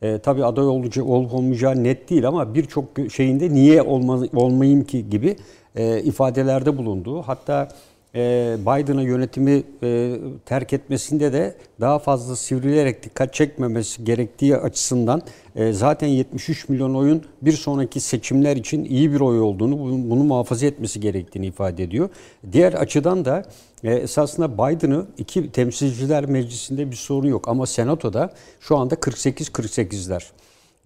[0.03, 5.11] e, tabii aday olacak olup olmayacağı net değil ama birçok şeyinde niye olma, olmayayım ki
[5.11, 5.37] gibi
[5.77, 7.69] e, ifadelerde bulunduğu hatta
[8.15, 15.23] e, Biden'a yönetimi e, terk etmesinde de daha fazla sivrilerek dikkat çekmemesi gerektiği açısından
[15.57, 19.79] e, zaten 73 milyon oyun bir sonraki seçimler için iyi bir oy olduğunu,
[20.11, 22.09] bunu, muhafaza etmesi gerektiğini ifade ediyor.
[22.53, 23.43] Diğer açıdan da
[23.85, 30.23] esasında Biden'ı iki temsilciler meclisinde bir sorun yok ama senatoda şu anda 48-48'ler.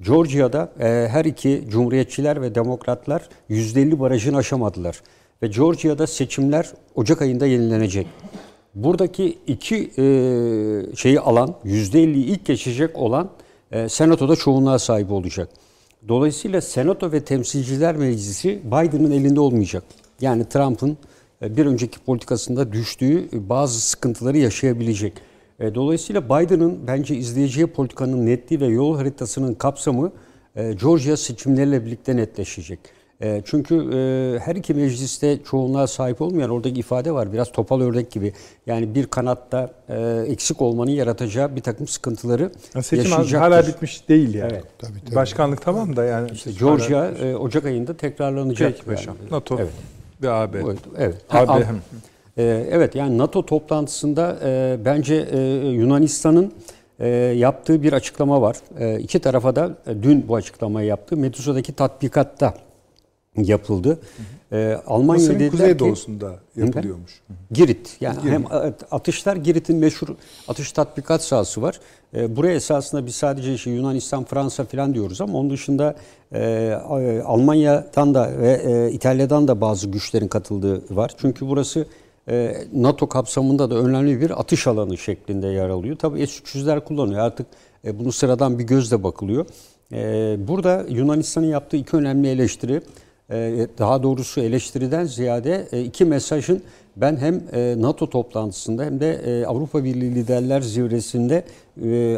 [0.00, 0.72] Georgia'da
[1.08, 5.02] her iki cumhuriyetçiler ve demokratlar %50 barajını aşamadılar.
[5.42, 8.06] Ve Georgia'da seçimler Ocak ayında yenilenecek.
[8.74, 10.04] Buradaki iki e,
[10.96, 13.30] şeyi alan, %50'yi ilk geçecek olan
[13.72, 15.48] e, senatoda çoğunluğa sahip olacak.
[16.08, 19.84] Dolayısıyla senato ve temsilciler meclisi Biden'ın elinde olmayacak.
[20.20, 20.96] Yani Trump'ın
[21.42, 25.12] e, bir önceki politikasında düştüğü bazı sıkıntıları yaşayabilecek.
[25.60, 30.12] E, dolayısıyla Biden'ın bence izleyeceği politikanın netliği ve yol haritasının kapsamı
[30.56, 33.01] e, Georgia seçimleriyle birlikte netleşecek.
[33.22, 37.32] E, çünkü e, her iki mecliste çoğunluğa sahip olmayan oradaki ifade var.
[37.32, 38.32] Biraz topal ördek gibi.
[38.66, 42.50] Yani bir kanatta e, eksik olmanın yaratacağı bir takım sıkıntıları
[42.82, 43.38] Seçim yaşayacaktır.
[43.38, 44.52] hala bitmiş değil yani.
[44.52, 44.64] Evet.
[44.78, 45.14] Tabii, tabii.
[45.16, 46.30] Başkanlık tamam da yani.
[46.32, 48.72] İşte seçim Georgia hala- e, Ocak ayında tekrarlanacak.
[48.72, 49.16] Peki paşam.
[49.22, 49.30] yani.
[49.32, 49.70] NATO Evet.
[50.22, 50.58] ve AB.
[50.58, 50.78] Evet.
[50.98, 51.16] evet.
[51.30, 51.64] AB.
[52.36, 55.38] E, evet yani NATO toplantısında e, bence e,
[55.68, 56.52] Yunanistan'ın
[57.00, 58.56] e, yaptığı bir açıklama var.
[58.78, 61.16] E, iki tarafa da e, dün bu açıklamayı yaptı.
[61.16, 62.54] Medusa'daki tatbikatta
[63.36, 63.98] yapıldı.
[64.52, 67.22] E, Almanya Mısır'ın dediler ki kuzeydoğusunda yapılıyormuş.
[67.50, 67.96] Girit.
[68.00, 68.44] Yani hem
[68.90, 70.08] atışlar Girit'in meşhur
[70.48, 71.80] atış tatbikat sahası var.
[72.14, 75.94] E, buraya esasında biz sadece işte Yunanistan, Fransa falan diyoruz ama onun dışında
[76.32, 76.72] e,
[77.24, 81.12] Almanya'dan da ve e, İtalya'dan da bazı güçlerin katıldığı var.
[81.18, 81.86] Çünkü burası
[82.28, 85.96] e, NATO kapsamında da önemli bir atış alanı şeklinde yer alıyor.
[85.96, 87.20] Tabii S-300'ler kullanıyor.
[87.20, 87.46] Artık
[87.84, 89.46] e, bunu sıradan bir gözle bakılıyor.
[89.92, 92.80] E, burada Yunanistan'ın yaptığı iki önemli eleştiri e,
[93.78, 96.62] daha doğrusu eleştiriden ziyade e, iki mesajın
[96.96, 101.44] ben hem e, NATO toplantısında hem de Avrupa Birliği Liderler Zirvesi'nde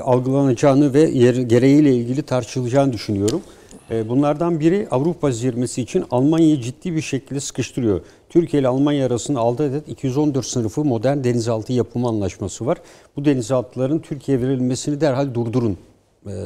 [0.00, 3.42] algılanacağını ve yer, gereğiyle ilgili tartışılacağını düşünüyorum.
[4.08, 8.00] Bunlardan biri Avrupa zirvesi için Almanya'yı ciddi bir şekilde sıkıştırıyor.
[8.28, 12.78] Türkiye ile Almanya arasında 6 adet 214 sınıfı modern denizaltı yapımı anlaşması var.
[13.16, 15.78] Bu denizaltıların Türkiye'ye verilmesini derhal durdurun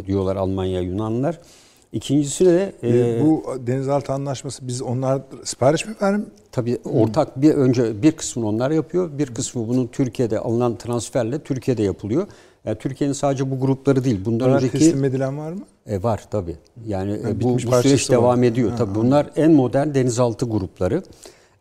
[0.07, 1.39] diyorlar Almanya Yunanlılar.
[1.93, 6.27] İkincisi de E, bu denizaltı anlaşması biz onlar sipariş mi verim?
[6.53, 9.19] tabii ortak bir önce bir kısmını onlar yapıyor.
[9.19, 12.27] Bir kısmı bunun Türkiye'de alınan transferle Türkiye'de yapılıyor.
[12.65, 14.25] Yani Türkiye'nin sadece bu grupları değil.
[14.25, 15.61] Bundan Bunlar önceki teslim edilen var mı?
[15.87, 16.57] e, var tabii.
[16.87, 18.17] Yani e, bu, bu süreç var.
[18.19, 18.71] devam ediyor.
[18.71, 21.03] Ha, tabii bunlar en modern denizaltı grupları.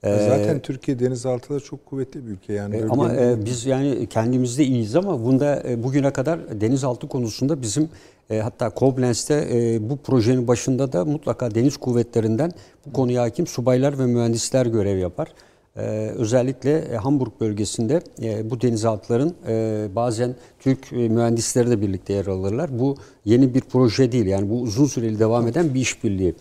[0.03, 2.75] E, Zaten Türkiye denizaltıda çok kuvvetli bir ülke yani.
[2.75, 7.89] E, Ama e, biz yani kendimizde iyiyiz ama bunda e, bugüne kadar denizaltı konusunda bizim
[8.29, 12.51] e, hatta Koblenz'te e, bu projenin başında da mutlaka deniz kuvvetlerinden
[12.85, 15.27] bu konuya hakim subaylar ve mühendisler görev yapar.
[15.75, 15.81] E,
[16.15, 22.79] özellikle Hamburg bölgesinde e, bu denizaltıların e, bazen Türk e, mühendisleri de birlikte yer alırlar.
[22.79, 22.95] Bu
[23.25, 26.35] yeni bir proje değil yani bu uzun süreli devam eden bir işbirliği.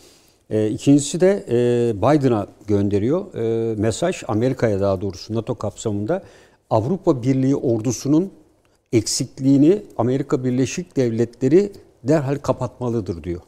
[0.51, 1.57] E, ikincisi de e,
[1.97, 3.35] Biden'a gönderiyor.
[3.35, 6.23] E, mesaj Amerika'ya daha doğrusu NATO kapsamında
[6.71, 8.33] Avrupa Birliği ordusunun
[8.93, 11.73] eksikliğini Amerika Birleşik Devletleri
[12.05, 13.41] derhal kapatmalıdır diyor.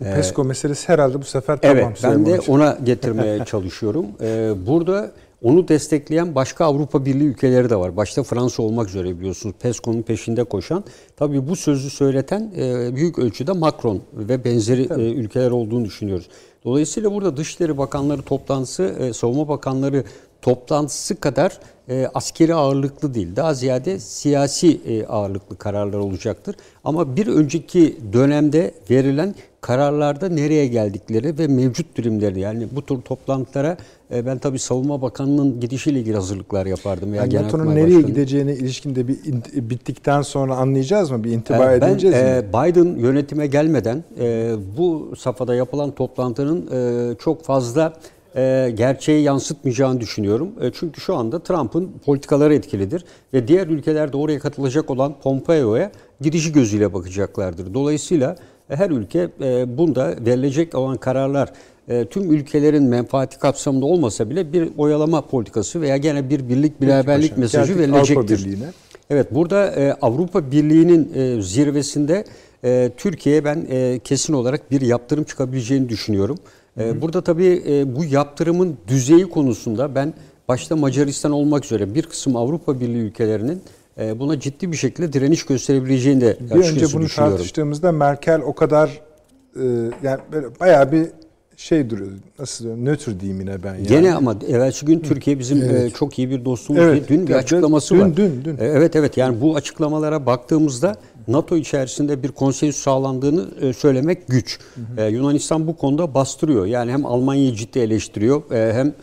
[0.00, 1.76] Bu PESCO meselesi herhalde bu sefer tamam.
[1.76, 4.06] Evet, ben de ona getirmeye çalışıyorum.
[4.20, 5.12] Ee, burada
[5.42, 7.96] onu destekleyen başka Avrupa Birliği ülkeleri de var.
[7.96, 10.84] Başta Fransa olmak üzere biliyorsunuz PESCO'nun peşinde koşan.
[11.16, 16.28] Tabii bu sözü söyleten e, büyük ölçüde Macron ve benzeri e, ülkeler olduğunu düşünüyoruz.
[16.64, 20.04] Dolayısıyla burada Dışişleri Bakanları toplantısı, e, Savunma Bakanları
[20.42, 21.58] toplantısı kadar
[21.88, 23.36] e, askeri ağırlıklı değil.
[23.36, 26.56] Daha ziyade siyasi e, ağırlıklı kararlar olacaktır.
[26.84, 33.76] Ama bir önceki dönemde verilen kararlarda nereye geldikleri ve mevcut durumları yani bu tür toplantılara
[34.14, 37.14] e, ben tabii Savunma Bakanı'nın gidişiyle ilgili hazırlıklar yapardım.
[37.14, 38.06] Yani NATO'nun nereye Başkanı.
[38.06, 39.16] gideceğine ilişkinde bir
[39.70, 41.24] bittikten sonra anlayacağız mı?
[41.24, 42.48] Bir intiba e, ben, edeceğiz e, mi?
[42.48, 47.92] Biden yönetime gelmeden e, bu safhada yapılan toplantının e, çok fazla
[48.36, 50.52] e, gerçeği yansıtmayacağını düşünüyorum.
[50.60, 53.04] E, çünkü şu anda Trump'ın politikaları etkilidir
[53.34, 55.90] ve diğer ülkelerde oraya katılacak olan Pompeo'ya
[56.20, 57.74] girişi gözüyle bakacaklardır.
[57.74, 58.36] Dolayısıyla
[58.68, 61.52] her ülke e, bunda verilecek olan kararlar
[61.88, 67.38] e, tüm ülkelerin menfaati kapsamında olmasa bile bir oyalama politikası veya gene bir birlik beraberlik
[67.38, 68.58] mesajı Geldik verilecektir.
[69.10, 72.24] Evet burada e, Avrupa Birliği'nin e, zirvesinde
[72.64, 76.38] e, Türkiye'ye ben e, kesin olarak bir yaptırım çıkabileceğini düşünüyorum.
[76.78, 80.14] E, burada tabii e, bu yaptırımın düzeyi konusunda ben
[80.48, 83.62] başta Macaristan olmak üzere bir kısım Avrupa Birliği ülkelerinin
[83.98, 89.00] e, buna ciddi bir şekilde direniş gösterebileceğini de bir önce bunu tartıştığımızda Merkel o kadar
[89.56, 89.64] e,
[90.02, 91.06] yani böyle bayağı bir
[91.56, 92.10] şey duruyor.
[92.38, 92.84] Nasıl diyorum?
[92.84, 93.74] Nötr diyeyim yine ben.
[93.74, 93.86] Yani.
[93.86, 95.94] Gene ama evvelsi gün Türkiye bizim evet.
[95.94, 96.82] çok iyi bir dostumuz.
[96.82, 97.08] Evet.
[97.08, 98.16] Dün bir açıklaması dün, var.
[98.16, 98.56] Dün, dün, dün.
[98.60, 100.96] Evet evet yani bu açıklamalara baktığımızda
[101.28, 104.58] NATO içerisinde bir konsensüs sağlandığını e, söylemek güç.
[104.74, 105.06] Hı hı.
[105.06, 106.66] E, Yunanistan bu konuda bastırıyor.
[106.66, 108.94] Yani hem Almanya'yı ciddi eleştiriyor e, hem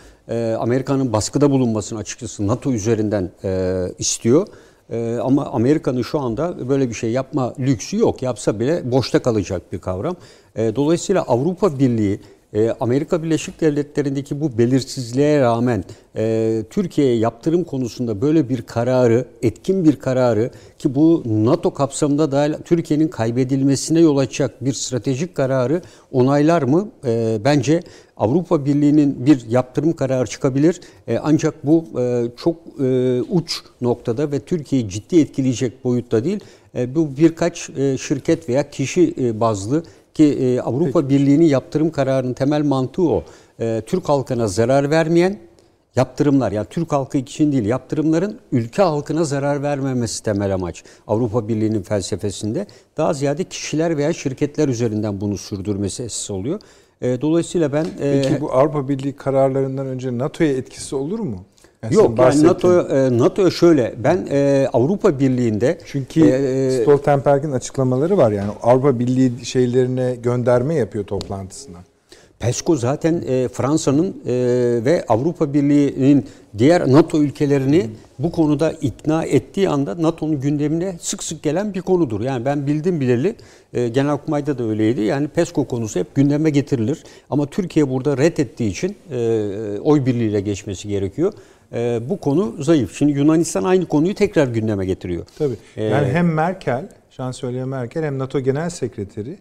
[0.60, 3.32] Amerika'nın baskıda bulunmasını açıkçası NATO üzerinden
[3.98, 4.48] istiyor.
[5.22, 8.22] Ama Amerika'nın şu anda böyle bir şey yapma lüksü yok.
[8.22, 10.16] Yapsa bile boşta kalacak bir kavram.
[10.56, 12.20] Dolayısıyla Avrupa Birliği
[12.80, 15.84] Amerika Birleşik Devletleri'ndeki bu belirsizliğe rağmen
[16.16, 20.50] e, Türkiye'ye yaptırım konusunda böyle bir kararı, etkin bir kararı
[20.80, 25.82] ki bu NATO kapsamında dahil Türkiye'nin kaybedilmesine yol açacak bir stratejik kararı
[26.12, 26.90] onaylar mı?
[27.06, 27.80] E, bence
[28.18, 30.82] Avrupa Birliği'nin bir yaptırım kararı çıkabilir.
[31.08, 36.40] E, ancak bu e, çok e, uç noktada ve Türkiye'yi ciddi etkileyecek boyutta değil.
[36.88, 39.84] Bu birkaç e, şirket veya kişi bazlı
[40.14, 43.24] ki e, Avrupa Birliği'nin yaptırım kararının temel mantığı o.
[43.60, 45.38] E, Türk halkına zarar vermeyen
[45.96, 50.84] yaptırımlar yani Türk halkı için değil yaptırımların ülke halkına zarar vermemesi temel amaç.
[51.08, 52.68] Avrupa Birliği'nin felsefesinde
[52.98, 56.60] daha ziyade kişiler veya şirketler üzerinden bunu sürdürmesi esas oluyor.
[57.02, 57.86] E, dolayısıyla ben...
[58.00, 61.46] Peki bu Avrupa Birliği kararlarından önce NATO'ya etkisi olur mu?
[61.84, 68.18] Yani Yok yani NATO e, NATO'ya şöyle ben e, Avrupa Birliği'nde çünkü e, Stoltenberg'in açıklamaları
[68.18, 71.78] var yani Avrupa Birliği şeylerine gönderme yapıyor toplantısına.
[72.44, 74.34] PESCO zaten e, Fransa'nın e,
[74.86, 76.26] ve Avrupa Birliği'nin
[76.58, 77.90] diğer NATO ülkelerini
[78.20, 82.22] bu konuda ikna ettiği anda NATO'nun gündemine sık sık gelen bir konudur.
[82.22, 83.36] Yani ben bildim bileli
[83.74, 85.02] e, Genelkurmay'da da öyleydi.
[85.02, 87.04] Yani PESCO konusu hep gündeme getirilir.
[87.30, 91.34] Ama Türkiye burada reddettiği için e, oy birliğiyle geçmesi gerekiyor.
[91.74, 92.98] E, bu konu zayıf.
[92.98, 95.26] Şimdi Yunanistan aynı konuyu tekrar gündeme getiriyor.
[95.38, 95.56] Tabii.
[95.78, 99.38] E, yani hem Merkel, Şansölye Merkel hem NATO Genel Sekreteri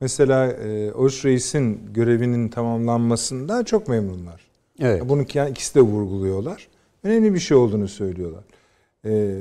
[0.00, 4.40] mesela e, Oruç Reis'in görevinin tamamlanmasından çok memnunlar.
[4.80, 5.02] Evet.
[5.08, 6.68] Bunu ikisi de vurguluyorlar.
[7.04, 8.44] Önemli bir şey olduğunu söylüyorlar.
[9.04, 9.40] E,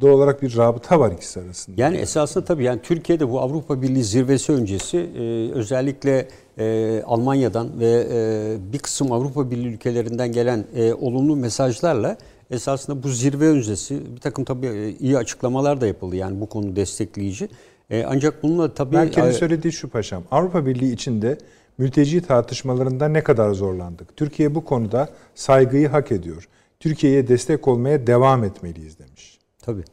[0.00, 1.82] doğal olarak bir rabıta var ikisi arasında.
[1.82, 6.28] Yani esasında tabii yani Türkiye'de bu Avrupa Birliği zirvesi öncesi e, özellikle
[6.58, 12.16] e, Almanya'dan ve e, bir kısım Avrupa Birliği ülkelerinden gelen e, olumlu mesajlarla
[12.50, 16.76] esasında bu zirve öncesi bir takım tabii e, iyi açıklamalar da yapıldı yani bu konu
[16.76, 17.48] destekleyici.
[17.90, 18.96] E, ancak bununla tabii...
[18.96, 21.38] Merkel'in söylediği şu paşam, Avrupa Birliği içinde
[21.78, 24.16] mülteci tartışmalarında ne kadar zorlandık?
[24.16, 26.48] Türkiye bu konuda saygıyı hak ediyor.
[26.80, 29.29] Türkiye'ye destek olmaya devam etmeliyiz demiş.
[29.70, 29.84] Tabii.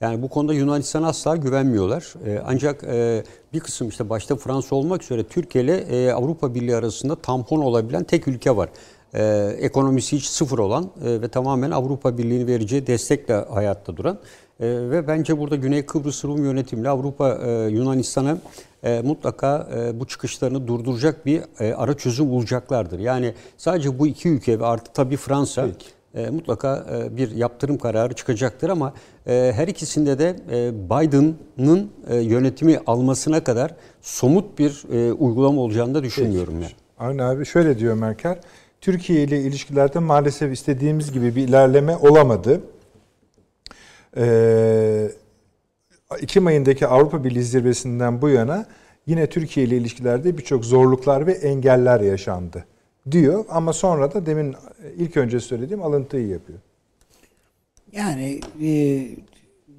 [0.00, 2.14] Yani bu konuda Yunanistan asla güvenmiyorlar.
[2.26, 6.76] Ee, ancak e, bir kısım işte başta Fransa olmak üzere Türkiye ile e, Avrupa Birliği
[6.76, 8.68] arasında tampon olabilen tek ülke var.
[9.14, 14.18] Ee, ekonomisi hiç sıfır olan e, ve tamamen Avrupa Birliği'nin vereceği destekle hayatta duran.
[14.60, 17.28] ve bence burada Güney Kıbrıs Rum yönetimle Avrupa
[17.70, 18.38] Yunanistan'a
[19.02, 21.42] mutlaka bu çıkışlarını durduracak bir
[21.76, 22.98] ara çözüm bulacaklardır.
[22.98, 25.66] Yani sadece bu iki ülke ve artı tabii Fransa...
[25.66, 25.95] Peki e,
[26.30, 28.94] mutlaka e, bir yaptırım kararı çıkacaktır ama
[29.26, 35.94] e, her ikisinde de e, Biden'ın e, yönetimi almasına kadar somut bir e, uygulama olacağını
[35.94, 36.54] da düşünmüyorum.
[36.60, 36.74] Peki.
[36.98, 37.10] Yani.
[37.10, 38.38] Avni abi şöyle diyor Merkel.
[38.80, 42.60] Türkiye ile ilişkilerde maalesef istediğimiz gibi bir ilerleme olamadı.
[44.16, 45.08] Ee,
[46.20, 48.66] Ekim ayındaki Avrupa Birliği zirvesinden bu yana
[49.06, 52.64] yine Türkiye ile ilişkilerde birçok zorluklar ve engeller yaşandı
[53.10, 54.54] diyor ama sonra da demin
[54.96, 56.58] ilk önce söylediğim alıntıyı yapıyor.
[57.92, 59.08] Yani e,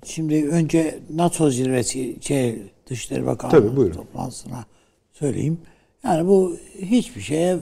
[0.05, 4.65] şimdi önce NATO zirvesi şey, Dışişleri Bakanlığı toplantısına
[5.13, 5.59] söyleyeyim.
[6.03, 7.57] Yani bu hiçbir şeye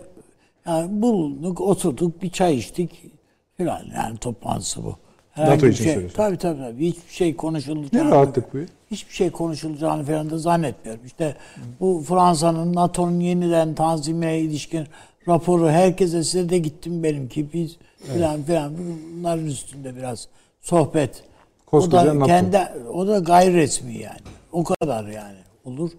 [0.65, 3.11] yani bulunduk, oturduk, bir çay içtik.
[3.57, 4.95] filan yani toplantısı bu.
[5.37, 6.17] NATO bir için şey, söylüyorsun.
[6.17, 6.87] tabii tabii tabii.
[6.87, 8.57] Hiçbir şey Ne konuşulacağını, rahatlık bu.
[8.91, 11.05] hiçbir şey konuşulacağını falan da zannetmiyorum.
[11.05, 11.35] İşte
[11.79, 14.87] bu Fransa'nın NATO'nun yeniden tanzimine ilişkin
[15.27, 17.77] raporu herkese size de gittim benimki biz
[18.13, 20.27] filan filan bunların üstünde biraz
[20.61, 21.23] sohbet.
[21.67, 22.25] O Koskoca da NATO.
[22.25, 22.57] kendi
[22.93, 24.19] o da gayri resmi yani.
[24.51, 25.91] O kadar yani olur.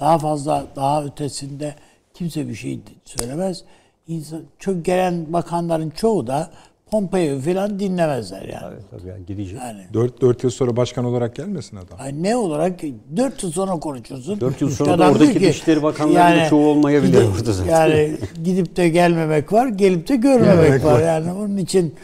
[0.00, 1.74] Daha fazla daha ötesinde
[2.14, 3.64] kimse bir şey söylemez.
[4.08, 6.50] İnsan, çok gelen bakanların çoğu da
[6.92, 8.72] Pompeo falan dinlemezler yani.
[8.72, 9.58] Evet, tabii yani gidecek.
[9.58, 12.00] Yani 4, 4 yıl sonra başkan olarak gelmesin adam.
[12.00, 12.80] Ay ne olarak
[13.16, 14.40] 4 yıl sonra konuşursun.
[14.40, 17.70] Dört yıl İşte sonra da oradaki ki, Dışişleri Bakanlarının da çoğu olmayabilir gidip- orada zaten.
[17.72, 21.00] Yani gidip de gelmemek var, gelip de görmemek var.
[21.00, 21.94] Yani onun için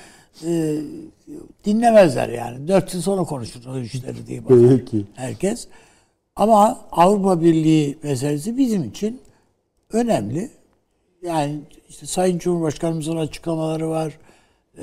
[0.46, 0.74] e,
[1.64, 2.68] dinlemezler yani.
[2.68, 5.04] 4 yıl sonra konuşur o işleri diye bakar Peki.
[5.14, 5.68] herkes.
[6.36, 9.20] Ama Avrupa Birliği meselesi bizim için
[9.92, 10.50] önemli.
[11.22, 11.54] Yani
[11.88, 14.12] işte Sayın Cumhurbaşkanımızın açıklamaları var.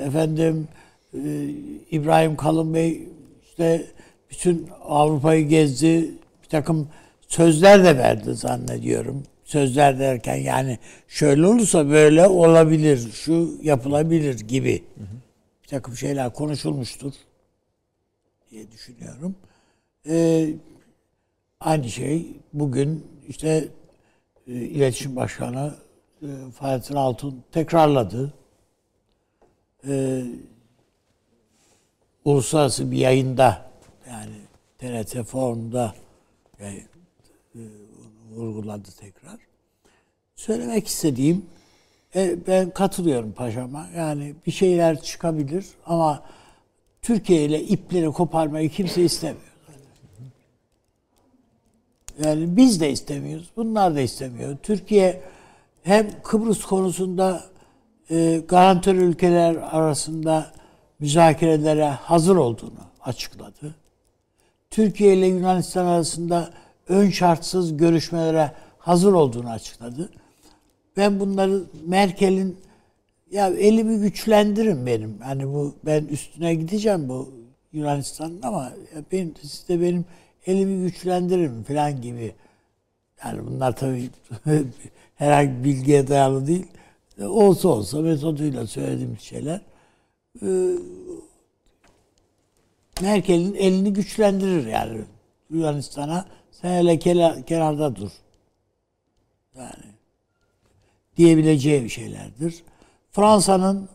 [0.00, 0.68] Efendim
[1.14, 1.48] e,
[1.90, 3.08] İbrahim Kalın Bey
[3.42, 3.86] işte
[4.30, 6.10] bütün Avrupa'yı gezdi.
[6.42, 6.88] Bir takım
[7.28, 9.22] sözler de verdi zannediyorum.
[9.44, 10.78] Sözler derken yani
[11.08, 14.84] şöyle olursa böyle olabilir, şu yapılabilir gibi
[15.62, 17.12] bir takım şeyler konuşulmuştur
[18.50, 19.36] diye düşünüyorum.
[20.08, 20.48] Ee,
[21.60, 23.68] aynı şey bugün işte
[24.48, 25.74] e, İletişim Başkanı
[26.22, 28.34] e, Fahrettin Altun tekrarladı.
[29.88, 30.22] Ee,
[32.24, 33.70] uluslararası bir yayında
[34.10, 34.34] yani
[34.78, 35.94] TRT forumda
[36.60, 36.84] yani,
[37.54, 37.60] e,
[38.34, 39.38] vurguladı tekrar.
[40.36, 41.46] Söylemek istediğim
[42.14, 43.86] e, ben katılıyorum paşama.
[43.96, 46.22] Yani bir şeyler çıkabilir ama
[47.02, 49.52] Türkiye ile ipleri koparmayı kimse istemiyor.
[52.24, 53.50] Yani biz de istemiyoruz.
[53.56, 54.56] Bunlar da istemiyor.
[54.62, 55.22] Türkiye
[55.82, 57.44] hem Kıbrıs konusunda
[58.10, 60.52] e, garantör ülkeler arasında
[61.00, 63.74] müzakerelere hazır olduğunu açıkladı.
[64.70, 66.50] Türkiye ile Yunanistan arasında
[66.88, 70.10] ön şartsız görüşmelere hazır olduğunu açıkladı.
[70.96, 72.58] Ben bunları Merkel'in
[73.30, 75.18] ya elimi güçlendirin benim.
[75.20, 77.28] Hani bu ben üstüne gideceğim bu
[77.72, 78.72] Yunanistan'ın ama
[79.12, 80.04] benim siz de benim
[80.46, 82.32] elimi güçlendirin falan gibi.
[83.24, 84.10] Yani bunlar tabii
[85.14, 86.66] herhangi bilgiye dayalı değil.
[87.20, 89.60] Olsa olsa metoduyla söylediğim şeyler.
[90.42, 90.76] Ee,
[93.00, 95.00] Merkel'in elini güçlendirir yani
[95.50, 96.26] Yunanistan'a.
[96.50, 96.98] Sen hele
[97.42, 98.10] kenarda dur.
[99.56, 99.84] Yani
[101.16, 102.62] diyebileceği bir şeylerdir.
[103.12, 103.88] Fransa'nın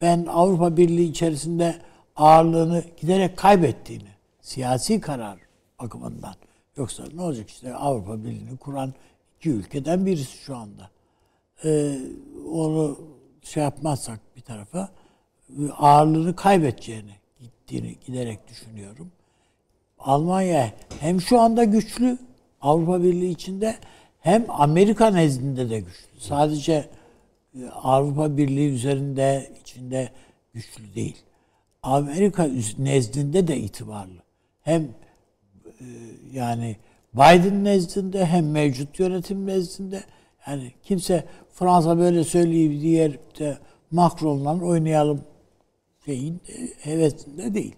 [0.00, 1.82] ben Avrupa Birliği içerisinde
[2.16, 4.08] ağırlığını giderek kaybettiğini,
[4.40, 5.38] siyasi karar
[5.82, 6.34] bakımından.
[6.76, 8.94] Yoksa ne olacak işte Avrupa Birliği'ni kuran
[9.38, 10.90] iki ülkeden birisi şu anda.
[11.64, 11.98] Ee,
[12.50, 12.98] onu
[13.42, 14.88] şey yapmazsak bir tarafa
[15.78, 19.12] ağırlığını kaybedeceğini gittiğini giderek düşünüyorum.
[19.98, 22.18] Almanya hem şu anda güçlü
[22.60, 23.76] Avrupa Birliği içinde
[24.20, 26.20] hem Amerika nezdinde de güçlü.
[26.20, 26.88] Sadece
[27.72, 30.08] Avrupa Birliği üzerinde içinde
[30.54, 31.16] güçlü değil.
[31.82, 34.22] Amerika nezdinde de itibarlı.
[34.62, 34.88] Hem
[36.32, 36.76] yani
[37.14, 40.04] Biden nezdinde hem mevcut yönetim nezdinde
[40.46, 41.24] yani kimse
[41.54, 43.58] Fransa böyle söyleyip diğer de
[43.90, 45.24] Macron'la oynayalım
[46.04, 46.40] şeyin
[46.78, 47.76] hevesinde değil.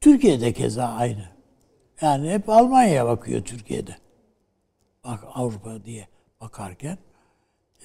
[0.00, 1.24] Türkiye'de keza aynı.
[2.00, 3.96] Yani hep Almanya'ya bakıyor Türkiye'de.
[5.04, 6.08] Bak Avrupa diye
[6.40, 6.98] bakarken.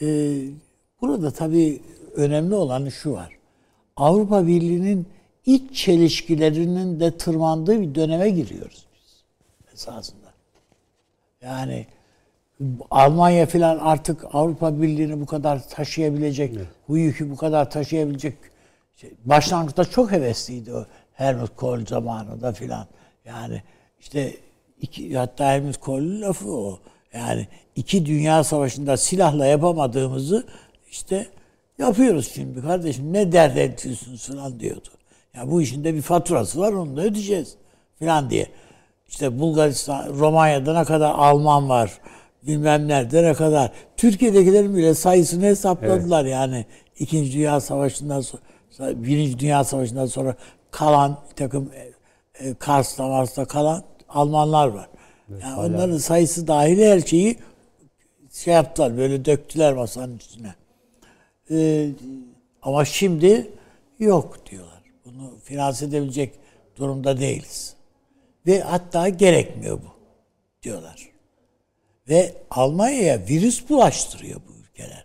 [0.02, 0.38] Ee,
[1.02, 1.82] burada tabii
[2.16, 3.38] önemli olan şu var.
[3.96, 5.08] Avrupa Birliği'nin
[5.46, 9.24] iç çelişkilerinin de tırmandığı bir döneme giriyoruz biz
[9.74, 10.34] esasında.
[11.42, 11.88] Yani
[12.92, 16.68] Almanya falan artık Avrupa Birliği'ni bu kadar taşıyabilecek, evet.
[16.88, 18.38] bu yükü bu kadar taşıyabilecek
[18.96, 22.88] şey, başlangıçta çok hevesliydi o Helmut Kohl zamanında filan.
[23.26, 23.64] Yani
[24.00, 24.34] işte
[24.82, 26.80] iki, hatta Helmut Kohl'ün lafı o.
[27.14, 30.48] Yani iki dünya savaşında silahla yapamadığımızı
[30.92, 31.28] işte
[31.78, 33.14] yapıyoruz şimdi kardeşim.
[33.14, 34.90] Ne dert ediyorsun falan diyordu.
[35.36, 37.56] Ya bu işin de bir faturası var onu da ödeyeceğiz
[38.00, 38.48] falan diye.
[39.08, 42.00] İşte Bulgaristan, Romanya'da ne kadar Alman var
[42.48, 43.72] bilmem nerede ne kadar.
[43.98, 46.34] Türkiye'dekilerin bile sayısını hesapladılar evet.
[46.34, 46.66] yani.
[47.00, 48.42] İkinci Dünya Savaşı'ndan sonra,
[48.80, 50.36] Birinci Dünya Savaşı'ndan sonra
[50.72, 51.72] kalan bir takım
[52.40, 54.90] e, Kars'ta Mars'ta kalan Almanlar var.
[55.32, 57.38] Evet, yani onların sayısı dahil her şeyi
[58.32, 60.56] şey yaptılar böyle döktüler masanın üstüne.
[61.52, 61.90] Ee,
[62.62, 63.52] ama şimdi
[64.00, 64.84] yok diyorlar.
[65.06, 66.34] Bunu finanse edebilecek
[66.78, 67.76] durumda değiliz.
[68.48, 69.92] Ve hatta gerekmiyor bu
[70.64, 71.10] diyorlar.
[72.10, 75.04] Ve Almanya'ya virüs bulaştırıyor bu ülkeler.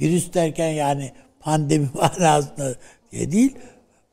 [0.00, 2.74] Virüs derken yani pandemi manasında
[3.12, 3.56] diye değil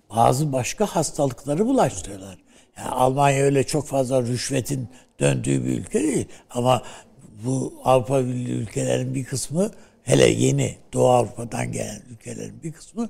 [0.10, 2.38] bazı başka hastalıkları bulaştırıyorlar.
[2.78, 6.82] Yani Almanya öyle çok fazla rüşvetin döndüğü bir ülke değil ama
[7.46, 9.72] bu Avrupa Birliği ülkelerin bir kısmı
[10.04, 13.10] hele yeni Doğu Avrupa'dan gelen ülkelerin bir kısmı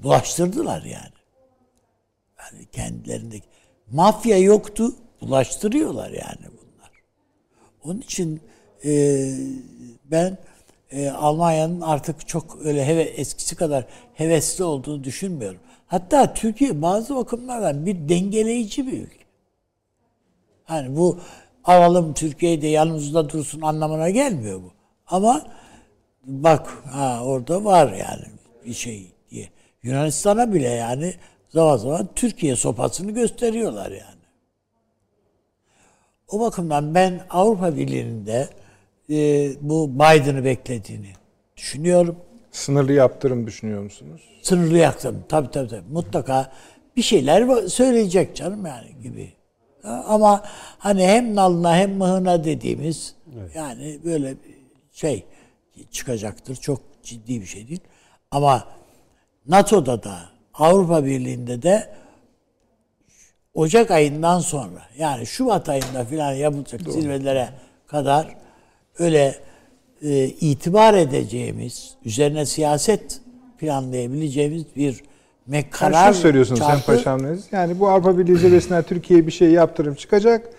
[0.00, 1.14] bulaştırdılar yani.
[2.38, 3.46] Yani kendilerindeki
[3.90, 6.53] mafya yoktu, bulaştırıyorlar yani.
[7.84, 8.40] Onun için
[8.84, 9.24] e,
[10.04, 10.38] ben
[10.90, 15.60] e, Almanya'nın artık çok öyle heve, eskisi kadar hevesli olduğunu düşünmüyorum.
[15.86, 19.24] Hatta Türkiye bazı bakımlardan bir dengeleyici bir ülke.
[20.64, 21.18] Hani bu
[21.64, 24.72] alalım Türkiye'de yanımızda dursun anlamına gelmiyor bu.
[25.06, 25.46] Ama
[26.24, 28.24] bak ha orada var yani
[28.64, 29.48] bir şey diye.
[29.82, 31.14] Yunanistan'a bile yani
[31.48, 34.13] zaman zaman Türkiye sopasını gösteriyorlar yani.
[36.34, 38.48] O bakımdan ben Avrupa Birliği'nde
[39.10, 39.16] e,
[39.60, 41.08] bu Biden'ı beklediğini
[41.56, 42.16] düşünüyorum.
[42.50, 44.22] Sınırlı yaptırım düşünüyor musunuz?
[44.42, 45.24] Sınırlı yaktım.
[45.28, 45.92] Tabii tabii tabii.
[45.92, 46.52] Mutlaka
[46.96, 49.32] bir şeyler söyleyecek canım yani gibi.
[49.84, 50.42] Ama
[50.78, 53.56] hani hem nalına hem mıhına dediğimiz evet.
[53.56, 54.34] yani böyle
[54.92, 55.24] şey
[55.90, 56.56] çıkacaktır.
[56.56, 57.80] Çok ciddi bir şey değil.
[58.30, 58.64] Ama
[59.46, 60.18] NATO'da da
[60.54, 61.94] Avrupa Birliği'nde de
[63.54, 66.92] Ocak ayından sonra yani Şubat ayında filan yapılacak Doğru.
[66.92, 67.48] zirvelere
[67.86, 68.36] kadar
[68.98, 69.34] öyle
[70.02, 73.20] e, itibar edeceğimiz, üzerine siyaset
[73.58, 75.00] planlayabileceğimiz bir
[75.46, 77.20] me karar yani söylüyorsun çarpı, sen paşam
[77.52, 80.50] Yani bu Avrupa Birliği zirvesinden Türkiye bir şey yaptırım çıkacak.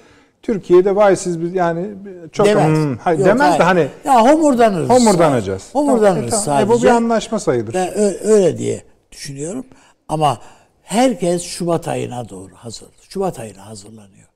[0.42, 1.88] Türkiye'de vay siz biz yani
[2.32, 3.60] çok demez, hmm, hayır, Yok, demez hayır.
[3.60, 4.90] de hani ya homurdanırız.
[4.90, 5.70] Homurdanacağız.
[5.74, 6.74] Homurdanırız tamam, sadece.
[6.74, 7.74] E, bu bir anlaşma sayılır.
[7.74, 9.66] Ben öyle diye düşünüyorum.
[10.10, 10.38] Ama
[10.86, 12.90] herkes Şubat ayına doğru hazır.
[13.10, 14.28] Şubat ayına hazırlanıyor.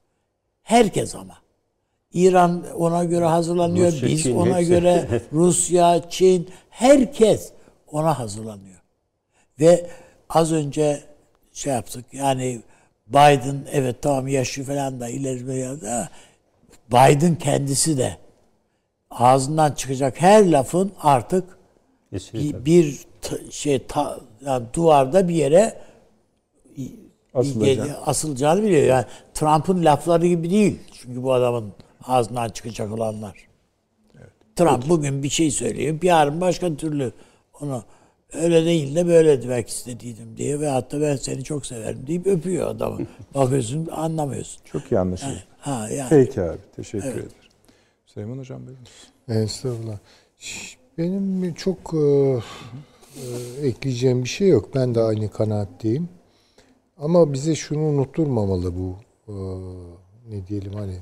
[0.63, 1.38] Herkes ama.
[2.13, 3.91] İran ona göre hazırlanıyor.
[3.91, 4.69] Rusya, Biz Çin, ona hepsi.
[4.69, 7.51] göre Rusya, Çin herkes
[7.91, 8.81] ona hazırlanıyor.
[9.59, 9.89] Ve
[10.30, 11.03] az önce
[11.53, 12.05] şey yaptık.
[12.13, 12.61] Yani
[13.07, 16.09] Biden evet tamam yaşı falan da ileri da
[16.91, 18.17] Biden kendisi de
[19.11, 21.57] ağzından çıkacak her lafın artık
[22.11, 22.99] bir, bir
[23.51, 25.89] şey ta, yani duvarda bir yere
[27.34, 27.97] Asılacak.
[28.06, 28.84] asılacağını biliyor.
[28.84, 30.80] Yani Trump'ın lafları gibi değil.
[30.93, 31.73] Çünkü bu adamın
[32.03, 33.47] ağzından çıkacak olanlar.
[34.19, 34.30] Evet.
[34.56, 34.89] Trump Peki.
[34.89, 35.99] bugün bir şey söylüyor.
[36.01, 37.11] Yarın başka türlü
[37.61, 37.84] onu
[38.34, 42.68] öyle değil de böyle demek istediydim diye ve hatta ben seni çok severim deyip öpüyor
[42.68, 42.99] adamı.
[43.35, 44.61] Bakıyorsun anlamıyorsun.
[44.65, 45.35] çok iyi anlaşılıyor.
[45.35, 46.10] Yani, ha, yani.
[46.10, 47.15] Peki abi teşekkür evet.
[47.15, 47.31] ederim.
[48.06, 49.43] Süleyman Hocam buyurun.
[49.43, 49.97] Estağfurullah.
[50.97, 51.97] Benim çok e,
[53.64, 54.76] e, ekleyeceğim bir şey yok.
[54.76, 56.10] Ben de aynı kanaatteyim.
[56.99, 58.95] Ama bize şunu unutturmamalı bu
[59.27, 59.34] e,
[60.30, 60.95] ne diyelim hani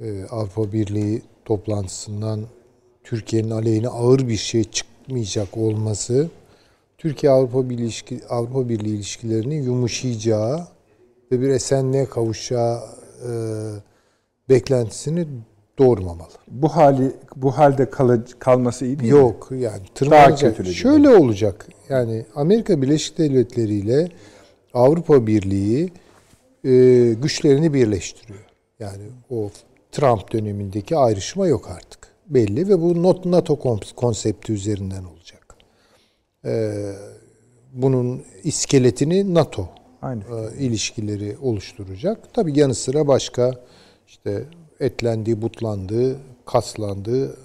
[0.00, 2.40] e, Avrupa Birliği toplantısından
[3.04, 6.30] Türkiye'nin aleyhine ağır bir şey çıkmayacak olması
[6.98, 10.66] Türkiye Avrupa Birliği ilişki, Avrupa Birliği ilişkilerinin yumuşayacağı
[11.32, 12.80] ve bir esenliğe kavuşacağı
[13.28, 13.30] e,
[14.48, 15.26] beklentisini
[15.78, 16.28] doğurmamalı.
[16.48, 19.60] Bu hali bu halde kal, kalması iyi değil Yok mi?
[19.60, 20.66] yani tırmanacak.
[20.66, 21.68] Şöyle olacak.
[21.88, 24.08] Yani Amerika Birleşik Devletleri ile
[24.78, 25.92] Avrupa Birliği
[26.64, 26.70] e,
[27.22, 28.44] güçlerini birleştiriyor.
[28.78, 29.50] Yani o
[29.92, 32.08] Trump dönemindeki ayrışma yok artık.
[32.26, 33.02] Belli ve bu
[33.32, 33.58] NATO
[33.96, 35.56] konsepti üzerinden olacak.
[36.44, 36.92] Ee,
[37.72, 39.68] bunun iskeletini NATO
[40.02, 40.22] Aynı.
[40.22, 42.34] E, ilişkileri oluşturacak.
[42.34, 43.54] Tabii yanı sıra başka
[44.06, 44.44] işte
[44.80, 47.36] etlendiği, butlandığı, kaslandığı e,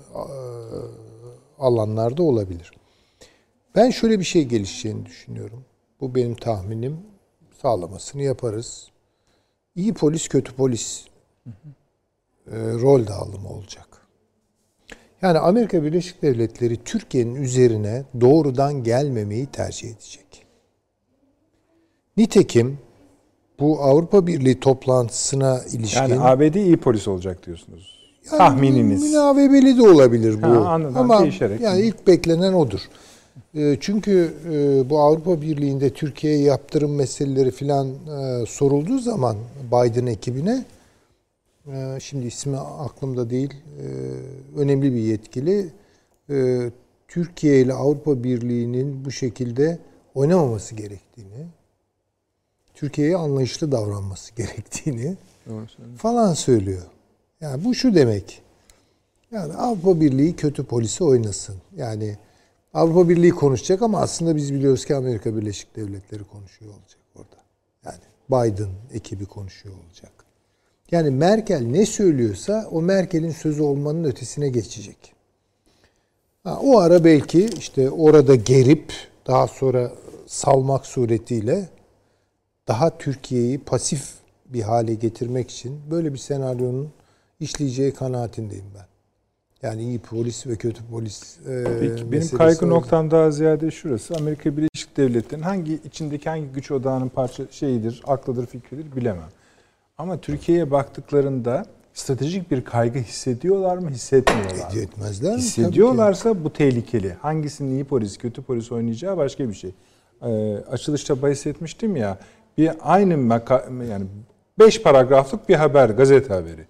[1.60, 2.72] alanlarda olabilir.
[3.76, 5.66] Ben şöyle bir şey gelişeceğini düşünüyorum.
[6.02, 6.98] Bu benim tahminim.
[7.64, 8.88] Sağlamasını yaparız.
[9.76, 11.06] İyi polis, kötü polis
[11.44, 11.69] hı hı
[12.52, 13.88] e, rol dağılımı olacak.
[15.22, 20.45] Yani Amerika Birleşik Devletleri Türkiye'nin üzerine doğrudan gelmemeyi tercih edecek.
[22.18, 22.80] Nitekim
[23.60, 26.02] bu Avrupa Birliği toplantısına ilişkin...
[26.02, 27.99] Yani ABD iyi polis olacak diyorsunuz.
[28.26, 29.03] Yani Tahmininiz.
[29.03, 30.48] Münavebeli de olabilir bu.
[30.48, 31.61] Ha, anladım, Ama değişerek.
[31.61, 32.81] yani ilk beklenen odur.
[33.56, 37.88] E, çünkü e, bu Avrupa Birliği'nde Türkiye'ye yaptırım meseleleri filan
[38.46, 39.38] sorulduğu zaman
[39.72, 40.66] Biden ekibine
[41.68, 45.70] ee, şimdi ismi aklımda değil, ee, önemli bir yetkili.
[46.30, 46.72] Ee,
[47.08, 49.80] Türkiye ile Avrupa Birliği'nin bu şekilde
[50.16, 51.48] oynamaması gerektiğini,
[52.74, 55.16] Türkiye'ye anlayışlı davranması gerektiğini
[55.98, 56.84] falan söylüyor.
[57.42, 58.42] Yani bu şu demek.
[59.32, 61.56] Yani Avrupa Birliği kötü polisi oynasın.
[61.78, 62.18] Yani
[62.74, 67.36] Avrupa Birliği konuşacak ama aslında biz biliyoruz ki Amerika Birleşik Devletleri konuşuyor olacak orada.
[67.86, 70.12] Yani Biden ekibi konuşuyor olacak.
[70.91, 75.14] Yani Merkel ne söylüyorsa o Merkel'in sözü olmanın ötesine geçecek.
[76.44, 78.94] Ha, o ara belki işte orada gerip
[79.28, 79.91] daha sonra
[80.28, 81.70] salmak suretiyle
[82.68, 84.14] daha Türkiye'yi pasif
[84.45, 86.90] bir hale getirmek için böyle bir senaryonun
[87.40, 88.93] işleyeceği kanaatindeyim ben.
[89.64, 92.76] Yani iyi polis ve kötü polis e, Peki, benim kaygı orada.
[92.76, 94.14] noktam daha ziyade şurası.
[94.19, 99.30] Amerika Birleşik Devletleri'nin hangi içindeki hangi güç odağının parça şeyidir, aklıdır, fikridir bilemem.
[99.98, 104.80] Ama Türkiye'ye baktıklarında stratejik bir kaygı hissediyorlar mı, hissetmiyorlar mı?
[104.81, 105.38] Etmezler mi?
[105.38, 107.14] Hissediyorlarsa bu tehlikeli.
[107.14, 109.72] Hangisinin iyi polis, kötü polis oynayacağı başka bir şey.
[110.22, 112.18] Ee, açılışta bahsetmiştim ya,
[112.57, 114.06] bir aynı maka- yani
[114.60, 116.65] beş paragraflık bir haber, gazete haberi.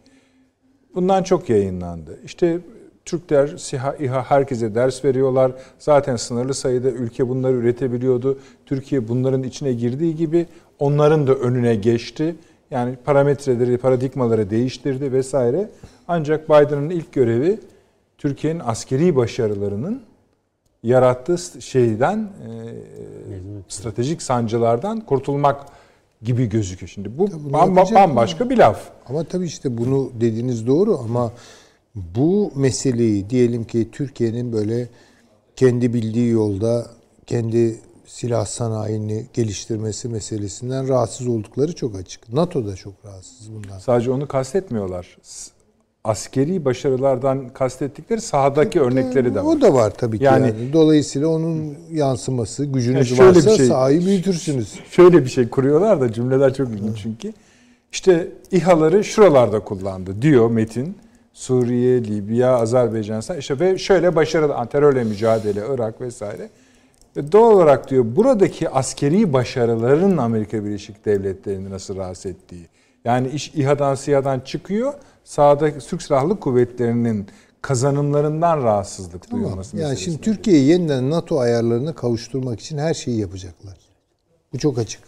[0.96, 2.20] Bundan çok yayınlandı.
[2.26, 2.60] İşte
[3.06, 5.52] Türkler, SİHA, İHA herkese ders veriyorlar.
[5.80, 8.40] Zaten sınırlı sayıda ülke bunları üretebiliyordu.
[8.66, 10.48] Türkiye bunların içine girdiği gibi
[10.80, 12.36] onların da önüne geçti.
[12.72, 15.70] Yani parametreleri, paradigmaları değiştirdi vesaire.
[16.08, 17.60] Ancak Biden'ın ilk görevi
[18.18, 20.02] Türkiye'nin askeri başarılarının
[20.84, 22.52] yarattığı şeyden e,
[23.68, 25.66] stratejik sancılardan kurtulmak
[26.22, 26.90] gibi gözüküyor.
[26.90, 27.30] Şimdi bu
[27.96, 28.80] bambaşka bir laf.
[29.10, 31.32] Ama tabii işte bunu dediğiniz doğru ama
[31.96, 34.90] bu meseleyi diyelim ki Türkiye'nin böyle
[35.56, 36.88] kendi bildiği yolda
[37.28, 42.34] kendi silah sanayini geliştirmesi meselesinden rahatsız oldukları çok açık.
[42.34, 43.80] NATO da çok rahatsız bundan.
[43.80, 45.18] Sadece onu kastetmiyorlar.
[46.04, 49.56] Askeri başarılardan kastettikleri sahadaki örnekleri de var.
[49.56, 50.24] O da var tabii ki.
[50.24, 54.74] Yani- Yani, Dolayısıyla onun yansıması, gücünüz Ya şöyle bir varsa şey- sahayı büyütürsünüz.
[54.92, 57.34] Şöyle bir şey kuruyorlar da cümleler çok ilginç çünkü.
[57.92, 60.96] İşte İHA'ları şuralarda kullandı diyor Metin.
[61.34, 66.50] Suriye, Libya, Azerbaycan işte ve şöyle başarılı terörle mücadele, Irak vesaire.
[67.18, 72.68] Ve doğal olarak diyor buradaki askeri başarıların Amerika Birleşik Devletleri'ni nasıl rahatsız ettiği.
[73.06, 74.94] Yani iş İHA'dan SİHA'dan çıkıyor.
[75.24, 77.28] Sahada Türk Silahlı Kuvvetleri'nin
[77.62, 79.46] kazanımlarından rahatsızlık Tamam.
[79.46, 83.78] duyulması Yani şimdi Türkiye'yi yeniden NATO ayarlarına kavuşturmak için her şeyi yapacaklar.
[84.54, 85.02] Bu çok açık.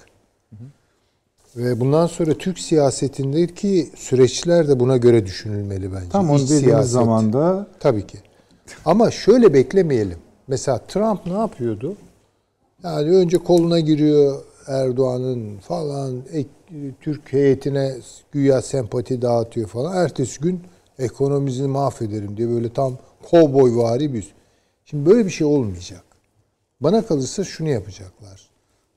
[1.55, 6.09] Ve bundan sonra Türk siyasetindeki süreçler de buna göre düşünülmeli bence.
[6.09, 8.17] Tam onu dediğimiz zamanda Tabii ki.
[8.85, 10.17] Ama şöyle beklemeyelim.
[10.47, 11.95] Mesela Trump ne yapıyordu?
[12.83, 16.49] Yani önce koluna giriyor Erdoğan'ın falan ek-
[17.01, 17.95] Türk heyetine
[18.31, 19.97] güya sempati dağıtıyor falan.
[19.97, 20.61] Ertesi gün
[20.99, 22.97] ekonomimizi mahvederim diye böyle tam
[23.29, 24.33] kovboyvari bir.
[24.85, 26.03] Şimdi böyle bir şey olmayacak.
[26.81, 28.44] Bana kalırsa şunu yapacaklar.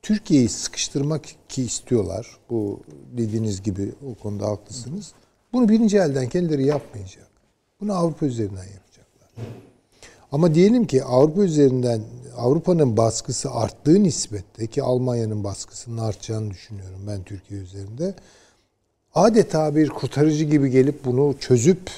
[0.09, 2.37] Türkiye'yi sıkıştırmak ki istiyorlar.
[2.51, 2.81] Bu
[3.17, 5.13] dediğiniz gibi o konuda haklısınız.
[5.53, 7.29] Bunu birinci elden kendileri yapmayacak.
[7.81, 9.47] Bunu Avrupa üzerinden yapacaklar.
[10.33, 12.03] Ama diyelim ki Avrupa üzerinden
[12.37, 18.15] Avrupa'nın baskısı arttığı nispette ki Almanya'nın baskısının artacağını düşünüyorum ben Türkiye üzerinde.
[19.15, 21.91] Adeta bir kurtarıcı gibi gelip bunu çözüp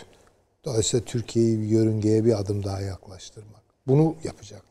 [0.64, 3.62] dolayısıyla Türkiye'yi yörüngeye bir adım daha yaklaştırmak.
[3.86, 4.69] Bunu yapacaklar.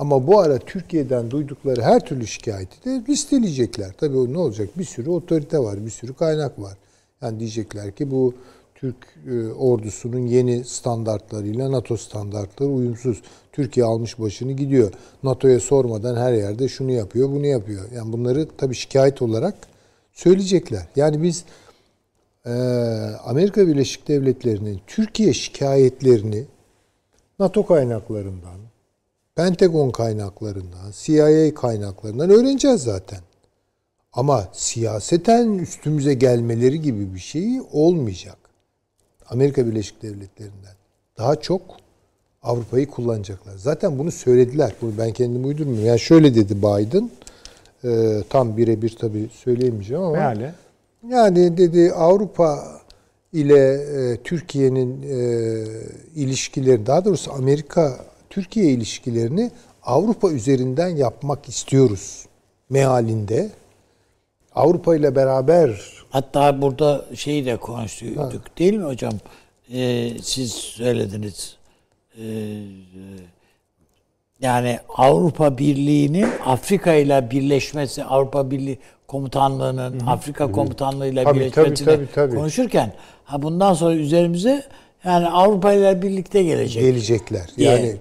[0.00, 3.92] Ama bu ara Türkiye'den duydukları her türlü şikayeti de listeleyecekler.
[3.98, 4.68] Tabii o ne olacak?
[4.78, 6.76] Bir sürü otorite var, bir sürü kaynak var.
[7.22, 8.34] Yani diyecekler ki bu
[8.74, 8.96] Türk
[9.30, 13.22] e, ordusunun yeni standartlarıyla NATO standartları uyumsuz.
[13.52, 14.92] Türkiye almış başını gidiyor.
[15.22, 17.84] NATO'ya sormadan her yerde şunu yapıyor, bunu yapıyor.
[17.94, 19.54] Yani bunları tabii şikayet olarak
[20.12, 20.86] söyleyecekler.
[20.96, 21.44] Yani biz
[22.46, 22.50] e,
[23.24, 26.44] Amerika Birleşik Devletleri'nin Türkiye şikayetlerini
[27.38, 28.69] NATO kaynaklarından,
[29.36, 33.18] Pentagon kaynaklarından, CIA kaynaklarından öğreneceğiz zaten.
[34.12, 38.36] Ama siyaseten üstümüze gelmeleri gibi bir şey olmayacak.
[39.28, 40.74] Amerika Birleşik Devletleri'nden.
[41.18, 41.62] Daha çok
[42.42, 43.56] Avrupa'yı kullanacaklar.
[43.56, 44.74] Zaten bunu söylediler.
[44.82, 45.86] Bunu ben kendim uydurmuyorum.
[45.86, 47.10] Yani şöyle dedi Biden.
[47.84, 50.16] e, tam birebir tabii söyleyemeyeceğim ama.
[50.16, 50.52] meali
[51.08, 52.80] Yani dedi Avrupa
[53.32, 55.64] ile e, Türkiye'nin e,
[56.14, 59.50] ilişkileri, daha doğrusu Amerika Türkiye ilişkilerini
[59.82, 62.26] Avrupa üzerinden yapmak istiyoruz
[62.70, 63.50] mealinde.
[64.54, 69.12] Avrupa ile beraber Hatta burada şeyi de konuştuk değil mi hocam?
[69.72, 71.56] Ee, siz söylediniz.
[72.18, 72.22] Ee,
[74.40, 78.78] yani Avrupa Birliği'nin Afrika ile birleşmesi, Avrupa Birliği
[79.08, 82.36] komutanlığının Afrika komutanlığıyla birleşmesini tabii, tabii, tabii.
[82.36, 82.92] konuşurken
[83.24, 84.64] ha bundan sonra üzerimize
[85.04, 86.82] yani Avrupa ile birlikte gelecek.
[86.82, 87.50] gelecekler.
[87.56, 87.70] diye.
[87.70, 87.96] Yani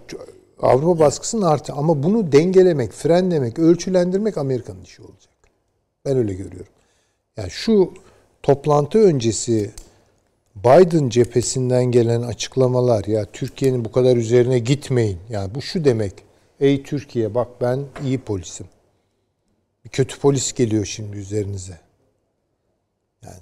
[0.62, 5.34] Avrupa baskısının artı ama bunu dengelemek, frenlemek, ölçülendirmek Amerika'nın işi olacak.
[6.06, 6.72] Ben öyle görüyorum.
[7.38, 7.94] Yani şu
[8.44, 9.72] toplantı öncesi
[10.56, 15.18] Biden cephesinden gelen açıklamalar ya Türkiye'nin bu kadar üzerine gitmeyin.
[15.30, 16.14] Yani bu şu demek.
[16.60, 18.68] Ey Türkiye bak ben iyi polisim.
[19.86, 21.78] Bir kötü polis geliyor şimdi üzerinize.
[23.24, 23.38] Yani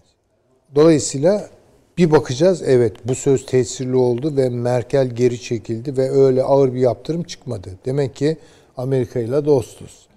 [0.75, 1.49] dolayısıyla
[1.97, 6.79] Bir bakacağız evet bu söz tesirli oldu ve Merkel geri çekildi ve öyle ağır bir
[6.79, 7.69] yaptırım çıkmadı.
[7.85, 8.37] Demek ki
[8.77, 10.07] Amerika ile dostuz.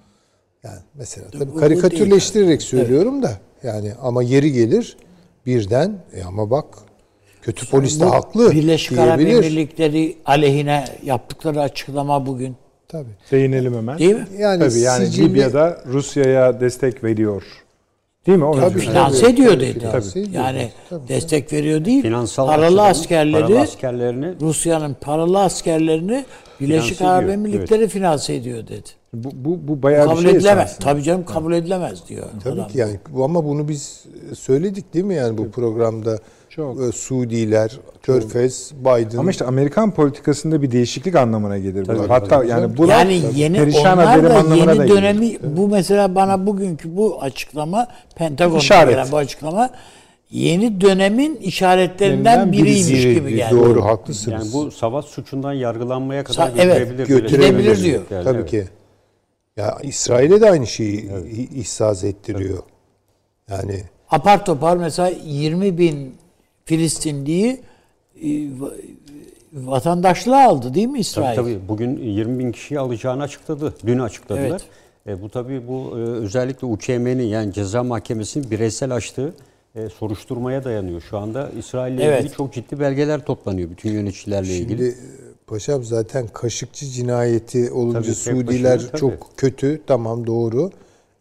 [0.64, 4.96] Yani mesela tabii karikatürleştirerek söylüyorum da yani ama yeri gelir
[5.46, 6.64] birden e ama bak
[7.42, 9.20] kötü polis de haklı Birleşik Arap.
[9.20, 12.56] Emirlikleri aleyhine yaptıkları açıklama bugün.
[12.88, 13.10] Tabii.
[13.30, 13.98] Değinelim hemen.
[13.98, 14.26] Değil mi?
[14.38, 17.42] Yani, Tabii yani sicilli- Libya'da Rusya'ya destek veriyor.
[18.26, 18.44] Değil mi?
[18.44, 18.78] Onu Tabii.
[18.78, 19.78] Finanse Tabii, ediyor tabii, dedi.
[19.78, 20.26] ediyor.
[20.32, 22.02] Yani Tabii, destek veriyor değil.
[22.02, 26.24] Finansal paralı askerleri paralı askerlerini Rusya'nın paralı askerlerini
[26.60, 28.88] Birleşik Arap Emirlikleri finanse ediyor dedi.
[29.14, 30.64] Bu, bu, bu bayağı kabul bir şey edilemez.
[30.64, 30.84] esasında.
[30.84, 32.26] Tabii canım kabul edilemez diyor.
[32.44, 32.68] Tabii adam.
[32.68, 36.18] ki yani ama bunu biz söyledik değil mi yani bu programda
[36.50, 36.80] Çok.
[36.82, 41.82] e, Suudiler, Körfez, Biden Ama işte Amerikan politikasında bir değişiklik anlamına gelir.
[41.82, 41.86] bu.
[41.86, 42.48] Tabii, Hatta tabii.
[42.48, 44.88] yani bu yani yeni perişan onlar da anlamına da yeni gelir.
[45.02, 47.86] dönemi bu mesela bana bugünkü bu açıklama
[48.16, 48.90] Pentagon'da İşaret.
[48.90, 49.70] gelen bu açıklama
[50.30, 53.14] yeni dönemin işaretlerinden Lerinden biriymiş birisi.
[53.14, 53.50] gibi geldi.
[53.54, 54.44] Doğru haklısınız.
[54.44, 57.06] yani bu savaş suçundan yargılanmaya kadar Sa- evet, götürebilir.
[57.22, 57.96] götürebilir Birleşik diyor.
[57.98, 58.24] Milletler.
[58.24, 58.50] Tabii Evet.
[58.50, 58.64] ki.
[59.56, 62.58] Ya İsrail'e de aynı şeyi i- ihsas ettiriyor.
[63.50, 66.14] Yani Apar topar mesela 20 bin
[66.80, 67.60] Filistinliyi
[68.22, 68.74] e, va-
[69.54, 71.36] vatandaşlığa aldı değil mi Tabii, İsrail?
[71.36, 71.58] tabii.
[71.68, 73.74] Bugün 20 bin kişiyi alacağını açıkladı.
[73.86, 74.46] Dün açıkladılar.
[75.06, 75.18] Evet.
[75.18, 79.34] E, bu tabii bu e, özellikle UÇM'nin yani ceza mahkemesinin bireysel açtığı
[79.74, 81.00] e, soruşturmaya dayanıyor.
[81.00, 82.20] Şu anda İsrail ile Evet.
[82.24, 84.78] ilgili çok ciddi belgeler toplanıyor bütün yöneticilerle ilgili.
[84.78, 84.94] şimdi e,
[85.46, 89.00] paşam zaten Kaşıkçı cinayeti olunca Tabii, Suudiler başına, tabii.
[89.00, 89.80] çok kötü.
[89.86, 90.70] Tamam doğru.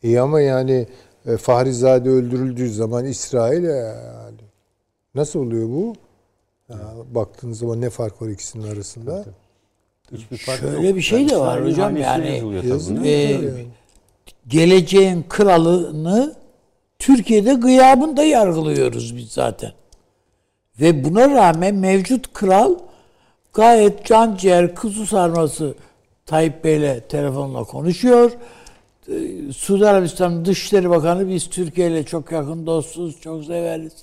[0.04, 0.88] İyi ama yani
[1.26, 4.49] e, Fahrizade öldürüldüğü zaman İsrail yani
[5.16, 5.96] nasıl oluyor bu?
[6.70, 6.78] Ya,
[7.12, 9.26] baktığınız zaman ne fark var ikisinin arasında?
[10.12, 10.96] Hiçbir fark Şöyle yok.
[10.96, 13.04] bir şey de var hocam, yani Yazın.
[13.04, 13.40] Ee,
[14.48, 16.36] geleceğin kralını
[17.00, 19.72] Türkiye'de gıyabında yargılıyoruz biz zaten.
[20.82, 22.76] Ve buna rağmen mevcut kral
[23.54, 25.74] gayet can ciğer kuzu sarması
[26.26, 28.32] Tayyip Bey'le telefonla konuşuyor.
[29.08, 33.94] Ee, Suudi Arabistan Dışişleri Bakanı biz Türkiye ile çok yakın dostuz, çok severiz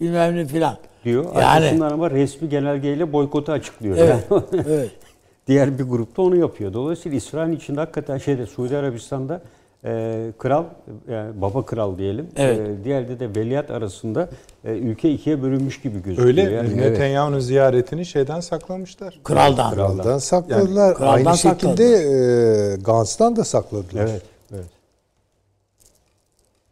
[0.00, 0.76] bilmem ne filan.
[1.04, 1.24] diyor.
[1.24, 3.96] Yani Arkasından ama resmi genelgeyle boykotu açıklıyor.
[3.96, 4.90] evet, Yani evet.
[5.46, 6.72] diğer bir grupta onu yapıyor.
[6.72, 9.40] Dolayısıyla İsrail içinde hakikaten şeyde Suudi Arabistan'da
[9.84, 10.64] e, kral
[11.10, 12.28] yani baba kral diyelim.
[12.36, 12.58] Evet.
[12.58, 14.28] E, diğerde de veliaht arasında
[14.64, 16.28] e, ülke ikiye bölünmüş gibi gözüküyor.
[16.28, 16.68] Öyle yani.
[16.74, 16.90] Evet.
[16.90, 19.20] Netanyahu'nun ziyaretini şeyden saklamışlar.
[19.24, 19.74] Kraldan.
[19.74, 20.94] Kraldan sakladılar.
[20.94, 21.76] kraldan Aynı sakladılar.
[21.76, 24.02] şekilde e, Gans'tan da sakladılar.
[24.10, 24.22] Evet.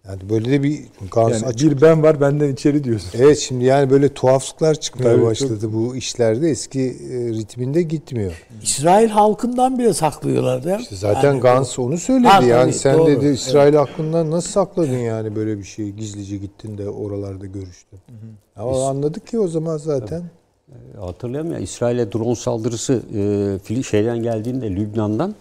[0.08, 0.20] Evet.
[0.20, 0.80] Yani böyle de bir
[1.10, 3.10] Gans Yani açık bir ben var benden içeri diyorsun.
[3.14, 8.32] Evet şimdi yani böyle tuhaflıklar çıkmaya Tabii, başladı bu işlerde eski e, ritminde gitmiyor.
[8.62, 10.82] İsrail halkından bile saklıyorlar değil mi?
[10.82, 13.06] İşte zaten Yani Gans onu söyledi Ha, tabii, yani sen doğru.
[13.06, 17.98] dedi İsrail hakkında nasıl sakladın yani böyle bir şeyi gizlice gittin de oralarda görüştün.
[18.56, 20.22] Ama anladık ki o zaman zaten.
[20.68, 23.02] E, Hatırlayalım ya İsrail'e drone saldırısı
[23.68, 25.34] e, şeyden geldiğinde Lübnan'dan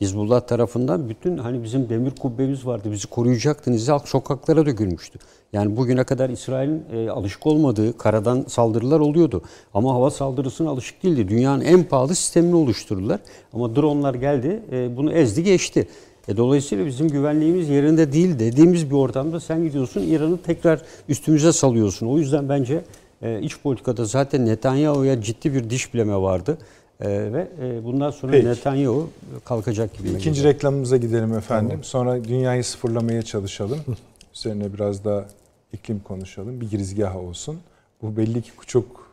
[0.00, 5.18] Hizbullah tarafından bütün hani bizim demir kubbemiz vardı bizi koruyacaktınız halk sokaklara dökülmüştü.
[5.52, 9.42] Yani bugüne kadar İsrail'in e, alışık olmadığı karadan saldırılar oluyordu.
[9.74, 11.28] Ama hava saldırısına alışık değildi.
[11.28, 13.20] Dünyanın en pahalı sistemini oluşturdular.
[13.52, 15.88] Ama dronlar geldi e, bunu ezdi geçti.
[16.28, 22.06] E, dolayısıyla bizim güvenliğimiz yerinde değil dediğimiz bir ortamda sen gidiyorsun İran'ı tekrar üstümüze salıyorsun.
[22.06, 22.84] O yüzden bence
[23.22, 26.58] e, iç politikada zaten Netanyahu'ya ciddi bir diş bileme vardı.
[27.04, 28.46] E, ve e, bundan sonra Peki.
[28.46, 29.10] Netanyahu
[29.44, 30.08] kalkacak gibi.
[30.08, 31.84] İkinci reklamımıza gidelim efendim.
[31.84, 33.78] Sonra dünyayı sıfırlamaya çalışalım.
[34.34, 35.28] Üzerine biraz da
[35.72, 36.60] iklim konuşalım.
[36.60, 37.58] Bir girizgah olsun.
[38.02, 39.08] Bu belli ki çok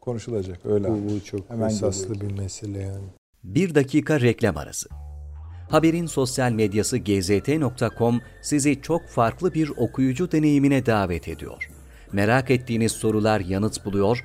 [0.00, 0.66] konuşulacak.
[0.66, 0.88] Öyle.
[0.88, 3.04] Bu, bu çok Hemen esaslı bir mesele yani.
[3.44, 4.88] Bir dakika reklam arası.
[5.70, 11.70] Haberin sosyal medyası gzt.com sizi çok farklı bir okuyucu deneyimine davet ediyor.
[12.12, 14.24] Merak ettiğiniz sorular yanıt buluyor,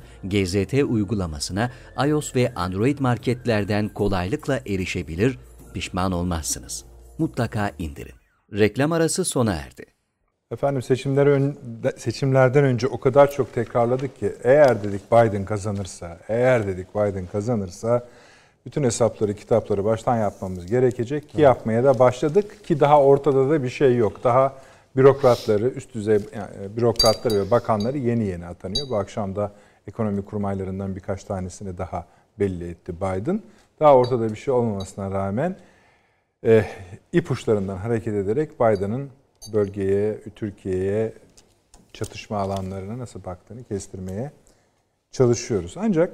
[0.23, 1.71] GZT uygulamasına
[2.07, 5.39] iOS ve Android marketlerden kolaylıkla erişebilir,
[5.73, 6.85] pişman olmazsınız.
[7.17, 8.15] Mutlaka indirin.
[8.53, 9.85] Reklam arası sona erdi.
[10.51, 11.57] Efendim seçimler ön,
[11.97, 18.07] seçimlerden önce o kadar çok tekrarladık ki eğer dedik Biden kazanırsa, eğer dedik Biden kazanırsa
[18.65, 23.69] bütün hesapları, kitapları baştan yapmamız gerekecek ki yapmaya da başladık ki daha ortada da bir
[23.69, 24.23] şey yok.
[24.23, 24.53] Daha
[24.95, 28.89] bürokratları, üst düzey yani bürokratları ve bakanları yeni yeni atanıyor.
[28.89, 29.51] Bu akşam da
[29.87, 32.05] ekonomi kurmaylarından birkaç tanesini daha
[32.39, 33.41] belli etti Biden.
[33.79, 35.55] Daha ortada bir şey olmamasına rağmen
[36.45, 36.65] e,
[37.13, 39.09] ipuçlarından hareket ederek Biden'ın
[39.53, 41.13] bölgeye, Türkiye'ye,
[41.93, 44.31] çatışma alanlarına nasıl baktığını kestirmeye
[45.11, 45.73] çalışıyoruz.
[45.77, 46.13] Ancak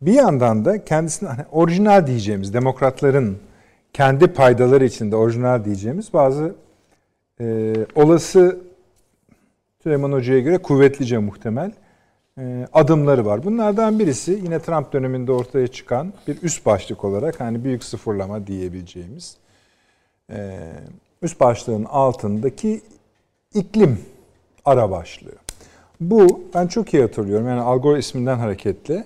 [0.00, 3.38] bir yandan da kendisine hani orijinal diyeceğimiz, demokratların
[3.92, 6.54] kendi paydaları içinde orijinal diyeceğimiz bazı
[7.40, 8.58] e, olası
[9.82, 11.72] Süleyman Hoca'ya göre kuvvetlice muhtemel
[12.72, 13.44] adımları var.
[13.44, 19.36] Bunlardan birisi yine Trump döneminde ortaya çıkan bir üst başlık olarak hani büyük sıfırlama diyebileceğimiz
[20.32, 20.58] e,
[21.22, 22.80] üst başlığın altındaki
[23.54, 23.98] iklim
[24.64, 25.34] ara başlığı.
[26.00, 27.48] Bu ben çok iyi hatırlıyorum.
[27.48, 29.04] Yani Al Gore isminden hareketle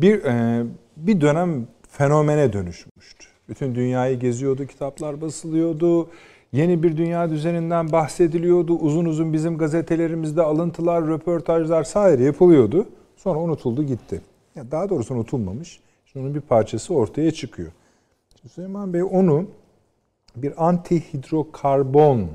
[0.00, 0.64] bir e,
[0.96, 3.26] bir dönem fenomene dönüşmüştü.
[3.48, 6.10] Bütün dünyayı geziyordu, kitaplar basılıyordu.
[6.52, 8.74] Yeni bir dünya düzeninden bahsediliyordu.
[8.78, 12.86] Uzun uzun bizim gazetelerimizde alıntılar, röportajlar saire yapılıyordu.
[13.16, 14.20] Sonra unutuldu gitti.
[14.54, 15.80] Ya daha doğrusu unutulmamış.
[16.06, 17.72] Şimdi onun bir parçası ortaya çıkıyor.
[18.52, 19.46] Süleyman Bey onu
[20.36, 22.28] bir anti hidrokarbon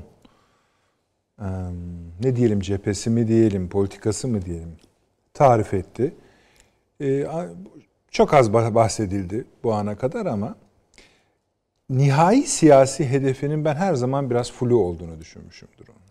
[2.20, 4.72] ne diyelim cephesi mi diyelim, politikası mı diyelim
[5.34, 6.14] tarif etti.
[8.10, 10.56] Çok az bahsedildi bu ana kadar ama
[11.90, 16.04] nihai siyasi hedefinin ben her zaman biraz flu olduğunu düşünmüşümdür onun.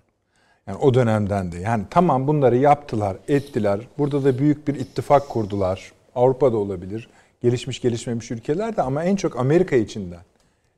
[0.67, 1.59] Yani o dönemden de.
[1.59, 3.79] Yani tamam bunları yaptılar, ettiler.
[3.97, 5.91] Burada da büyük bir ittifak kurdular.
[6.15, 7.09] Avrupa'da olabilir.
[7.41, 10.21] Gelişmiş gelişmemiş ülkelerde ama en çok Amerika içinden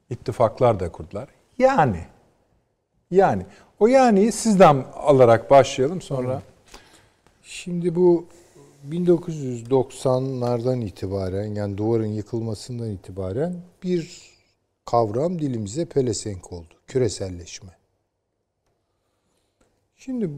[0.10, 1.28] ittifaklar da kurdular.
[1.58, 2.00] Yani
[3.12, 3.46] yani
[3.80, 6.42] o yani sizden alarak başlayalım sonra.
[7.44, 8.26] Şimdi bu
[8.90, 14.35] 1990'lardan itibaren yani duvarın yıkılmasından itibaren bir
[14.86, 16.74] kavram dilimize pelesenk oldu.
[16.88, 17.70] Küreselleşme.
[19.96, 20.30] Şimdi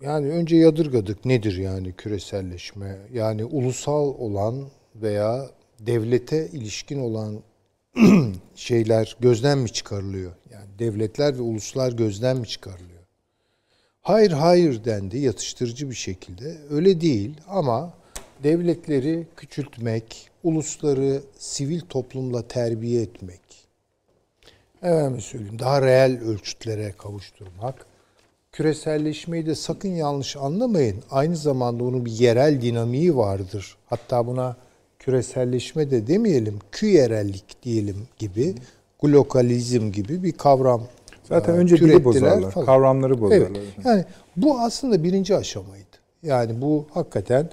[0.00, 2.98] yani önce yadırgadık nedir yani küreselleşme?
[3.12, 5.50] Yani ulusal olan veya
[5.80, 7.42] devlete ilişkin olan
[8.54, 10.32] şeyler gözden mi çıkarılıyor?
[10.52, 12.96] Yani devletler ve uluslar gözden mi çıkarılıyor?
[14.02, 16.58] Hayır hayır dendi yatıştırıcı bir şekilde.
[16.70, 17.94] Öyle değil ama
[18.42, 23.40] devletleri küçültmek, ulusları sivil toplumla terbiye etmek,
[24.88, 27.86] efendim söyleyeyim daha reel ölçütlere kavuşturmak,
[28.52, 31.02] küreselleşmeyi de sakın yanlış anlamayın.
[31.10, 33.76] Aynı zamanda onun bir yerel dinamiği vardır.
[33.86, 34.56] Hatta buna
[34.98, 38.54] küreselleşme de demeyelim, küyerellik diyelim gibi,
[39.02, 40.82] glokalizm gibi bir kavram
[41.28, 42.66] Zaten önce dili bozarlar, falan.
[42.66, 43.50] kavramları bozarlar.
[43.50, 43.84] Evet.
[43.84, 44.04] Yani
[44.36, 45.96] bu aslında birinci aşamaydı.
[46.22, 47.50] Yani bu hakikaten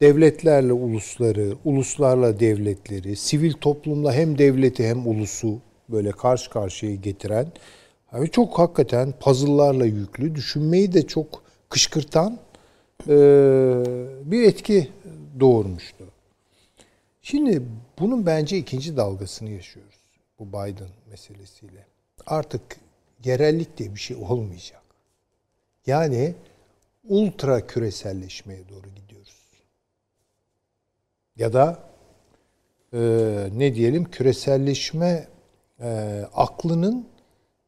[0.00, 5.58] devletlerle ulusları, uluslarla devletleri, sivil toplumla hem devleti hem ulusu
[5.88, 7.52] böyle karşı karşıya getiren
[8.12, 12.38] yani çok hakikaten puzzle'larla yüklü, düşünmeyi de çok kışkırtan
[13.08, 13.16] e,
[14.24, 14.92] bir etki
[15.40, 16.04] doğurmuştu.
[17.22, 17.62] Şimdi
[17.98, 19.98] bunun bence ikinci dalgasını yaşıyoruz
[20.38, 21.86] bu Biden meselesiyle.
[22.26, 22.62] Artık
[23.24, 24.82] yerellik diye bir şey olmayacak.
[25.86, 26.34] Yani
[27.08, 29.38] ultra küreselleşmeye doğru gidiyoruz.
[31.36, 31.78] Ya da
[32.92, 32.98] e,
[33.52, 35.28] ne diyelim küreselleşme
[35.80, 37.06] e, aklının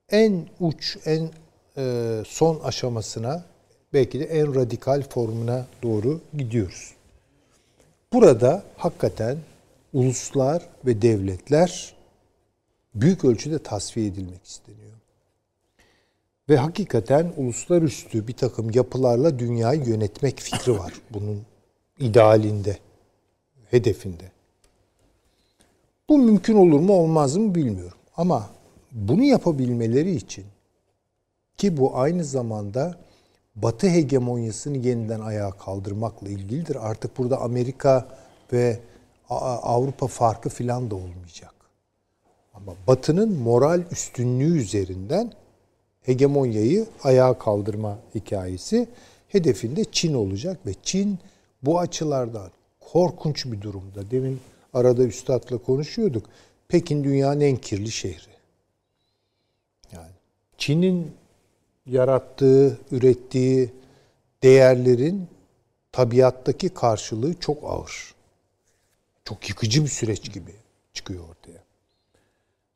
[0.08, 1.30] en uç, en
[1.76, 3.44] e, son aşamasına
[3.92, 6.94] belki de en radikal formuna doğru gidiyoruz.
[8.12, 9.38] Burada hakikaten
[9.92, 11.94] uluslar ve devletler
[12.94, 14.90] büyük ölçüde tasfiye edilmek isteniyor.
[16.48, 21.42] Ve hakikaten uluslararası bir takım yapılarla dünyayı yönetmek fikri var bunun
[21.98, 22.78] idealinde,
[23.70, 24.24] hedefinde.
[26.08, 27.98] Bu mümkün olur mu olmaz mı bilmiyorum.
[28.20, 28.50] Ama
[28.92, 30.44] bunu yapabilmeleri için
[31.56, 32.98] ki bu aynı zamanda
[33.56, 36.90] Batı hegemonyasını yeniden ayağa kaldırmakla ilgilidir.
[36.90, 38.08] Artık burada Amerika
[38.52, 38.80] ve
[39.62, 41.54] Avrupa farkı filan da olmayacak.
[42.54, 45.32] Ama Batı'nın moral üstünlüğü üzerinden
[46.02, 48.88] hegemonyayı ayağa kaldırma hikayesi
[49.28, 51.18] hedefinde Çin olacak ve Çin
[51.62, 52.50] bu açılardan
[52.92, 54.10] korkunç bir durumda.
[54.10, 54.40] Demin
[54.74, 56.26] arada üstadla konuşuyorduk.
[56.70, 58.30] Pekin dünyanın en kirli şehri.
[59.92, 60.10] Yani
[60.58, 61.12] Çin'in
[61.86, 63.70] yarattığı, ürettiği
[64.42, 65.28] değerlerin
[65.92, 68.14] tabiattaki karşılığı çok ağır.
[69.24, 70.52] Çok yıkıcı bir süreç gibi
[70.94, 71.62] çıkıyor ortaya.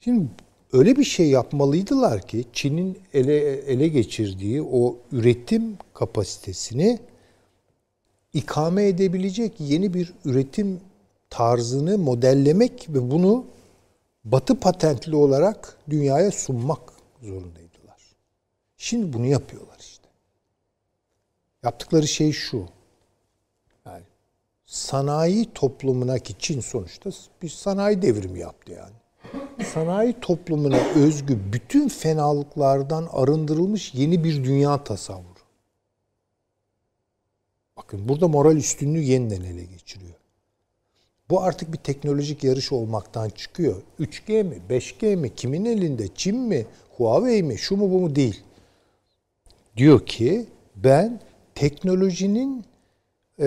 [0.01, 0.27] Şimdi
[0.73, 6.99] öyle bir şey yapmalıydılar ki Çin'in ele ele geçirdiği o üretim kapasitesini
[8.33, 10.81] ikame edebilecek yeni bir üretim
[11.31, 13.45] tarzını modellemek ve bunu
[14.25, 16.93] batı patentli olarak dünyaya sunmak
[17.23, 18.17] zorundaydılar.
[18.77, 20.09] Şimdi bunu yapıyorlar işte.
[21.63, 22.69] Yaptıkları şey şu.
[24.67, 27.11] sanayi toplumuna ki Çin sonuçta
[27.43, 28.95] bir sanayi devrimi yaptı yani.
[29.67, 35.35] Sanayi toplumuna özgü bütün fenalıklardan arındırılmış yeni bir dünya tasavvuru.
[37.77, 40.15] Bakın burada moral üstünlüğü yeniden ele geçiriyor.
[41.31, 43.83] Bu artık bir teknolojik yarış olmaktan çıkıyor.
[44.01, 48.43] 3G mi, 5G mi, kimin elinde, Çin mi, Huawei mi, şu mu bu mu değil.
[49.77, 50.47] Diyor ki
[50.77, 51.21] ben
[51.55, 52.65] teknolojinin
[53.39, 53.47] e,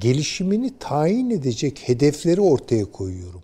[0.00, 3.42] gelişimini tayin edecek hedefleri ortaya koyuyorum.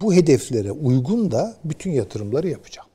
[0.00, 2.88] Bu hedeflere uygun da bütün yatırımları yapacağım.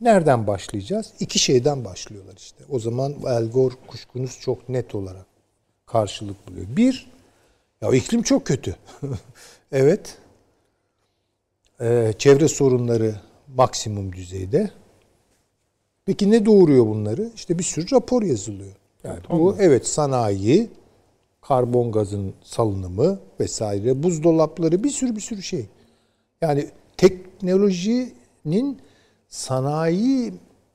[0.00, 1.12] Nereden başlayacağız?
[1.20, 2.64] İki şeyden başlıyorlar işte.
[2.68, 5.29] O zaman El Gore kuşkunuz çok net olarak
[5.92, 6.66] karşılık buluyor.
[6.76, 7.10] Bir,
[7.80, 8.76] ya iklim çok kötü.
[9.72, 10.18] evet.
[11.80, 13.14] Ee, çevre sorunları
[13.56, 14.70] maksimum düzeyde.
[16.06, 17.30] Peki ne doğuruyor bunları?
[17.34, 18.72] İşte bir sürü rapor yazılıyor.
[19.04, 20.70] Yani bu evet sanayi,
[21.40, 25.66] karbon gazın salınımı vesaire, buzdolapları bir sürü bir sürü şey.
[26.40, 28.78] Yani teknolojinin
[29.28, 30.34] sanayi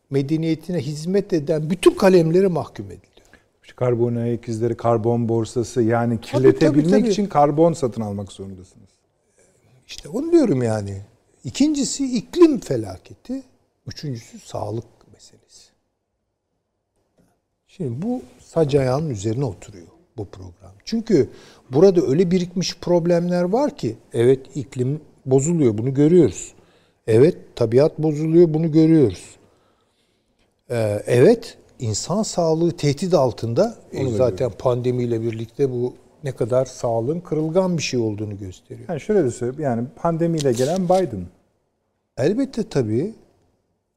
[0.10, 3.15] medeniyetine hizmet eden bütün kalemleri mahkum ediliyor.
[3.74, 7.10] Karbon ayak izleri, karbon borsası yani kirletebilmek tabii, tabii.
[7.12, 8.90] için karbon satın almak zorundasınız.
[9.88, 11.02] İşte onu diyorum yani.
[11.44, 13.44] İkincisi iklim felaketi.
[13.88, 15.70] Üçüncüsü sağlık meselesi.
[17.68, 19.88] Şimdi bu sac ayağının üzerine oturuyor
[20.18, 20.72] bu program.
[20.86, 21.30] Çünkü
[21.70, 26.54] burada öyle birikmiş problemler var ki evet iklim bozuluyor bunu görüyoruz.
[27.08, 29.36] Evet tabiat bozuluyor bunu görüyoruz.
[30.70, 33.76] Ee, evet insan sağlığı tehdit altında.
[33.91, 35.93] E, zaten pandemiyle birlikte bu
[36.23, 38.89] ne kadar sağlığın kırılgan bir şey olduğunu gösteriyor.
[38.89, 41.26] Yani şöyle de söyleyeyim yani pandemiyle gelen Biden.
[42.18, 43.14] Elbette tabii.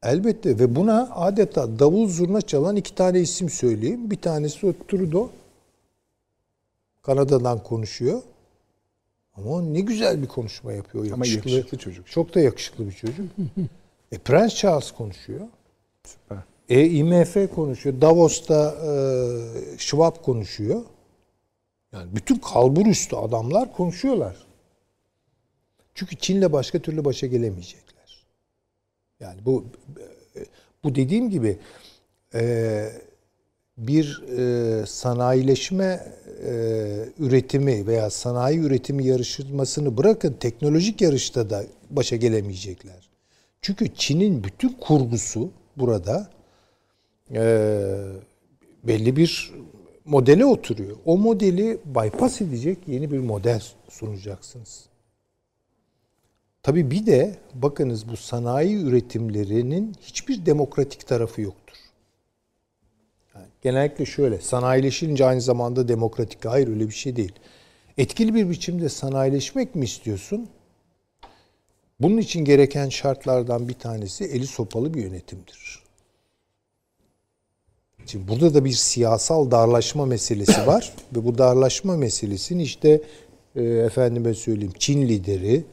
[0.02, 4.10] Elbette ve buna adeta davul zurna çalan iki tane isim söyleyeyim.
[4.10, 5.30] Bir tanesi o Trudeau.
[7.02, 8.22] Kanada'dan konuşuyor.
[9.36, 11.04] Ama ne güzel bir konuşma yapıyor.
[11.04, 12.06] Yakışıklı, Ama yakışıklı çocuk.
[12.06, 13.26] Çok da yakışıklı bir çocuk.
[14.12, 15.40] e, Prens Charles konuşuyor.
[16.04, 16.38] Süper.
[16.68, 18.00] E, IMF konuşuyor.
[18.00, 20.82] Davos'ta e, Schwab konuşuyor.
[21.92, 24.36] Yani bütün kalbur üstü adamlar konuşuyorlar.
[25.94, 28.26] Çünkü Çin'le başka türlü başa gelemeyecekler.
[29.20, 29.64] Yani bu
[30.84, 31.58] bu dediğim gibi
[32.34, 32.92] e,
[33.78, 36.06] bir e, sanayileşme
[36.46, 36.52] e,
[37.18, 43.08] üretimi veya sanayi üretimi yarışmasını bırakın teknolojik yarışta da başa gelemeyecekler.
[43.62, 46.30] Çünkü Çin'in bütün kurgusu burada
[47.34, 47.42] e,
[48.84, 49.52] belli bir
[50.04, 50.96] modele oturuyor.
[51.04, 54.88] O modeli bypass edecek yeni bir model sunacaksınız.
[56.62, 61.76] Tabii bir de bakınız bu sanayi üretimlerinin hiçbir demokratik tarafı yoktur.
[63.34, 66.44] Yani genellikle şöyle, sanayileşince aynı zamanda demokratik.
[66.44, 67.32] Hayır öyle bir şey değil.
[67.98, 70.48] Etkili bir biçimde sanayileşmek mi istiyorsun?
[72.00, 75.87] Bunun için gereken şartlardan bir tanesi eli sopalı bir yönetimdir.
[78.08, 83.00] Şimdi burada da bir siyasal darlaşma meselesi var ve bu darlaşma meselesini işte
[83.56, 85.64] e, efendime söyleyeyim Çin lideri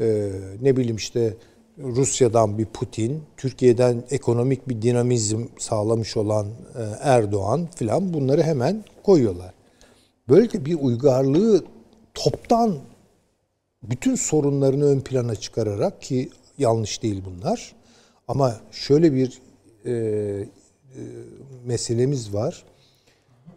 [0.00, 0.30] e,
[0.62, 1.34] ne bileyim işte
[1.78, 9.54] Rusya'dan bir Putin, Türkiye'den ekonomik bir dinamizm sağlamış olan e, Erdoğan filan bunları hemen koyuyorlar.
[10.28, 11.64] Böylece bir uygarlığı
[12.14, 12.78] toptan
[13.82, 17.74] bütün sorunlarını ön plana çıkararak ki yanlış değil bunlar.
[18.28, 19.40] Ama şöyle bir
[19.86, 20.48] e,
[21.66, 22.64] meselemiz var.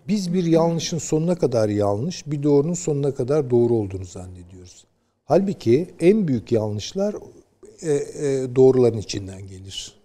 [0.08, 4.86] Biz bir yanlışın sonuna kadar yanlış, bir doğrunun sonuna kadar doğru olduğunu zannediyoruz.
[5.26, 7.16] Halbuki en büyük yanlışlar
[7.82, 9.96] e, e, doğruların içinden gelir.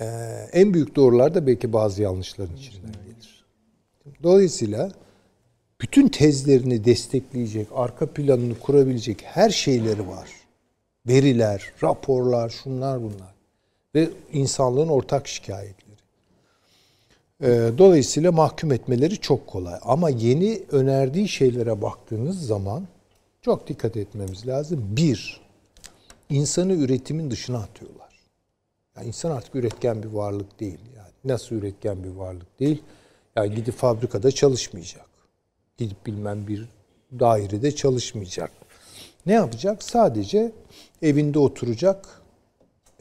[0.00, 0.04] E,
[0.52, 3.44] en büyük doğrular da belki bazı yanlışların içinden gelir.
[4.22, 4.92] Dolayısıyla
[5.80, 10.30] bütün tezlerini destekleyecek, arka planını kurabilecek her şeyleri var.
[11.08, 13.34] Veriler, raporlar, şunlar bunlar.
[13.94, 15.83] Ve insanlığın ortak şikayetleri.
[17.78, 19.74] Dolayısıyla mahkum etmeleri çok kolay.
[19.82, 22.86] Ama yeni önerdiği şeylere baktığınız zaman
[23.42, 24.84] çok dikkat etmemiz lazım.
[24.96, 25.40] Bir,
[26.30, 28.04] insanı üretimin dışına atıyorlar.
[28.96, 30.78] Yani insan artık üretken bir varlık değil.
[30.96, 32.82] Yani nasıl üretken bir varlık değil?
[33.36, 35.06] Yani gidip fabrikada çalışmayacak.
[35.76, 36.68] Gidip bilmem bir
[37.20, 38.50] dairede çalışmayacak.
[39.26, 39.82] Ne yapacak?
[39.82, 40.52] Sadece
[41.02, 42.22] evinde oturacak.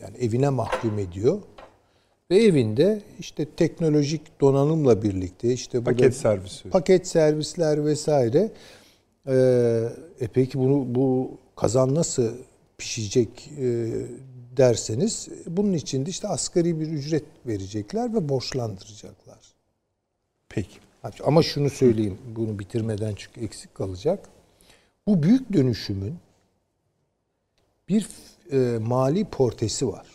[0.02, 1.40] Yani evine mahkum ediyor.
[2.34, 6.70] Ve evinde işte teknolojik donanımla birlikte işte paket servisi.
[6.70, 8.52] Paket servisler vesaire.
[9.28, 9.90] Ee,
[10.20, 12.32] e peki bunu bu kazan nasıl
[12.78, 13.92] pişecek e,
[14.58, 19.54] derseniz bunun için de işte asgari bir ücret verecekler ve borçlandıracaklar.
[20.50, 20.78] Peki.
[21.24, 24.30] Ama şunu söyleyeyim, bunu bitirmeden çünkü eksik kalacak.
[25.08, 26.16] Bu büyük dönüşümün
[27.90, 28.08] bir
[28.52, 30.13] e, mali portesi var.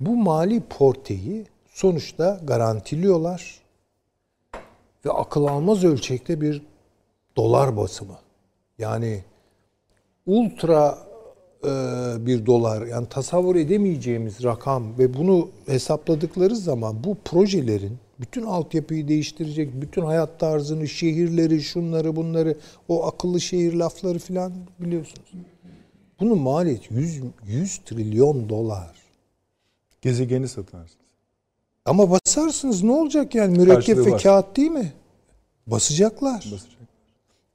[0.00, 3.60] Bu mali porteyi sonuçta garantiliyorlar
[5.04, 6.62] ve akıl almaz ölçekte bir
[7.36, 8.18] dolar basımı.
[8.78, 9.24] Yani
[10.26, 10.98] ultra
[11.64, 11.68] e,
[12.26, 19.82] bir dolar yani tasavvur edemeyeceğimiz rakam ve bunu hesapladıkları zaman bu projelerin bütün altyapıyı değiştirecek,
[19.82, 22.56] bütün hayat tarzını, şehirleri, şunları bunları,
[22.88, 25.32] o akıllı şehir lafları filan biliyorsunuz.
[26.20, 28.99] Bunun maliyeti 100, 100 trilyon dolar.
[30.02, 31.00] Gezegeni satın alırsınız.
[31.84, 34.22] Ama basarsınız ne olacak yani mürekkep Karşılığı ve var.
[34.22, 34.92] kağıt değil mi?
[35.66, 36.48] Basacaklar.
[36.52, 36.80] Basacak.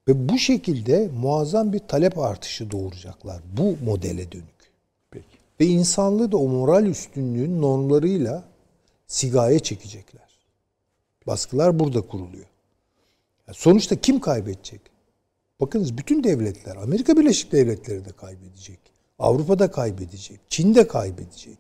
[0.08, 4.72] Ve bu şekilde muazzam bir talep artışı doğuracaklar bu modele dönük.
[5.12, 5.26] Peki.
[5.60, 8.44] Ve insanlığı da o moral üstünlüğün normlarıyla
[9.08, 10.30] sigaya çekecekler.
[11.28, 12.46] Baskılar burada kuruluyor.
[13.52, 14.82] Sonuçta kim kaybedecek?
[15.62, 18.80] Bakınız bütün devletler, Amerika Birleşik Devletleri de kaybedecek.
[19.20, 20.40] Avrupa da kaybedecek.
[20.50, 21.58] Çin de kaybedecek.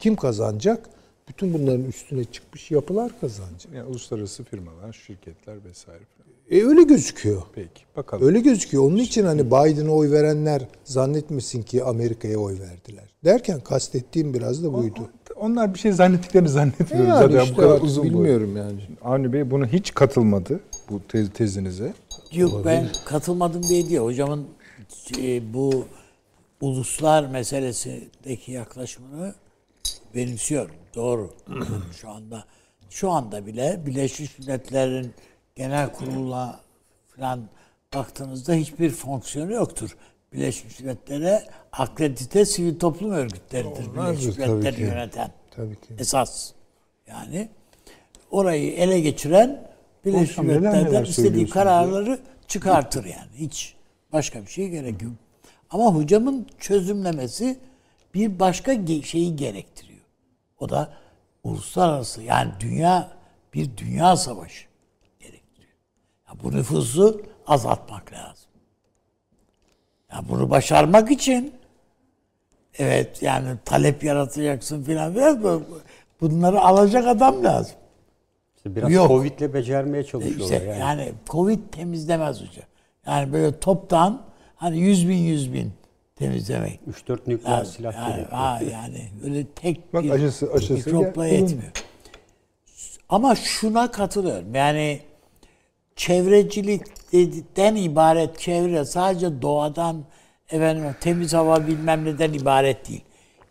[0.00, 0.88] Kim kazanacak?
[1.28, 3.72] Bütün bunların üstüne çıkmış yapılar kazanacak.
[3.74, 6.04] Yani uluslararası firmalar, şirketler vesaire.
[6.50, 7.42] E öyle gözüküyor.
[7.54, 7.82] Peki.
[7.96, 8.26] Bakalım.
[8.26, 8.84] Öyle gözüküyor.
[8.84, 13.04] Onun için hani Biden'a oy verenler zannetmesin ki Amerika'ya oy verdiler.
[13.24, 15.10] Derken kastettiğim biraz da buydu.
[15.36, 18.80] Onlar bir şey zannettiklerini zannetmiyorum Yani zaten işte bu kadar uzun bilmiyorum yani.
[19.02, 20.60] Avni Bey bunu hiç katılmadı
[20.90, 21.92] bu tez, tezinize.
[22.32, 24.00] Yok ben katılmadım diye değil.
[24.00, 24.46] Hocamın
[25.18, 25.84] e, bu
[26.60, 29.34] uluslar meselesindeki yaklaşımını
[30.14, 30.74] benimsiyorum.
[30.94, 31.30] Doğru.
[32.00, 32.44] şu anda
[32.90, 35.14] şu anda bile Birleşmiş Milletler'in
[35.54, 36.60] genel kuruluna
[37.16, 37.48] falan
[37.94, 39.96] baktığınızda hiçbir fonksiyonu yoktur.
[40.32, 45.30] Birleşmiş Milletler'e akredite sivil toplum örgütleridir Onlardır Birleşmiş Milletler'i yöneten.
[45.50, 45.94] Tabii ki.
[45.98, 46.52] Esas.
[47.06, 47.48] Yani
[48.30, 49.70] orayı ele geçiren
[50.04, 53.30] Birleşmiş neler neler Milletler'den istediği kararları çıkartır yani.
[53.34, 53.74] Hiç
[54.12, 55.12] başka bir şey gerek yok.
[55.70, 57.58] Ama hocamın çözümlemesi
[58.14, 60.00] bir başka şeyi gerektiriyor.
[60.58, 60.92] O da
[61.44, 63.10] uluslararası yani dünya
[63.54, 64.66] bir dünya savaşı
[65.20, 65.72] gerektiriyor.
[66.28, 68.50] Ya bu nüfusu azaltmak lazım.
[70.12, 71.54] Ya bunu başarmak için
[72.78, 75.62] evet yani talep yaratacaksın filan filan bu-
[76.20, 77.76] bunları alacak adam lazım.
[78.56, 79.08] İşte biraz Yok.
[79.08, 80.80] Covid'le becermeye çalışıyorlar İşte yani.
[80.80, 81.12] yani.
[81.28, 82.64] Covid temizlemez hocam.
[83.06, 84.22] Yani böyle toptan
[84.56, 85.72] hani yüz bin yüz bin
[86.20, 86.80] temizlemek.
[87.08, 87.72] 3-4 nükleer lazım.
[87.76, 88.30] silah yani, gerekiyor.
[88.38, 91.70] ha, yani öyle tek Bak bir aşısı- aşısı mikropla gel- yetmiyor.
[93.08, 94.54] Ama şuna katılıyorum.
[94.54, 95.00] Yani
[95.96, 100.04] çevrecilikten ibaret çevre sadece doğadan
[100.50, 103.02] efendim temiz hava bilmem neden ibaret değil.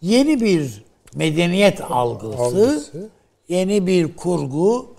[0.02, 0.84] Yeni bir
[1.16, 3.10] medeniyet algısı, Algısı.
[3.50, 4.96] yeni bir kurgu.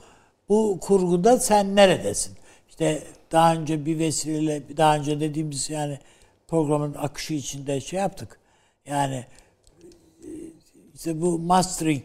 [0.49, 2.37] Bu kurguda sen neredesin?
[2.69, 3.03] İşte
[3.33, 5.99] daha önce bir vesileyle, daha önce dediğimiz yani
[6.51, 8.41] programın akışı içinde şey yaptık.
[8.87, 9.25] Yani
[10.95, 12.05] işte bu Maastricht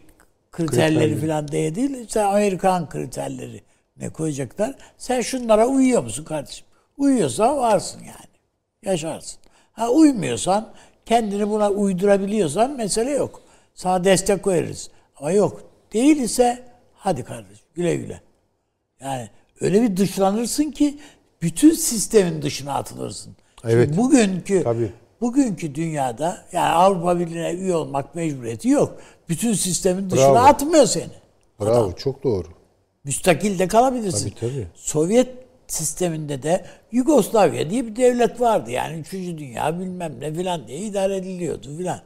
[0.52, 1.20] kriterleri Kriterleri.
[1.20, 3.62] falan diye değil, işte Amerikan kriterleri
[3.96, 4.74] ne koyacaklar.
[4.98, 6.66] Sen şunlara uyuyor musun kardeşim?
[6.96, 8.36] Uyuyorsan varsın yani.
[8.84, 9.38] Yaşarsın.
[9.72, 10.72] Ha uymuyorsan,
[11.06, 13.42] kendini buna uydurabiliyorsan mesele yok.
[13.74, 14.90] Sana destek veririz.
[15.16, 15.62] Ama yok.
[15.92, 16.64] Değil ise
[16.94, 18.20] hadi kardeşim güle güle.
[19.00, 20.98] Yani öyle bir dışlanırsın ki
[21.42, 23.36] bütün sistemin dışına atılırsın.
[23.70, 23.96] Şimdi Evet.
[23.96, 24.92] bugünkü Tabii.
[25.20, 28.98] bugünkü dünyada yani Avrupa Birliği'ne üye olmak mecburiyeti yok.
[29.28, 30.38] Bütün sistemin dışına Bravo.
[30.46, 31.12] atmıyor seni.
[31.60, 32.48] Bravo çok doğru.
[33.04, 34.30] Müstakil de kalabilirsin.
[34.40, 34.66] Tabii, tabii.
[34.74, 35.28] Sovyet
[35.66, 38.70] sisteminde de Yugoslavya diye bir devlet vardı.
[38.70, 39.12] Yani 3.
[39.12, 42.00] Dünya bilmem ne filan diye idare ediliyordu filan.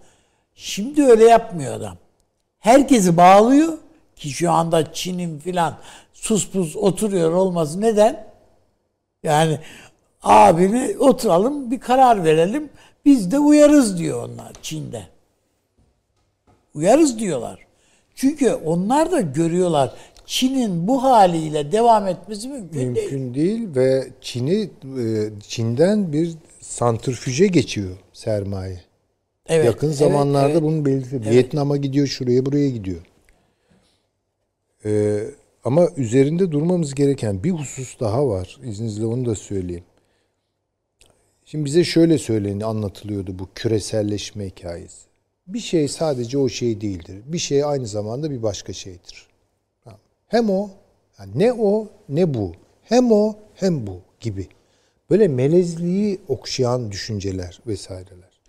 [0.55, 1.97] Şimdi öyle yapmıyor adam.
[2.59, 3.79] Herkesi bağlıyor
[4.17, 5.77] ki şu anda Çin'in filan
[6.13, 8.27] sus pus oturuyor olması neden?
[9.23, 9.59] Yani
[10.23, 12.69] abini oturalım bir karar verelim.
[13.05, 15.03] Biz de uyarız diyor onlar Çin'de.
[16.75, 17.67] Uyarız diyorlar.
[18.15, 19.95] Çünkü onlar da görüyorlar
[20.27, 22.87] Çin'in bu haliyle devam etmesi mümkün, değil.
[22.87, 28.81] Mümkün değil ve Çin'i e, Çin'den bir santrfüje geçiyor sermaye.
[29.49, 30.63] Evet, Yakın evet, zamanlarda evet.
[30.63, 31.31] bunu belirtti.
[31.31, 33.01] Vietnam'a gidiyor, şuraya buraya gidiyor.
[34.85, 35.25] Ee,
[35.65, 38.59] ama üzerinde durmamız gereken bir husus daha var.
[38.65, 39.85] İzninizle onu da söyleyeyim.
[41.51, 45.07] Şimdi bize şöyle söyleni anlatılıyordu bu küreselleşme hikayesi.
[45.47, 47.17] Bir şey sadece o şey değildir.
[47.27, 49.27] Bir şey aynı zamanda bir başka şeydir.
[49.85, 49.99] Tamam.
[50.29, 50.71] Hem o,
[51.19, 52.53] yani ne o ne bu.
[52.83, 54.49] Hem o hem bu gibi.
[55.11, 58.41] Böyle melezliği okşayan düşünceler vesaireler.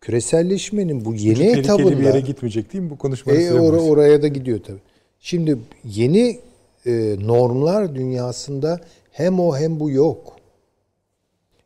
[0.00, 4.22] Küreselleşmenin bu yeni Tehlikeli etabında bir yere gitmeyecek değil mi bu konuşmanın e, or- oraya
[4.22, 4.82] da gidiyor tabii.
[5.20, 6.40] Şimdi yeni
[6.86, 10.34] e, normlar dünyasında hem o hem bu yok.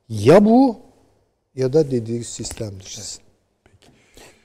[0.08, 0.76] Ya bu
[1.54, 3.22] ya da dediği sistem dışısın.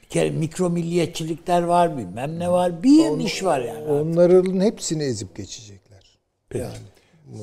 [0.04, 2.84] Bir kere mikro milliyetçilikler var bilmem ne var.
[2.84, 3.84] Bir iş var yani.
[3.84, 6.20] Onların hepsini ezip geçecekler.
[6.56, 6.74] Yani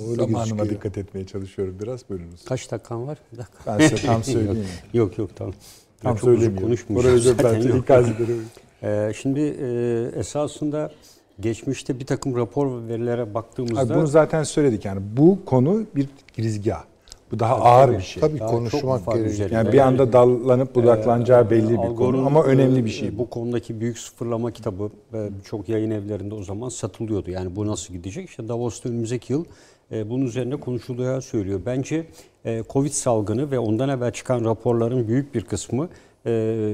[0.09, 0.71] öyle Zamanıma gözüküyor.
[0.71, 2.45] dikkat etmeye çalışıyorum biraz bölünüz.
[2.45, 3.19] Kaç dakikan var?
[3.33, 3.79] Bir dakika.
[3.79, 4.69] Ben size tam söyleyeyim.
[4.93, 5.55] Yok yok tamam.
[6.03, 6.61] tam Çok uzun söyleyeyim.
[6.63, 8.45] konuşmayacağım Oraya zaten, ikaz ederim.
[8.83, 10.93] Ee, şimdi e, esasında
[11.41, 16.09] geçmişte bir takım rapor ve verilere baktığımızda Abi bunu zaten söyledik yani bu konu bir
[16.37, 16.85] girizgah.
[17.33, 18.21] Bu daha ağır bir şey.
[18.21, 19.51] Tabii Daha konuşmak gerekiyor.
[19.51, 23.19] Yani bir anda dallanıp budaklanacağı belli bir Al konu ama önemli e, bir şey.
[23.19, 27.31] Bu konudaki büyük sıfırlama kitabı e, birçok yayın evlerinde o zaman satılıyordu.
[27.31, 28.29] Yani bu nasıl gidecek?
[28.29, 29.45] İşte Davos'ta önümüzdeki yıl
[29.93, 31.61] e, bunun üzerine konuşulacağı söylüyor.
[31.67, 32.07] Bence
[32.45, 35.89] e, Covid salgını ve ondan evvel çıkan raporların büyük bir kısmı
[36.27, 36.31] e,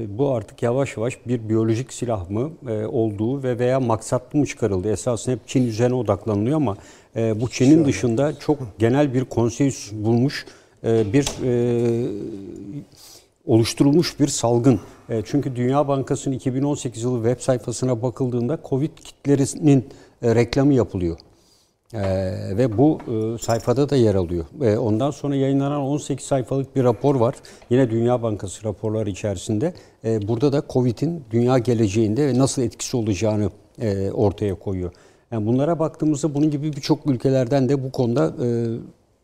[0.09, 4.91] bu artık yavaş yavaş bir biyolojik silah mı e, olduğu ve veya maksatlı mı çıkarıldı?
[4.91, 6.77] Esasında hep Çin üzerine odaklanılıyor ama
[7.17, 10.45] e, bu Çin'in dışında çok genel bir konsensüs bulmuş
[10.83, 12.09] e, bir e,
[13.45, 14.79] oluşturulmuş bir salgın.
[15.09, 19.85] E, Çünkü Dünya Bankası'nın 2018 yılı web sayfasına bakıldığında Covid kitlerinin
[20.21, 21.17] e, reklamı yapılıyor.
[21.93, 22.01] E,
[22.57, 24.45] ve bu e, sayfada da yer alıyor.
[24.61, 27.35] E, ondan sonra yayınlanan 18 sayfalık bir rapor var.
[27.69, 29.73] Yine Dünya Bankası raporları içerisinde.
[30.05, 33.49] E, burada da Covid'in dünya geleceğinde nasıl etkisi olacağını
[33.81, 34.91] e, ortaya koyuyor.
[35.31, 38.47] Yani bunlara baktığımızda bunun gibi birçok ülkelerden de bu konuda e,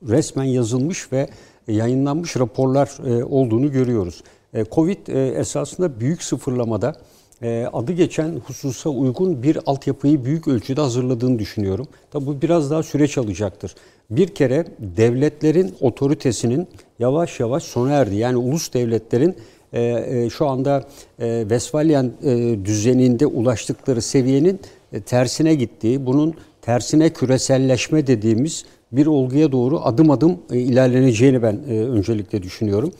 [0.09, 1.29] resmen yazılmış ve
[1.67, 4.23] yayınlanmış raporlar e, olduğunu görüyoruz.
[4.53, 6.95] E, Covid e, esasında büyük sıfırlamada
[7.41, 11.87] e, adı geçen hususa uygun bir altyapıyı büyük ölçüde hazırladığını düşünüyorum.
[12.11, 13.75] Tabi bu biraz daha süreç alacaktır.
[14.09, 16.67] Bir kere devletlerin otoritesinin
[16.99, 18.15] yavaş yavaş sona erdi.
[18.15, 19.35] Yani ulus devletlerin
[19.73, 20.83] e, e, şu anda
[21.19, 24.59] e, Westfalyan e, düzeninde ulaştıkları seviyenin
[25.01, 31.79] tersine gittiği, bunun tersine küreselleşme dediğimiz bir olguya doğru adım adım e, ilerleneceğini ben e,
[31.79, 32.91] öncelikle düşünüyorum.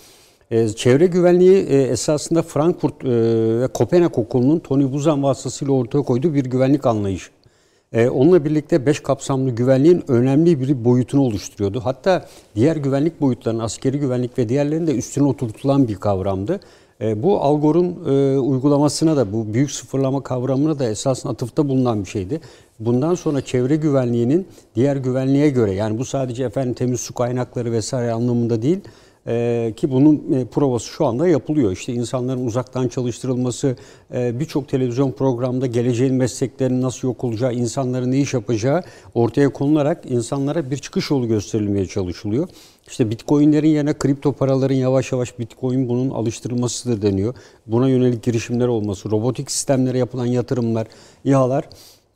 [0.52, 3.10] E, Çevre güvenliği e, esasında Frankfurt e,
[3.62, 7.32] ve Kopenhag Okulu'nun Tony Buzan vasıtasıyla ortaya koyduğu bir güvenlik anlayışı.
[7.94, 11.82] E, Onunla birlikte beş kapsamlı güvenliğin önemli bir boyutunu oluşturuyordu.
[11.84, 12.26] Hatta
[12.56, 16.60] diğer güvenlik boyutlarının, askeri güvenlik ve diğerlerinin de üstüne oturtulan bir kavramdı.
[17.02, 22.10] E, Bu Algor'un e, uygulamasına da, bu büyük sıfırlama kavramına da esasında atıfta bulunan bir
[22.10, 22.42] şeydi.
[22.80, 28.12] Bundan sonra çevre güvenliğinin diğer güvenliğe göre, yani bu sadece efendim temiz su kaynakları vesaire
[28.12, 28.80] anlamında değil,
[29.28, 31.72] ee, ki bunun e, provası şu anda yapılıyor.
[31.72, 33.76] İşte insanların uzaktan çalıştırılması,
[34.14, 38.84] e, birçok televizyon programda geleceğin mesleklerinin nasıl yok olacağı, insanların ne iş yapacağı
[39.14, 42.48] ortaya konularak insanlara bir çıkış yolu gösterilmeye çalışılıyor.
[42.88, 47.36] İşte bitcoinlerin yerine kripto paraların yavaş yavaş bitcoin bunun alıştırılmasıdır deniyor.
[47.68, 50.88] Buna yönelik girişimler olması, robotik sistemlere yapılan yatırımlar,
[51.26, 51.70] İHA'lar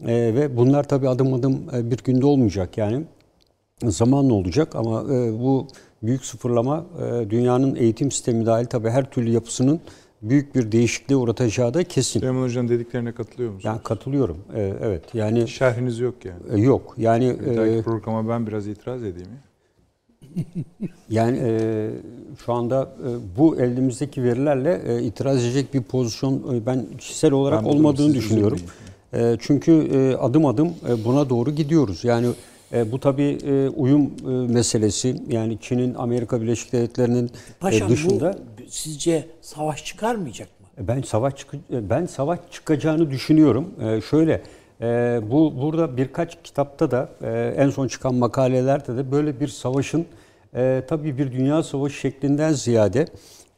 [0.07, 3.03] e, ve bunlar tabii adım adım e, bir günde olmayacak yani
[3.83, 5.67] zamanla olacak ama e, bu
[6.03, 9.79] büyük sıfırlama e, dünyanın eğitim sistemi dahil tabii her türlü yapısının
[10.21, 12.19] büyük bir değişikliğe uğratacağı da kesin.
[12.19, 13.65] Süleyman Hoca'nın dediklerine katılıyor musunuz?
[13.65, 14.37] Yani katılıyorum.
[14.55, 15.03] E, evet.
[15.13, 16.61] Yani Şerhiniz yok yani.
[16.61, 16.95] e, yok.
[16.97, 19.47] Yani e, programa ben biraz itiraz edeyim ya.
[21.09, 21.89] Yani e,
[22.45, 27.63] şu anda e, bu elimizdeki verilerle e, itiraz edecek bir pozisyon e, ben kişisel olarak
[27.63, 28.59] Ben olmadığını düşünüyorum.
[29.13, 32.03] E, çünkü e, adım adım e, buna doğru gidiyoruz.
[32.03, 32.27] Yani
[32.73, 35.21] e, bu tabii e, uyum e, meselesi.
[35.29, 37.31] Yani Çin'in Amerika Birleşik Devletleri'nin
[37.71, 40.67] e, dışında bu sizce savaş çıkarmayacak mı?
[40.87, 43.67] ben savaş e, ben savaş çıkacağını düşünüyorum.
[43.81, 44.41] E, şöyle
[44.81, 50.05] e, bu burada birkaç kitapta da e, en son çıkan makalelerde de böyle bir savaşın
[50.55, 53.05] e, tabii bir dünya savaşı şeklinden ziyade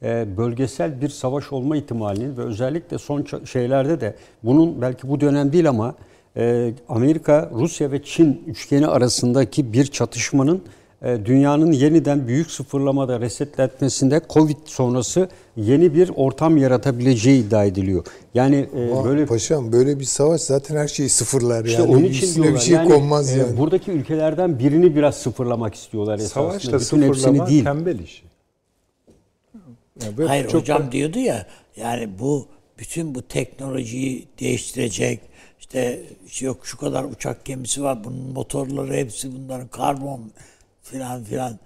[0.03, 5.53] e, bölgesel bir savaş olma ihtimalinin ve özellikle son şeylerde de bunun belki bu dönem
[5.53, 5.95] değil ama
[6.38, 10.64] e, Amerika, Rusya ve Çin üçgeni arasındaki bir çatışmanın
[11.02, 18.06] dünyanın yeniden büyük sıfırlamada resetlenmesinde Covid sonrası yeni bir ortam yaratabileceği iddia ediliyor.
[18.34, 21.92] Yani e, Ama böyle Paşam böyle bir savaş zaten her şeyi sıfırlar işte yani.
[21.92, 22.62] onun için Üstüne diyorlar.
[22.62, 23.58] bir şey yani, konmaz e, yani.
[23.58, 26.44] buradaki ülkelerden birini biraz sıfırlamak istiyorlar esasında.
[26.44, 27.64] Savaşla Bütün hepsini sıfırlama değil.
[27.64, 28.24] tembel işi.
[30.04, 32.48] Yani Hayır çok hocam diyordu ya yani bu
[32.80, 35.20] bütün bu teknolojiyi değiştirecek
[35.60, 36.02] işte
[36.40, 40.32] yok şu kadar uçak gemisi var bunun motorları hepsi bunların karbon
[40.91, 41.60] filan filan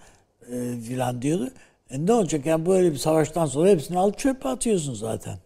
[0.51, 1.49] e, filan diyordu.
[1.89, 5.37] E ne olacak yani böyle bir savaştan sonra hepsini alıp çöpe atıyorsun zaten.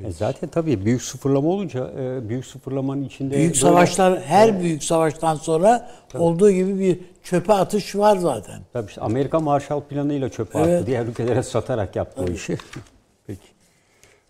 [0.00, 4.84] E zaten tabii büyük sıfırlama olunca e, büyük sıfırlamanın içinde Büyük böyle- savaşlar her büyük
[4.84, 8.60] savaştan sonra olduğu gibi bir çöpe atış var zaten.
[8.72, 10.76] Tabii işte Amerika Marshall planıyla çöpe Evet.
[10.76, 10.86] attı.
[10.86, 12.58] Diğer ülkelere satarak yaptı o işi.
[13.26, 13.40] Peki.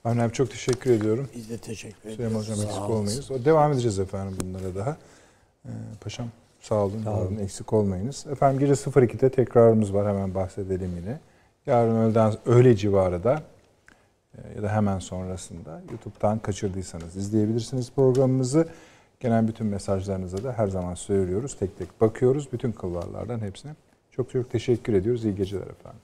[0.05, 1.29] Abi çok teşekkür ediyorum.
[1.37, 2.16] Biz de teşekkür ederiz.
[2.16, 3.31] Süleyman Hocam Sağ eksik olmayız.
[3.31, 4.97] O- Devam edeceğiz efendim bunlara daha.
[5.65, 5.69] Ee,
[6.01, 6.27] paşam
[6.65, 7.36] Sağ olun, var olun.
[7.36, 8.27] Eksik olmayınız.
[8.31, 10.09] Efendim gece 02'de tekrarımız var.
[10.09, 11.19] Hemen bahsedelim yine.
[11.66, 13.43] Yarın öğleden öğle civarı da
[14.39, 18.69] e, ya da hemen sonrasında YouTube'dan kaçırdıysanız izleyebilirsiniz programımızı.
[19.20, 21.57] Gelen bütün mesajlarınıza da her zaman söylüyoruz.
[21.59, 22.53] Tek tek bakıyoruz.
[22.53, 23.73] Bütün kulvarlardan hepsine.
[24.11, 25.24] Çok çok teşekkür ediyoruz.
[25.24, 26.01] İyi geceler efendim.